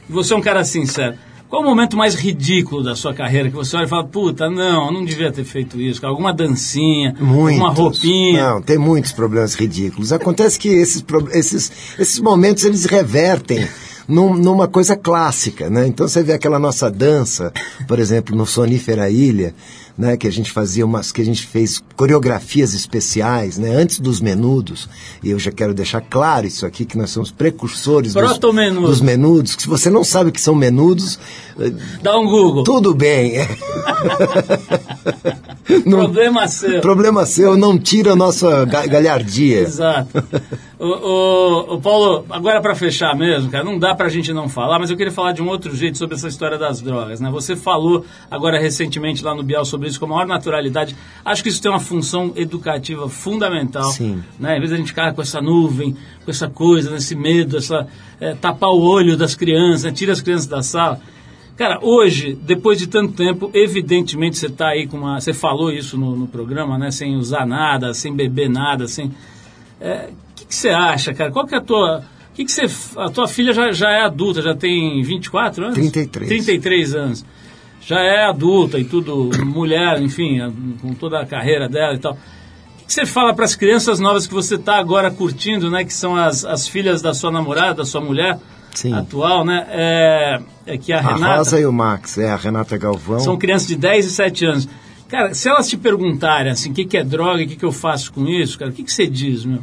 E 0.10 0.14
você 0.14 0.34
é 0.34 0.38
um 0.38 0.42
cara 0.42 0.64
sincero. 0.64 1.16
Qual 1.56 1.64
o 1.64 1.68
momento 1.70 1.96
mais 1.96 2.16
ridículo 2.16 2.84
da 2.84 2.98
sua 2.98 3.14
carreira 3.14 3.50
que 3.50 3.56
você 3.56 3.78
olha 3.78 3.86
e 3.86 3.88
fala, 3.88 4.04
puta, 4.04 4.50
não, 4.50 4.92
não 4.92 5.06
devia 5.06 5.32
ter 5.32 5.46
feito 5.46 5.80
isso? 5.80 6.06
Alguma 6.06 6.34
dancinha, 6.34 7.16
muitos. 7.18 7.62
alguma 7.62 7.70
roupinha? 7.70 8.50
Não, 8.50 8.62
tem 8.62 8.78
muitos 8.78 9.14
problemas 9.14 9.56
ridículos. 9.56 10.12
Acontece 10.12 10.60
que 10.60 10.68
esses, 10.68 11.02
esses, 11.32 11.72
esses 11.98 12.20
momentos 12.20 12.66
eles 12.66 12.84
revertem 12.84 13.66
num, 14.08 14.36
numa 14.36 14.68
coisa 14.68 14.96
clássica, 14.96 15.70
né? 15.70 15.88
Então 15.88 16.08
você 16.08 16.24
vê 16.24 16.34
aquela 16.34 16.60
nossa 16.60 16.90
dança, 16.90 17.52
por 17.88 18.00
exemplo, 18.00 18.36
no 18.36 18.46
Sonífera 18.46 19.10
Ilha, 19.10 19.54
né, 19.98 20.18
que 20.18 20.28
a 20.28 20.32
gente 20.32 20.52
fazia 20.52 20.86
umas, 20.86 21.12
que 21.12 21.22
a 21.22 21.26
gente 21.26 21.48
fez 21.48 21.82
coreografias 21.96 22.74
especiais, 22.74 23.58
né, 23.58 23.74
antes 23.74 24.00
dos 24.00 24.20
menudos. 24.20 24.90
E 25.24 25.32
eu 25.32 25.40
já 25.40 25.52
quero 25.52 25.74
deixar 25.74 26.02
claro 26.02 26.46
isso 26.46 26.66
aqui 26.66 26.84
que 26.86 26.98
nós 26.98 27.10
somos 27.12 27.32
precursores 27.32 28.14
dos, 28.14 28.40
dos 28.40 29.02
menudos. 29.02 29.56
Que 29.56 29.62
se 29.62 29.70
você 29.70 29.90
não 29.90 30.04
sabe 30.04 30.32
que 30.32 30.42
são 30.42 30.54
menudos, 30.54 31.18
dá 32.02 32.18
um 32.20 32.26
Google. 32.26 32.64
Tudo 32.64 32.94
bem. 32.94 33.36
não, 35.86 36.00
problema 36.00 36.48
seu. 36.48 36.82
Problema 36.82 37.26
seu, 37.26 37.56
não 37.56 37.80
tira 37.80 38.12
a 38.12 38.16
nossa 38.16 38.66
galhardia. 38.66 39.62
Exato. 39.62 40.10
o, 40.78 40.86
o, 40.88 41.76
o 41.76 41.82
Paulo, 41.82 42.26
agora 42.30 42.62
para 42.62 42.76
fechar 42.76 43.16
mesmo, 43.16 43.50
cara, 43.50 43.64
não 43.64 43.80
dá 43.80 43.95
para 43.96 44.08
a 44.08 44.10
gente 44.10 44.32
não 44.34 44.48
falar, 44.50 44.80
mas 44.80 44.90
eu 44.90 44.98
queria 44.98 45.12
falar 45.12 45.32
de 45.32 45.42
um 45.42 45.48
outro 45.48 45.76
jeito 45.76 45.98
sobre 45.98 46.16
essa 46.16 46.28
história 46.28 46.58
das 46.58 46.82
drogas, 46.82 47.20
né? 47.20 47.30
Você 47.32 47.56
falou 47.56 48.06
agora 48.30 48.60
recentemente 48.60 49.24
lá 49.24 49.34
no 49.34 49.44
Bial 49.44 49.66
sobre 49.66 49.88
isso 49.88 50.00
com 50.00 50.06
a 50.06 50.10
maior 50.10 50.28
naturalidade. 50.28 50.96
Acho 51.24 51.42
que 51.42 51.50
isso 51.50 51.62
tem 51.62 51.72
uma 51.72 51.80
função 51.80 52.34
educativa 52.36 53.10
fundamental. 53.10 53.92
Sim. 53.92 54.24
Né? 54.40 54.58
Em 54.58 54.60
vez 54.60 54.70
de 54.70 54.76
a 54.76 54.78
gente 54.78 54.88
ficar 54.88 55.14
com 55.14 55.22
essa 55.22 55.42
nuvem, 55.42 55.96
com 56.24 56.32
essa 56.32 56.50
coisa, 56.50 56.96
esse 56.96 57.16
medo, 57.16 57.58
essa, 57.58 57.88
é, 58.20 58.36
tapar 58.36 58.70
o 58.70 58.82
olho 58.82 59.18
das 59.18 59.36
crianças, 59.36 59.84
né? 59.84 59.92
tira 59.92 60.12
as 60.12 60.22
crianças 60.22 60.48
da 60.48 60.62
sala. 60.62 61.00
Cara, 61.56 61.80
hoje, 61.82 62.38
depois 62.42 62.78
de 62.78 62.88
tanto 62.88 63.14
tempo, 63.14 63.50
evidentemente 63.54 64.38
você 64.38 64.48
está 64.48 64.70
aí 64.70 64.88
com 64.88 64.98
uma. 64.98 65.22
Você 65.22 65.34
falou 65.34 65.72
isso 65.72 65.98
no, 65.98 66.14
no, 66.14 66.28
programa, 66.28 66.78
né? 66.78 66.92
Sem 66.92 67.16
usar 67.16 67.46
nada, 67.46 67.94
sem 67.94 68.14
beber 68.14 68.50
nada, 68.50 68.88
sem. 68.90 69.08
O 69.08 69.14
é, 69.80 70.10
que, 70.36 70.48
que, 70.48 70.56
você 70.56 70.70
acha, 70.70 71.14
cara? 71.14 71.32
Qual 71.32 71.48
que 71.48 71.56
é 71.56 71.58
a 71.58 71.62
tua. 71.62 72.04
Que 72.36 72.44
que 72.44 72.52
você, 72.52 72.66
a 72.98 73.10
tua 73.10 73.28
filha 73.30 73.54
já, 73.54 73.72
já 73.72 73.90
é 73.90 74.02
adulta, 74.02 74.42
já 74.42 74.54
tem 74.54 75.02
24 75.02 75.64
anos? 75.64 75.76
33. 75.76 76.28
33 76.28 76.96
anos. 76.96 77.26
Já 77.80 78.00
é 78.00 78.26
adulta 78.26 78.78
e 78.78 78.84
tudo, 78.84 79.30
mulher, 79.46 80.02
enfim, 80.02 80.40
com 80.82 80.94
toda 80.94 81.22
a 81.22 81.26
carreira 81.26 81.70
dela 81.70 81.94
e 81.94 82.00
tal. 82.00 82.14
O 82.14 82.86
que 82.86 82.94
você 82.94 83.06
fala 83.06 83.34
para 83.34 83.46
as 83.46 83.56
crianças 83.56 84.00
novas 84.00 84.28
que 84.28 84.34
você 84.34 84.56
está 84.56 84.76
agora 84.76 85.10
curtindo, 85.10 85.72
né? 85.72 85.86
Que 85.86 85.94
são 85.94 86.16
as, 86.16 86.44
as 86.44 86.68
filhas 86.68 87.02
da 87.02 87.14
sua 87.14 87.32
namorada, 87.32 87.76
da 87.76 87.86
sua 87.86 88.02
mulher 88.02 88.38
Sim. 88.74 88.94
atual, 88.94 89.46
né? 89.46 89.66
É, 89.70 90.40
é 90.66 90.78
que 90.78 90.92
a, 90.92 91.00
a 91.00 91.14
Renata... 91.14 91.38
Rosa 91.38 91.60
e 91.60 91.66
o 91.66 91.72
Max, 91.72 92.18
é 92.18 92.30
a 92.30 92.36
Renata 92.36 92.78
Galvão. 92.78 93.20
São 93.20 93.38
crianças 93.38 93.68
de 93.68 93.76
10 93.76 94.06
e 94.06 94.10
7 94.10 94.46
anos. 94.46 94.70
Cara, 95.08 95.34
se 95.34 95.48
elas 95.48 95.70
te 95.70 95.78
perguntarem 95.78 96.52
assim, 96.52 96.72
o 96.72 96.74
que, 96.74 96.86
que 96.86 96.98
é 96.98 97.04
droga, 97.04 97.44
o 97.44 97.48
que, 97.48 97.56
que 97.56 97.66
eu 97.66 97.72
faço 97.72 98.12
com 98.12 98.28
isso, 98.28 98.60
cara, 98.60 98.72
o 98.72 98.74
que, 98.74 98.84
que 98.84 98.92
você 98.92 99.08
diz, 99.08 99.46
meu? 99.46 99.60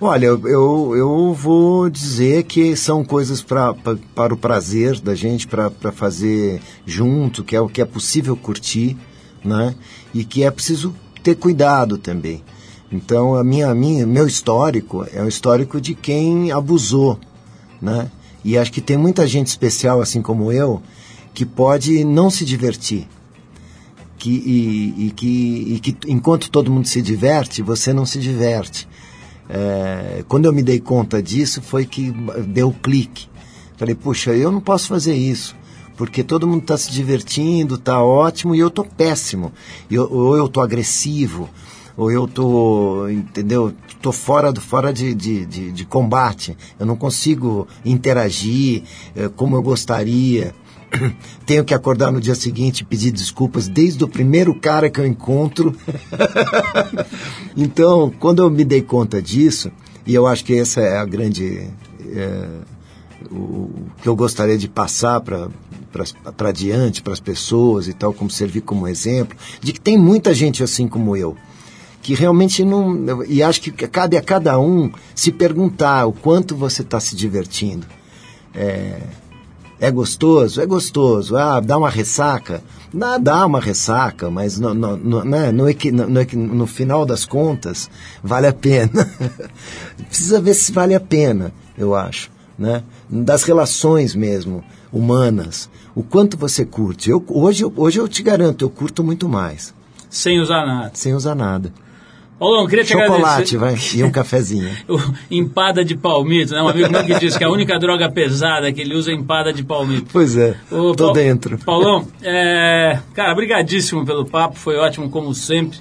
Olha, 0.00 0.26
eu, 0.26 0.96
eu, 0.96 1.32
vou 1.32 1.88
dizer 1.88 2.42
que 2.44 2.74
são 2.74 3.04
coisas 3.04 3.42
pra, 3.42 3.72
pra, 3.72 3.96
para 4.14 4.34
o 4.34 4.36
prazer 4.36 4.98
da 4.98 5.14
gente, 5.14 5.46
para 5.46 5.70
fazer 5.92 6.60
junto, 6.84 7.44
que 7.44 7.54
é 7.54 7.60
o 7.60 7.68
que 7.68 7.80
é 7.80 7.84
possível 7.84 8.36
curtir, 8.36 8.96
né? 9.44 9.74
E 10.12 10.24
que 10.24 10.42
é 10.42 10.50
preciso 10.50 10.92
ter 11.22 11.36
cuidado 11.36 11.96
também. 11.96 12.42
Então, 12.90 13.36
a 13.36 13.44
minha, 13.44 13.72
minha, 13.72 14.04
meu 14.04 14.26
histórico 14.26 15.06
é 15.12 15.22
o 15.22 15.28
histórico 15.28 15.80
de 15.80 15.94
quem 15.94 16.50
abusou, 16.50 17.18
né? 17.80 18.10
E 18.44 18.58
acho 18.58 18.72
que 18.72 18.80
tem 18.80 18.96
muita 18.96 19.26
gente 19.26 19.46
especial, 19.46 20.00
assim 20.00 20.20
como 20.20 20.50
eu, 20.50 20.82
que 21.32 21.46
pode 21.46 22.04
não 22.04 22.30
se 22.30 22.44
divertir. 22.44 23.06
Que, 24.18 24.30
e, 24.30 25.06
e, 25.06 25.10
que, 25.12 25.74
e 25.74 25.80
que 25.80 25.96
enquanto 26.08 26.50
todo 26.50 26.70
mundo 26.70 26.88
se 26.88 27.00
diverte, 27.00 27.62
você 27.62 27.92
não 27.92 28.04
se 28.04 28.18
diverte. 28.18 28.88
É, 29.48 30.24
quando 30.28 30.46
eu 30.46 30.52
me 30.52 30.62
dei 30.62 30.80
conta 30.80 31.22
disso, 31.22 31.60
foi 31.60 31.84
que 31.84 32.10
deu 32.46 32.68
o 32.68 32.74
clique. 32.74 33.28
Falei, 33.76 33.94
puxa, 33.94 34.32
eu 34.34 34.52
não 34.52 34.60
posso 34.60 34.88
fazer 34.88 35.14
isso, 35.14 35.56
porque 35.96 36.22
todo 36.22 36.46
mundo 36.46 36.62
está 36.62 36.76
se 36.76 36.90
divertindo, 36.90 37.74
está 37.74 38.02
ótimo, 38.02 38.54
e 38.54 38.60
eu 38.60 38.68
estou 38.68 38.84
péssimo. 38.84 39.52
Eu, 39.90 40.10
ou 40.10 40.36
eu 40.36 40.46
estou 40.46 40.62
agressivo, 40.62 41.50
ou 41.96 42.10
eu 42.10 42.26
tô, 42.26 43.08
entendeu? 43.08 43.72
Tô 44.00 44.12
fora, 44.12 44.52
do, 44.52 44.60
fora 44.60 44.92
de, 44.92 45.14
de, 45.14 45.46
de, 45.46 45.72
de 45.72 45.84
combate. 45.84 46.56
Eu 46.78 46.86
não 46.86 46.96
consigo 46.96 47.66
interagir 47.84 48.82
eh, 49.16 49.30
como 49.34 49.56
eu 49.56 49.62
gostaria. 49.62 50.54
Tenho 51.46 51.64
que 51.64 51.74
acordar 51.74 52.10
no 52.10 52.20
dia 52.20 52.34
seguinte 52.34 52.80
e 52.80 52.84
pedir 52.84 53.10
desculpas 53.10 53.68
desde 53.68 54.02
o 54.04 54.08
primeiro 54.08 54.54
cara 54.54 54.90
que 54.90 55.00
eu 55.00 55.06
encontro. 55.06 55.74
então, 57.56 58.12
quando 58.18 58.42
eu 58.42 58.50
me 58.50 58.64
dei 58.64 58.82
conta 58.82 59.20
disso, 59.20 59.70
e 60.06 60.14
eu 60.14 60.26
acho 60.26 60.44
que 60.44 60.58
essa 60.58 60.80
é 60.80 60.96
a 60.96 61.04
grande. 61.04 61.68
É, 62.14 62.48
o 63.30 63.70
que 64.02 64.08
eu 64.08 64.14
gostaria 64.14 64.58
de 64.58 64.68
passar 64.68 65.20
para 65.20 65.48
para 66.36 66.50
diante, 66.50 67.02
para 67.02 67.12
as 67.12 67.20
pessoas 67.20 67.86
e 67.86 67.92
tal, 67.92 68.12
como 68.12 68.28
servir 68.28 68.62
como 68.62 68.88
exemplo, 68.88 69.36
de 69.60 69.72
que 69.72 69.80
tem 69.80 69.96
muita 69.96 70.34
gente 70.34 70.60
assim 70.60 70.88
como 70.88 71.16
eu 71.16 71.36
que 72.04 72.14
realmente 72.14 72.62
não. 72.64 73.24
E 73.24 73.42
acho 73.42 73.62
que 73.62 73.70
cabe 73.88 74.18
a 74.18 74.22
cada 74.22 74.60
um 74.60 74.92
se 75.14 75.32
perguntar 75.32 76.04
o 76.04 76.12
quanto 76.12 76.54
você 76.54 76.82
está 76.82 77.00
se 77.00 77.16
divertindo. 77.16 77.86
É, 78.54 79.00
é 79.80 79.90
gostoso? 79.90 80.60
É 80.60 80.66
gostoso. 80.66 81.36
Ah, 81.36 81.60
dá 81.60 81.76
uma 81.76 81.90
ressaca? 81.90 82.62
Dá, 82.92 83.18
dá 83.18 83.44
uma 83.44 83.60
ressaca, 83.60 84.30
mas 84.30 84.58
no, 84.58 84.72
no, 84.72 84.96
no, 84.96 85.24
né, 85.24 85.50
no, 85.50 85.64
no, 85.64 86.54
no 86.54 86.66
final 86.66 87.04
das 87.04 87.24
contas, 87.24 87.90
vale 88.22 88.46
a 88.46 88.52
pena. 88.52 89.10
Precisa 90.08 90.40
ver 90.40 90.54
se 90.54 90.70
vale 90.72 90.94
a 90.94 91.00
pena, 91.00 91.52
eu 91.76 91.94
acho. 91.94 92.30
Né? 92.56 92.84
Das 93.10 93.42
relações 93.42 94.14
mesmo, 94.14 94.62
humanas. 94.92 95.68
O 95.94 96.02
quanto 96.02 96.36
você 96.36 96.64
curte. 96.64 97.10
Eu, 97.10 97.24
hoje, 97.28 97.64
hoje 97.76 97.98
eu 97.98 98.08
te 98.08 98.22
garanto, 98.22 98.64
eu 98.64 98.70
curto 98.70 99.02
muito 99.02 99.28
mais. 99.28 99.74
Sem 100.08 100.40
usar 100.40 100.64
nada. 100.64 100.92
Sem 100.94 101.14
usar 101.14 101.34
nada. 101.34 101.72
Ô, 102.38 102.66
queria 102.66 102.84
te 102.84 102.92
Chocolate, 102.92 103.56
vai, 103.56 103.76
e 103.94 104.02
um 104.02 104.10
cafezinho. 104.10 104.68
empada 105.30 105.84
de 105.84 105.96
palmito, 105.96 106.52
né? 106.52 106.62
Um 106.62 106.68
amigo 106.68 106.90
meu 106.90 107.04
que 107.04 107.18
disse 107.18 107.38
que 107.38 107.44
a 107.44 107.50
única 107.50 107.78
droga 107.78 108.10
pesada 108.10 108.72
que 108.72 108.80
ele 108.80 108.94
usa 108.94 109.12
é 109.12 109.14
empada 109.14 109.52
de 109.52 109.62
palmito. 109.62 110.08
Pois 110.12 110.36
é, 110.36 110.56
Ô, 110.70 110.94
tô 110.94 111.12
dentro. 111.12 111.58
Paulão, 111.58 112.06
é, 112.22 112.98
cara, 113.14 113.34
brigadíssimo 113.34 114.04
pelo 114.04 114.24
papo, 114.26 114.58
foi 114.58 114.76
ótimo 114.76 115.08
como 115.08 115.32
sempre. 115.32 115.78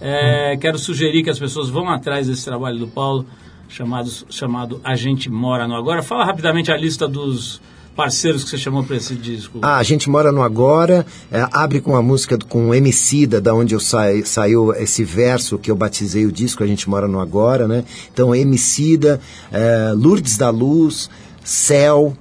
É, 0.00 0.56
quero 0.60 0.78
sugerir 0.78 1.22
que 1.22 1.30
as 1.30 1.38
pessoas 1.38 1.70
vão 1.70 1.88
atrás 1.88 2.26
desse 2.26 2.44
trabalho 2.44 2.78
do 2.78 2.86
Paulo, 2.86 3.24
chamado, 3.68 4.10
chamado 4.28 4.80
A 4.84 4.94
Gente 4.94 5.30
Mora 5.30 5.66
no 5.66 5.74
Agora. 5.74 6.02
Fala 6.02 6.24
rapidamente 6.24 6.70
a 6.70 6.76
lista 6.76 7.08
dos 7.08 7.62
parceiros 7.94 8.44
que 8.44 8.50
você 8.50 8.58
chamou 8.58 8.82
para 8.82 8.96
esse 8.96 9.14
disco? 9.14 9.58
Ah, 9.62 9.76
a 9.76 9.82
gente 9.82 10.10
mora 10.10 10.32
no 10.32 10.42
agora, 10.42 11.06
é, 11.30 11.46
abre 11.52 11.80
com 11.80 11.96
a 11.96 12.02
música 12.02 12.36
com 12.48 12.74
Emicida, 12.74 13.40
da 13.40 13.54
onde 13.54 13.74
eu 13.74 13.80
sa 13.80 14.04
saiu 14.24 14.74
esse 14.74 15.04
verso 15.04 15.58
que 15.58 15.70
eu 15.70 15.76
batizei 15.76 16.26
o 16.26 16.32
disco, 16.32 16.62
a 16.62 16.66
gente 16.66 16.88
mora 16.88 17.06
no 17.06 17.20
agora, 17.20 17.68
né? 17.68 17.84
Então 18.12 18.34
Emicida, 18.34 19.20
é, 19.52 19.92
Lourdes 19.94 20.36
da 20.36 20.50
Luz, 20.50 21.08
Céu, 21.44 22.16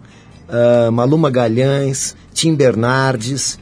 é, 0.47 0.89
Maluma 0.89 1.29
Galhães, 1.29 2.15
Tim 2.33 2.55
Bernardes, 2.55 3.59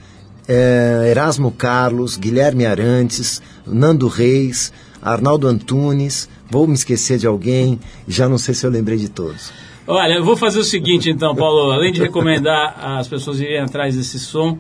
é, 0.48 1.08
Erasmo 1.10 1.52
Carlos, 1.52 2.18
Guilherme 2.18 2.66
Arantes, 2.66 3.42
Nando 3.66 4.08
Reis, 4.08 4.74
Arnaldo 5.02 5.48
Antunes, 5.48 6.28
vou 6.50 6.68
me 6.68 6.74
esquecer 6.74 7.18
de 7.18 7.26
alguém, 7.26 7.80
já 8.08 8.28
não 8.28 8.38
sei 8.38 8.54
se 8.54 8.66
eu 8.66 8.70
lembrei 8.70 8.98
de 8.98 9.08
todos. 9.08 9.52
Olha, 9.88 10.14
eu 10.14 10.24
vou 10.24 10.38
fazer 10.38 10.60
o 10.60 10.64
seguinte 10.64 11.10
então, 11.10 11.36
Paulo. 11.36 11.72
Além 11.72 11.92
de 11.92 12.02
recomendar 12.02 12.76
as 13.00 13.08
pessoas 13.08 13.40
irem 13.40 13.60
atrás 13.60 13.96
desse 13.96 14.20
som, 14.20 14.58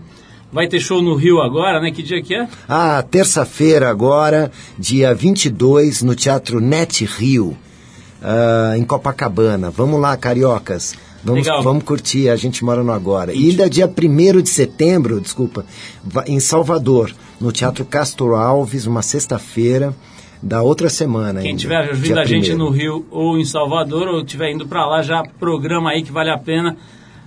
vai 0.52 0.68
ter 0.68 0.80
show 0.80 1.02
no 1.02 1.16
Rio 1.16 1.40
agora, 1.40 1.80
né? 1.80 1.92
Que 1.92 2.02
dia 2.02 2.22
que 2.22 2.34
é? 2.34 2.48
Ah, 2.68 3.04
terça-feira 3.04 3.90
agora, 3.90 4.52
dia 4.78 5.14
22, 5.14 6.02
no 6.02 6.16
Teatro 6.16 6.60
Net 6.60 7.06
Rio, 7.06 7.56
uh, 8.22 8.76
em 8.76 8.84
Copacabana. 8.84 9.70
Vamos 9.70 10.00
lá, 10.02 10.18
cariocas. 10.18 10.96
Vamos, 11.24 11.46
vamos 11.64 11.84
curtir, 11.84 12.30
a 12.30 12.36
gente 12.36 12.66
mora 12.66 12.84
no 12.84 12.92
agora. 12.92 13.32
E 13.32 13.52
ainda 13.52 13.70
dia 13.70 13.88
1 13.88 14.42
de 14.42 14.50
setembro, 14.50 15.22
desculpa, 15.22 15.64
em 16.26 16.40
Salvador, 16.40 17.14
no 17.40 17.52
Teatro 17.52 17.86
Castro 17.86 18.36
Alves, 18.36 18.88
uma 18.88 19.04
sexta-feira 19.04 19.94
da 20.42 20.62
outra 20.62 20.89
semana. 20.89 21.42
Quem 21.42 21.56
estiver 21.56 21.94
vindo 21.94 22.20
a 22.20 22.26
gente 22.26 22.54
no 22.54 22.70
Rio 22.70 23.06
ou 23.12 23.38
em 23.38 23.46
Salvador, 23.46 24.08
ou 24.08 24.22
estiver 24.22 24.52
indo 24.52 24.68
para 24.68 24.86
lá, 24.86 25.02
já 25.02 25.24
programa 25.24 25.92
aí 25.92 26.02
que 26.02 26.12
vale 26.12 26.30
a 26.30 26.38
pena. 26.38 26.78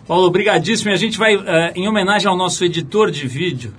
Paulo, 0.07 0.27
obrigadíssimo. 0.27 0.91
E 0.91 0.95
a 0.95 0.97
gente 0.97 1.17
vai, 1.17 1.37
uh, 1.37 1.43
em 1.75 1.89
homenagem 1.89 2.29
ao 2.29 2.37
nosso 2.37 2.65
editor 2.65 3.11
de 3.11 3.27
vídeo, 3.27 3.73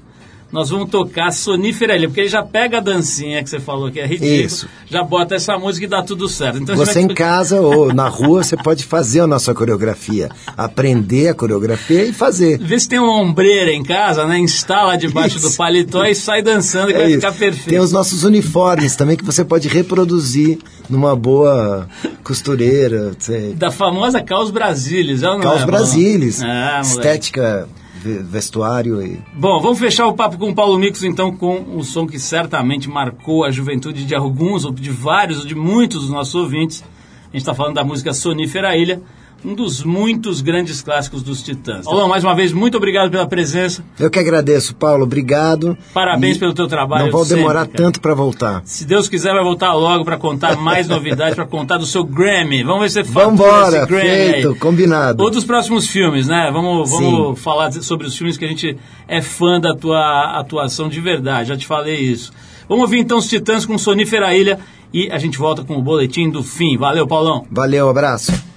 nós 0.55 0.69
vamos 0.69 0.89
tocar 0.89 1.33
Sonífera 1.33 1.95
ali, 1.95 2.07
porque 2.07 2.21
ele 2.21 2.29
já 2.29 2.41
pega 2.41 2.77
a 2.77 2.79
dancinha 2.79 3.43
que 3.43 3.49
você 3.49 3.59
falou 3.59 3.91
que 3.91 3.99
é 3.99 4.05
ridículo, 4.05 4.45
Isso. 4.45 4.69
já 4.89 5.03
bota 5.03 5.35
essa 5.35 5.57
música 5.57 5.85
e 5.85 5.89
dá 5.89 6.01
tudo 6.01 6.29
certo. 6.29 6.59
Então, 6.59 6.77
você 6.77 7.01
em 7.01 7.09
casa 7.09 7.59
ou 7.59 7.93
na 7.93 8.07
rua, 8.07 8.41
você 8.41 8.55
pode 8.55 8.85
fazer 8.85 9.19
a 9.19 9.27
nossa 9.27 9.53
coreografia, 9.53 10.29
aprender 10.55 11.27
a 11.27 11.33
coreografia 11.33 12.05
e 12.05 12.13
fazer. 12.13 12.57
Vê 12.57 12.79
se 12.79 12.87
tem 12.87 12.99
uma 12.99 13.19
ombreira 13.19 13.69
em 13.69 13.83
casa, 13.83 14.25
né? 14.25 14.39
Instala 14.39 14.97
debaixo 14.97 15.35
isso. 15.35 15.49
do 15.49 15.57
paletó 15.57 16.05
e 16.05 16.15
sai 16.15 16.41
dançando 16.41 16.87
que 16.87 16.93
é 16.93 16.97
vai 16.99 17.07
isso. 17.07 17.15
ficar 17.15 17.33
perfeito. 17.33 17.69
Tem 17.69 17.79
os 17.79 17.91
nossos 17.91 18.23
uniformes 18.23 18.95
também 18.95 19.17
que 19.17 19.25
você 19.25 19.43
pode 19.43 19.67
reproduzir 19.67 20.57
numa 20.89 21.17
boa 21.17 21.85
costureira. 22.23 23.11
Sei. 23.19 23.53
Da 23.55 23.71
famosa 23.71 24.21
Caos 24.21 24.51
Brasilis, 24.51 25.21
é 25.21 25.27
ou 25.27 25.33
não 25.33 25.41
Caos 25.41 25.63
é, 25.63 25.65
Brasilis. 25.65 26.41
É, 26.41 26.79
estética 26.79 27.67
vestuário 28.13 29.01
e... 29.01 29.19
Bom, 29.33 29.61
vamos 29.61 29.79
fechar 29.79 30.07
o 30.07 30.13
papo 30.13 30.37
com 30.37 30.49
o 30.49 30.55
Paulo 30.55 30.77
Micos, 30.77 31.03
então, 31.03 31.35
com 31.35 31.57
um 31.57 31.83
som 31.83 32.07
que 32.07 32.19
certamente 32.19 32.89
marcou 32.89 33.43
a 33.43 33.51
juventude 33.51 34.05
de 34.05 34.15
alguns, 34.15 34.65
ou 34.65 34.71
de 34.71 34.91
vários, 34.91 35.39
ou 35.39 35.45
de 35.45 35.55
muitos 35.55 36.01
dos 36.01 36.09
nossos 36.09 36.35
ouvintes. 36.35 36.81
A 36.81 37.31
gente 37.31 37.41
está 37.41 37.53
falando 37.53 37.75
da 37.75 37.83
música 37.83 38.13
Sonífera 38.13 38.75
Ilha, 38.77 39.01
um 39.45 39.53
dos 39.53 39.83
muitos 39.83 40.41
grandes 40.41 40.81
clássicos 40.81 41.21
dos 41.21 41.43
Titãs. 41.43 41.85
Olá, 41.85 42.07
mais 42.07 42.23
uma 42.23 42.33
vez, 42.33 42.51
muito 42.51 42.77
obrigado 42.77 43.11
pela 43.11 43.27
presença. 43.27 43.85
Eu 43.99 44.09
que 44.09 44.17
agradeço, 44.17 44.75
Paulo, 44.75 45.03
obrigado. 45.03 45.77
Parabéns 45.93 46.37
e 46.37 46.39
pelo 46.39 46.53
teu 46.53 46.67
trabalho. 46.67 47.05
Não 47.05 47.11
vou 47.11 47.23
demorar 47.23 47.61
sempre, 47.61 47.77
tanto 47.77 48.01
para 48.01 48.15
voltar. 48.15 48.63
Se 48.65 48.85
Deus 48.85 49.07
quiser, 49.07 49.33
vai 49.33 49.43
voltar 49.43 49.73
logo 49.73 50.03
para 50.03 50.17
contar 50.17 50.57
mais 50.57 50.87
novidades, 50.87 51.35
para 51.35 51.45
contar 51.45 51.77
do 51.77 51.85
seu 51.85 52.03
Grammy. 52.03 52.63
Vamos 52.63 52.81
ver 52.81 52.89
se 52.89 52.93
você 52.95 53.03
fala 53.03 53.25
Vambora, 53.27 53.87
feito, 53.87 54.49
aí. 54.49 54.55
combinado. 54.55 55.23
Ou 55.23 55.29
dos 55.29 55.45
próximos 55.45 55.87
filmes, 55.87 56.27
né? 56.27 56.49
Vamos, 56.51 56.89
vamos 56.89 57.39
falar 57.39 57.71
sobre 57.71 58.07
os 58.07 58.17
filmes 58.17 58.37
que 58.37 58.45
a 58.45 58.47
gente 58.47 58.75
é 59.07 59.21
fã 59.21 59.61
da 59.61 59.75
tua 59.75 60.39
atuação 60.39 60.89
de 60.89 60.99
verdade, 60.99 61.49
já 61.49 61.57
te 61.57 61.67
falei 61.67 61.99
isso. 61.99 62.33
Vamos 62.67 62.85
ouvir 62.85 62.97
então 62.97 63.19
os 63.19 63.29
Titãs 63.29 63.63
com 63.63 63.77
Sonífera 63.77 64.35
Ilha 64.35 64.57
e 64.91 65.11
a 65.11 65.19
gente 65.19 65.37
volta 65.37 65.63
com 65.63 65.77
o 65.77 65.83
boletim 65.83 66.31
do 66.31 66.41
fim. 66.41 66.77
Valeu, 66.77 67.05
Paulão. 67.05 67.45
Valeu, 67.51 67.87
abraço. 67.87 68.54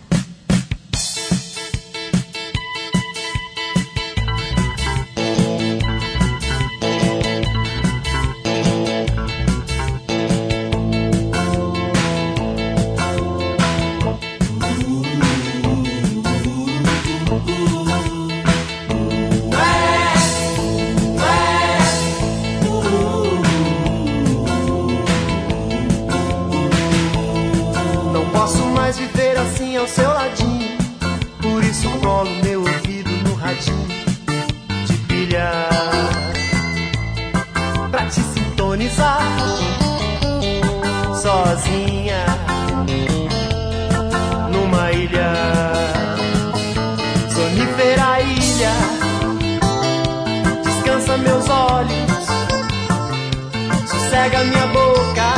Sossega 54.28 54.44
minha 54.44 54.66
boca, 54.66 55.34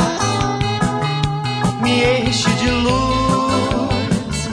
me 1.81 2.03
enche 2.03 2.49
de 2.49 2.71
luz, 2.71 4.49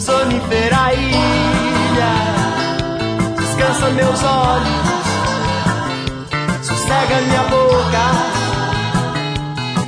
sonífera 0.00 0.92
ilha. 0.92 2.14
Descansa 3.36 3.90
meus 3.90 4.22
olhos 4.24 5.06
sossega 6.62 7.20
minha 7.28 7.42
boca, 7.44 8.06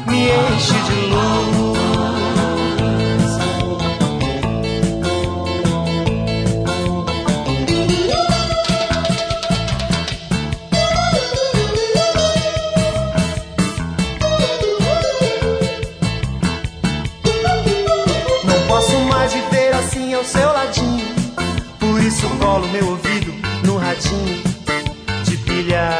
me 0.07 0.31
enche 0.31 0.75
de 0.75 1.07
luz. 1.11 1.68
Isso 22.29 22.37
colo 22.39 22.69
meu 22.69 22.91
ouvido 22.91 23.33
no 23.65 23.79
radinho 23.79 24.43
de 25.25 25.37
pilha 25.39 25.91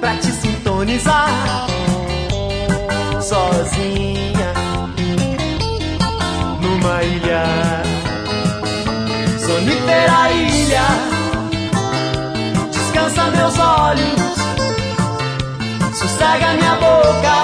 pra 0.00 0.14
te 0.16 0.30
sintonizar 0.32 1.66
sozinha 3.20 4.52
numa 6.60 7.02
ilha, 7.02 7.44
sonífera 9.38 10.30
ilha. 10.30 10.86
Descansa 12.70 13.30
meus 13.30 13.58
olhos, 13.58 14.36
sossega 15.94 16.52
minha 16.54 16.76
boca, 16.76 17.42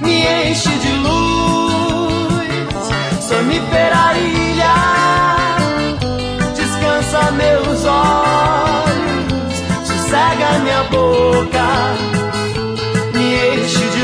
me 0.00 0.26
enche 0.50 0.70
de 0.78 0.92
luz, 0.92 2.44
sonífera 3.26 4.18
ilha. 4.18 4.43
Descansa 7.14 7.30
meus 7.30 7.84
olhos. 7.84 9.54
Sossega 9.86 10.58
minha 10.62 10.82
boca, 10.84 11.94
me 13.12 13.62
enche 13.62 13.86
de 13.90 14.03